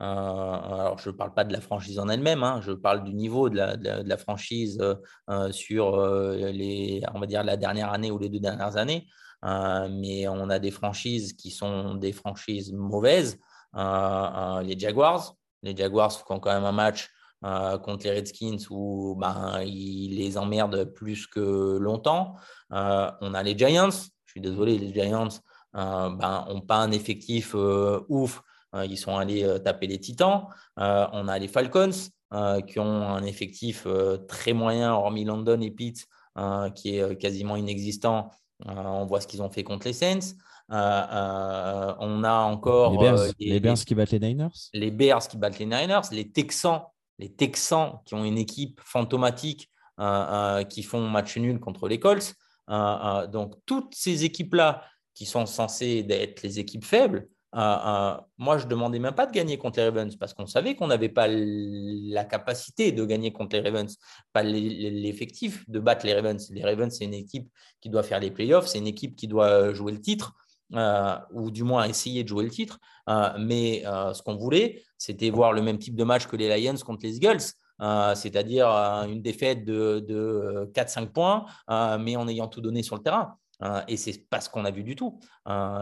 euh, 0.00 0.04
alors, 0.04 0.98
je 0.98 1.10
ne 1.10 1.14
parle 1.14 1.34
pas 1.34 1.44
de 1.44 1.52
la 1.52 1.60
franchise 1.60 1.98
en 1.98 2.08
elle-même, 2.08 2.42
hein, 2.42 2.60
je 2.62 2.72
parle 2.72 3.04
du 3.04 3.14
niveau 3.14 3.48
de 3.48 3.56
la, 3.56 4.16
franchise 4.16 4.78
euh, 4.80 4.94
euh, 5.30 5.52
sur 5.52 6.04
les, 6.36 7.02
on 7.14 7.20
va 7.20 7.26
dire 7.26 7.44
la 7.44 7.56
dernière 7.56 7.92
année 7.92 8.10
ou 8.10 8.18
les 8.18 8.28
deux 8.28 8.40
dernières 8.40 8.76
années. 8.76 9.06
mais 9.42 10.26
on 10.28 10.50
a 10.50 10.58
des 10.58 10.70
franchises 10.70 11.34
qui 11.34 11.50
sont 11.50 11.94
des 11.94 12.12
franchises 12.12 12.72
mauvaises. 12.72 13.38
les 13.74 14.78
Jaguars, 14.78 15.34
les 15.62 15.76
Jaguars 15.76 16.12
font 16.12 16.40
quand 16.40 16.52
même 16.52 16.64
un 16.64 16.72
match 16.72 17.10
contre 17.82 18.06
les 18.06 18.12
Redskins 18.12 18.58
où 18.70 19.16
ben, 19.16 19.60
ils 19.62 20.16
les 20.16 20.38
emmerdent 20.38 20.84
plus 20.84 21.26
que 21.26 21.76
longtemps. 21.78 22.36
on 22.70 23.34
a 23.34 23.42
les 23.42 23.56
Giants. 23.56 23.90
Je 24.24 24.30
suis 24.32 24.40
désolé, 24.40 24.78
les 24.78 24.92
Giants 24.92 25.28
n'ont 25.74 26.10
ben, 26.12 26.46
pas 26.66 26.76
un 26.76 26.90
effectif 26.90 27.54
ouf 27.54 28.42
euh, 28.74 28.86
ils 28.86 28.98
sont 28.98 29.16
allés 29.16 29.44
euh, 29.44 29.58
taper 29.58 29.86
les 29.86 29.98
Titans. 29.98 30.46
Euh, 30.78 31.06
on 31.12 31.28
a 31.28 31.38
les 31.38 31.48
Falcons 31.48 31.90
qui 32.66 32.80
ont 32.80 33.08
un 33.08 33.22
effectif 33.22 33.86
très 34.26 34.54
moyen, 34.54 34.92
hormis 34.92 35.24
London 35.24 35.60
et 35.60 35.70
Pitt, 35.70 36.04
qui 36.74 36.96
est 36.96 37.16
quasiment 37.16 37.54
inexistant. 37.54 38.28
on 38.66 39.06
voit 39.06 39.20
ce 39.20 39.28
qu'ils 39.28 39.40
ont 39.40 39.50
fait 39.50 39.62
contre 39.62 39.86
les 39.86 39.92
Saints. 39.92 40.34
on 40.68 42.24
a 42.24 42.32
encore 42.32 42.90
les 43.38 43.60
Bears, 43.60 43.76
qui 43.84 43.94
battent 43.94 44.10
les 44.10 44.18
Niners? 44.18 44.48
Les 44.72 44.90
Bears 44.90 45.28
qui 45.28 45.36
battent 45.36 45.60
les 45.60 45.66
Niners, 45.66 46.00
les 46.10 46.32
Texans, 46.32 46.80
les 47.18 47.32
Texans 47.32 48.00
qui 48.04 48.14
ont 48.14 48.24
une 48.24 48.38
équipe 48.38 48.80
fantomatique 48.84 49.70
qui 50.68 50.82
font 50.82 51.08
match 51.08 51.36
nul 51.36 51.60
contre 51.60 51.88
les 51.88 52.00
Colts. 52.00 52.34
donc 52.68 53.54
toutes 53.66 53.94
ces 53.94 54.24
équipes-là 54.24 54.84
qui 55.14 55.26
sont 55.26 55.46
censées 55.46 56.04
être 56.08 56.42
les 56.42 56.58
équipes 56.58 56.84
faibles, 56.84 57.28
moi, 57.54 58.58
je 58.58 58.64
ne 58.64 58.70
demandais 58.70 58.98
même 58.98 59.14
pas 59.14 59.26
de 59.26 59.32
gagner 59.32 59.58
contre 59.58 59.78
les 59.78 59.84
Ravens 59.84 60.16
parce 60.16 60.34
qu'on 60.34 60.46
savait 60.46 60.74
qu'on 60.74 60.88
n'avait 60.88 61.08
pas 61.08 61.28
la 61.28 62.24
capacité 62.24 62.90
de 62.90 63.04
gagner 63.04 63.32
contre 63.32 63.56
les 63.56 63.62
Ravens, 63.62 63.96
pas 64.32 64.42
l'effectif 64.42 65.68
de 65.68 65.78
battre 65.78 66.04
les 66.04 66.14
Ravens. 66.14 66.50
Les 66.50 66.64
Ravens, 66.64 66.92
c'est 66.92 67.04
une 67.04 67.14
équipe 67.14 67.48
qui 67.80 67.90
doit 67.90 68.02
faire 68.02 68.18
les 68.18 68.32
playoffs, 68.32 68.66
c'est 68.66 68.78
une 68.78 68.88
équipe 68.88 69.14
qui 69.14 69.28
doit 69.28 69.72
jouer 69.72 69.92
le 69.92 70.00
titre. 70.00 70.34
Euh, 70.74 71.16
ou 71.32 71.52
du 71.52 71.62
moins 71.62 71.84
essayer 71.84 72.24
de 72.24 72.28
jouer 72.28 72.44
le 72.44 72.50
titre. 72.50 72.78
Euh, 73.08 73.30
mais 73.38 73.82
euh, 73.86 74.12
ce 74.12 74.22
qu'on 74.22 74.34
voulait, 74.34 74.82
c'était 74.98 75.30
voir 75.30 75.52
le 75.52 75.62
même 75.62 75.78
type 75.78 75.94
de 75.94 76.04
match 76.04 76.26
que 76.26 76.36
les 76.36 76.48
Lions 76.60 76.74
contre 76.84 77.04
les 77.04 77.16
Eagles, 77.16 77.42
c'est-à-dire 78.14 78.68
une 79.08 79.22
défaite 79.22 79.64
de, 79.64 80.00
de 80.00 80.70
4-5 80.74 81.08
points, 81.08 81.44
mais 81.98 82.16
en 82.16 82.26
ayant 82.28 82.48
tout 82.48 82.60
donné 82.60 82.82
sur 82.82 82.96
le 82.96 83.02
terrain. 83.02 83.36
Et 83.88 83.96
c'est 83.96 84.28
pas 84.28 84.40
ce 84.40 84.48
qu'on 84.48 84.64
a 84.64 84.70
vu 84.70 84.82
du 84.82 84.96
tout. 84.96 85.20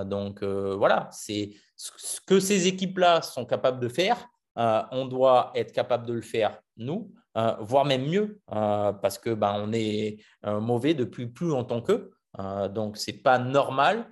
Donc 0.07 0.43
euh, 0.43 0.74
voilà, 0.76 1.09
c'est 1.12 1.51
ce 1.76 2.20
que 2.26 2.40
ces 2.40 2.66
équipes-là 2.66 3.22
sont 3.22 3.45
capables 3.45 3.80
de 3.80 3.88
faire. 3.88 4.26
Euh, 4.59 4.82
on 4.90 5.07
doit 5.07 5.53
être 5.55 5.72
capable 5.72 6.07
de 6.07 6.12
le 6.12 6.22
faire 6.22 6.61
nous, 6.76 7.11
euh, 7.36 7.55
voire 7.61 7.84
même 7.84 8.07
mieux, 8.07 8.40
parce 8.47 9.18
que 9.18 9.30
ben, 9.30 9.55
on 9.57 9.72
est 9.72 10.18
mauvais 10.45 10.95
depuis 10.95 11.26
plus 11.26 11.49
longtemps 11.49 11.82
qu'eux. 11.82 12.11
donc 12.70 12.97
c'est 12.97 13.22
pas 13.22 13.38
normal 13.38 14.07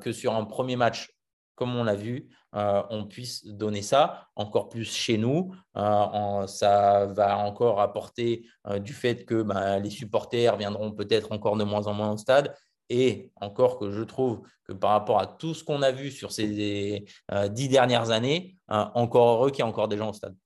que 0.00 0.12
sur 0.12 0.34
un 0.34 0.44
premier 0.44 0.76
match, 0.76 1.10
comme 1.54 1.74
on 1.76 1.84
l'a 1.84 1.94
vu, 1.94 2.28
on 2.52 3.06
puisse 3.06 3.44
donner 3.44 3.82
ça 3.82 4.28
encore 4.36 4.68
plus 4.68 4.90
chez 4.90 5.18
nous. 5.18 5.54
ça 5.74 7.06
va 7.06 7.38
encore 7.38 7.80
apporter 7.80 8.46
du 8.80 8.92
fait 8.92 9.24
que 9.24 9.42
ben, 9.42 9.78
les 9.80 9.90
supporters 9.90 10.56
viendront 10.56 10.92
peut-être 10.92 11.32
encore 11.32 11.56
de 11.56 11.64
moins 11.64 11.86
en 11.86 11.94
moins 11.94 12.12
au 12.12 12.16
stade 12.16 12.54
et 12.90 13.30
encore 13.36 13.78
que 13.78 13.90
je 13.90 14.02
trouve 14.02 14.42
que 14.64 14.72
par 14.72 14.90
rapport 14.90 15.20
à 15.20 15.26
tout 15.26 15.54
ce 15.54 15.64
qu'on 15.64 15.82
a 15.82 15.92
vu 15.92 16.10
sur 16.10 16.32
ces 16.32 17.04
euh, 17.32 17.48
dix 17.48 17.68
dernières 17.68 18.10
années, 18.10 18.56
euh, 18.70 18.84
encore 18.94 19.36
heureux 19.36 19.50
qu'il 19.50 19.60
y 19.64 19.66
ait 19.66 19.70
encore 19.70 19.88
des 19.88 19.96
gens 19.96 20.10
au 20.10 20.14
stade. 20.14 20.36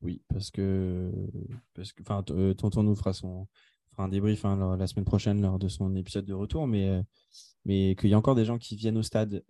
Oui, 0.00 0.22
parce 0.28 0.50
que, 0.50 1.10
parce 1.74 1.92
que 1.92 2.02
euh, 2.32 2.54
Tonton 2.54 2.82
nous 2.82 2.94
fera, 2.94 3.12
son, 3.12 3.46
un 3.98 4.08
débrief 4.08 4.44
hein, 4.44 4.76
la 4.76 4.86
semaine 4.86 5.04
prochaine 5.04 5.40
lors 5.40 5.58
de 5.58 5.68
son 5.68 5.94
épisode 5.96 6.24
de 6.24 6.34
retour, 6.34 6.66
mais, 6.66 7.02
mais 7.64 7.96
qu'il 7.96 8.10
y 8.10 8.14
a 8.14 8.18
encore 8.18 8.34
des 8.34 8.44
gens 8.44 8.58
qui 8.58 8.76
viennent 8.76 8.98
au 8.98 9.02
stade, 9.02 9.44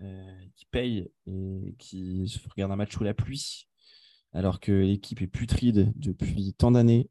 qui 0.57 0.67
payent 0.67 1.09
et 1.27 1.75
qui 1.79 2.33
regardent 2.51 2.73
un 2.73 2.77
match 2.77 2.95
sous 2.95 3.05
la 3.05 3.15
pluie, 3.15 3.69
alors 4.33 4.61
que 4.61 4.73
l'équipe 4.73 5.23
est 5.23 5.27
putride 5.27 5.93
depuis 5.97 6.55
tant 6.55 6.71
d'années. 6.71 7.09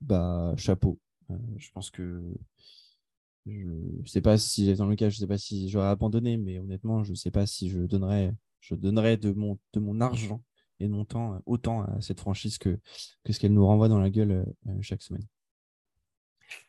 bah, 0.00 0.54
chapeau. 0.56 0.98
je 1.56 1.70
pense 1.72 1.90
que 1.90 2.22
je 3.46 4.10
sais 4.10 4.20
pas 4.20 4.38
si 4.38 4.72
dans 4.74 4.86
le 4.86 4.96
cas, 4.96 5.08
je 5.08 5.18
sais 5.18 5.26
pas 5.26 5.38
si 5.38 5.68
j'aurais 5.68 5.88
abandonné, 5.88 6.36
mais 6.36 6.58
honnêtement, 6.58 7.04
je 7.04 7.14
sais 7.14 7.30
pas 7.30 7.46
si 7.46 7.68
je 7.68 7.80
donnerais, 7.80 8.34
je 8.60 8.74
donnerais 8.74 9.16
de 9.16 9.32
mon, 9.32 9.58
de 9.72 9.80
mon 9.80 10.00
argent 10.00 10.42
et 10.80 10.86
de 10.86 10.92
mon 10.92 11.04
temps 11.04 11.34
euh, 11.34 11.38
autant 11.46 11.82
à 11.82 12.00
cette 12.00 12.20
franchise 12.20 12.58
que, 12.58 12.78
que 13.24 13.32
ce 13.32 13.38
qu'elle 13.38 13.52
nous 13.52 13.66
renvoie 13.66 13.88
dans 13.88 14.00
la 14.00 14.10
gueule 14.10 14.44
euh, 14.68 14.72
chaque 14.80 15.02
semaine. 15.02 15.24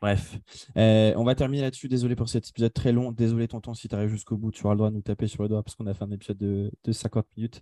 Bref, 0.02 0.38
euh, 0.78 1.14
on 1.16 1.24
va 1.24 1.36
terminer 1.36 1.62
là-dessus. 1.62 1.88
Désolé 1.88 2.16
pour 2.16 2.30
cet 2.30 2.50
épisode 2.50 2.74
très 2.74 2.92
long. 2.92 3.12
Désolé, 3.12 3.48
tonton, 3.48 3.74
si 3.74 3.88
tu 3.88 3.96
arrives 3.96 4.10
jusqu'au 4.10 4.38
bout, 4.38 4.52
tu 4.52 4.66
auras 4.66 4.74
le 4.74 4.78
droit 4.78 4.90
de 4.90 4.96
nous 4.96 5.02
taper 5.02 5.28
sur 5.28 5.44
le 5.44 5.50
doigt 5.50 5.64
parce 5.64 5.76
qu'on 5.76 5.88
a 5.88 5.94
fait 5.94 6.04
un 6.04 6.12
épisode 6.12 6.38
de, 6.38 6.72
de 6.84 6.92
50 6.92 7.26
minutes. 7.36 7.62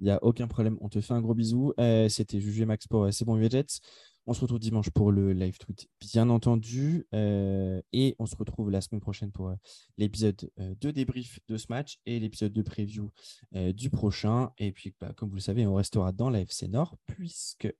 Il 0.00 0.04
n'y 0.04 0.10
a 0.10 0.22
aucun 0.22 0.48
problème. 0.48 0.76
On 0.80 0.88
te 0.88 1.00
fait 1.00 1.14
un 1.14 1.20
gros 1.20 1.34
bisou. 1.34 1.72
C'était 2.08 2.40
Jugé 2.40 2.64
Max 2.64 2.86
pour 2.86 3.12
C'est 3.12 3.24
bon, 3.24 3.40
Jets. 3.40 3.80
On 4.24 4.34
se 4.34 4.40
retrouve 4.40 4.60
dimanche 4.60 4.90
pour 4.90 5.10
le 5.10 5.32
live 5.32 5.58
tweet, 5.58 5.88
bien 6.00 6.30
entendu. 6.30 7.08
Euh, 7.12 7.82
et 7.92 8.14
on 8.20 8.26
se 8.26 8.36
retrouve 8.36 8.70
la 8.70 8.80
semaine 8.80 9.00
prochaine 9.00 9.32
pour 9.32 9.48
euh, 9.48 9.56
l'épisode 9.98 10.48
euh, 10.60 10.74
de 10.80 10.92
débrief 10.92 11.40
de 11.48 11.56
ce 11.56 11.66
match 11.70 11.98
et 12.06 12.20
l'épisode 12.20 12.52
de 12.52 12.62
preview 12.62 13.10
du 13.52 13.90
prochain. 13.90 14.50
Et 14.58 14.70
puis, 14.72 14.94
bah, 15.00 15.12
comme 15.16 15.28
vous 15.28 15.34
le 15.34 15.40
savez, 15.40 15.66
on 15.66 15.74
restera 15.74 16.12
dans 16.12 16.30
la 16.30 16.40
FC 16.40 16.68
Nord 16.68 16.96
puisque 17.06 17.72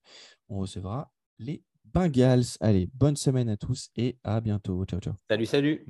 on 0.49 0.59
recevra 0.59 1.13
les 1.39 1.63
Bengals. 1.85 2.57
Allez, 2.59 2.87
bonne 2.93 3.15
semaine 3.15 3.49
à 3.49 3.57
tous 3.57 3.89
et 3.95 4.17
à 4.23 4.41
bientôt. 4.41 4.85
Ciao, 4.85 4.99
ciao. 4.99 5.13
Salut, 5.29 5.45
salut. 5.45 5.81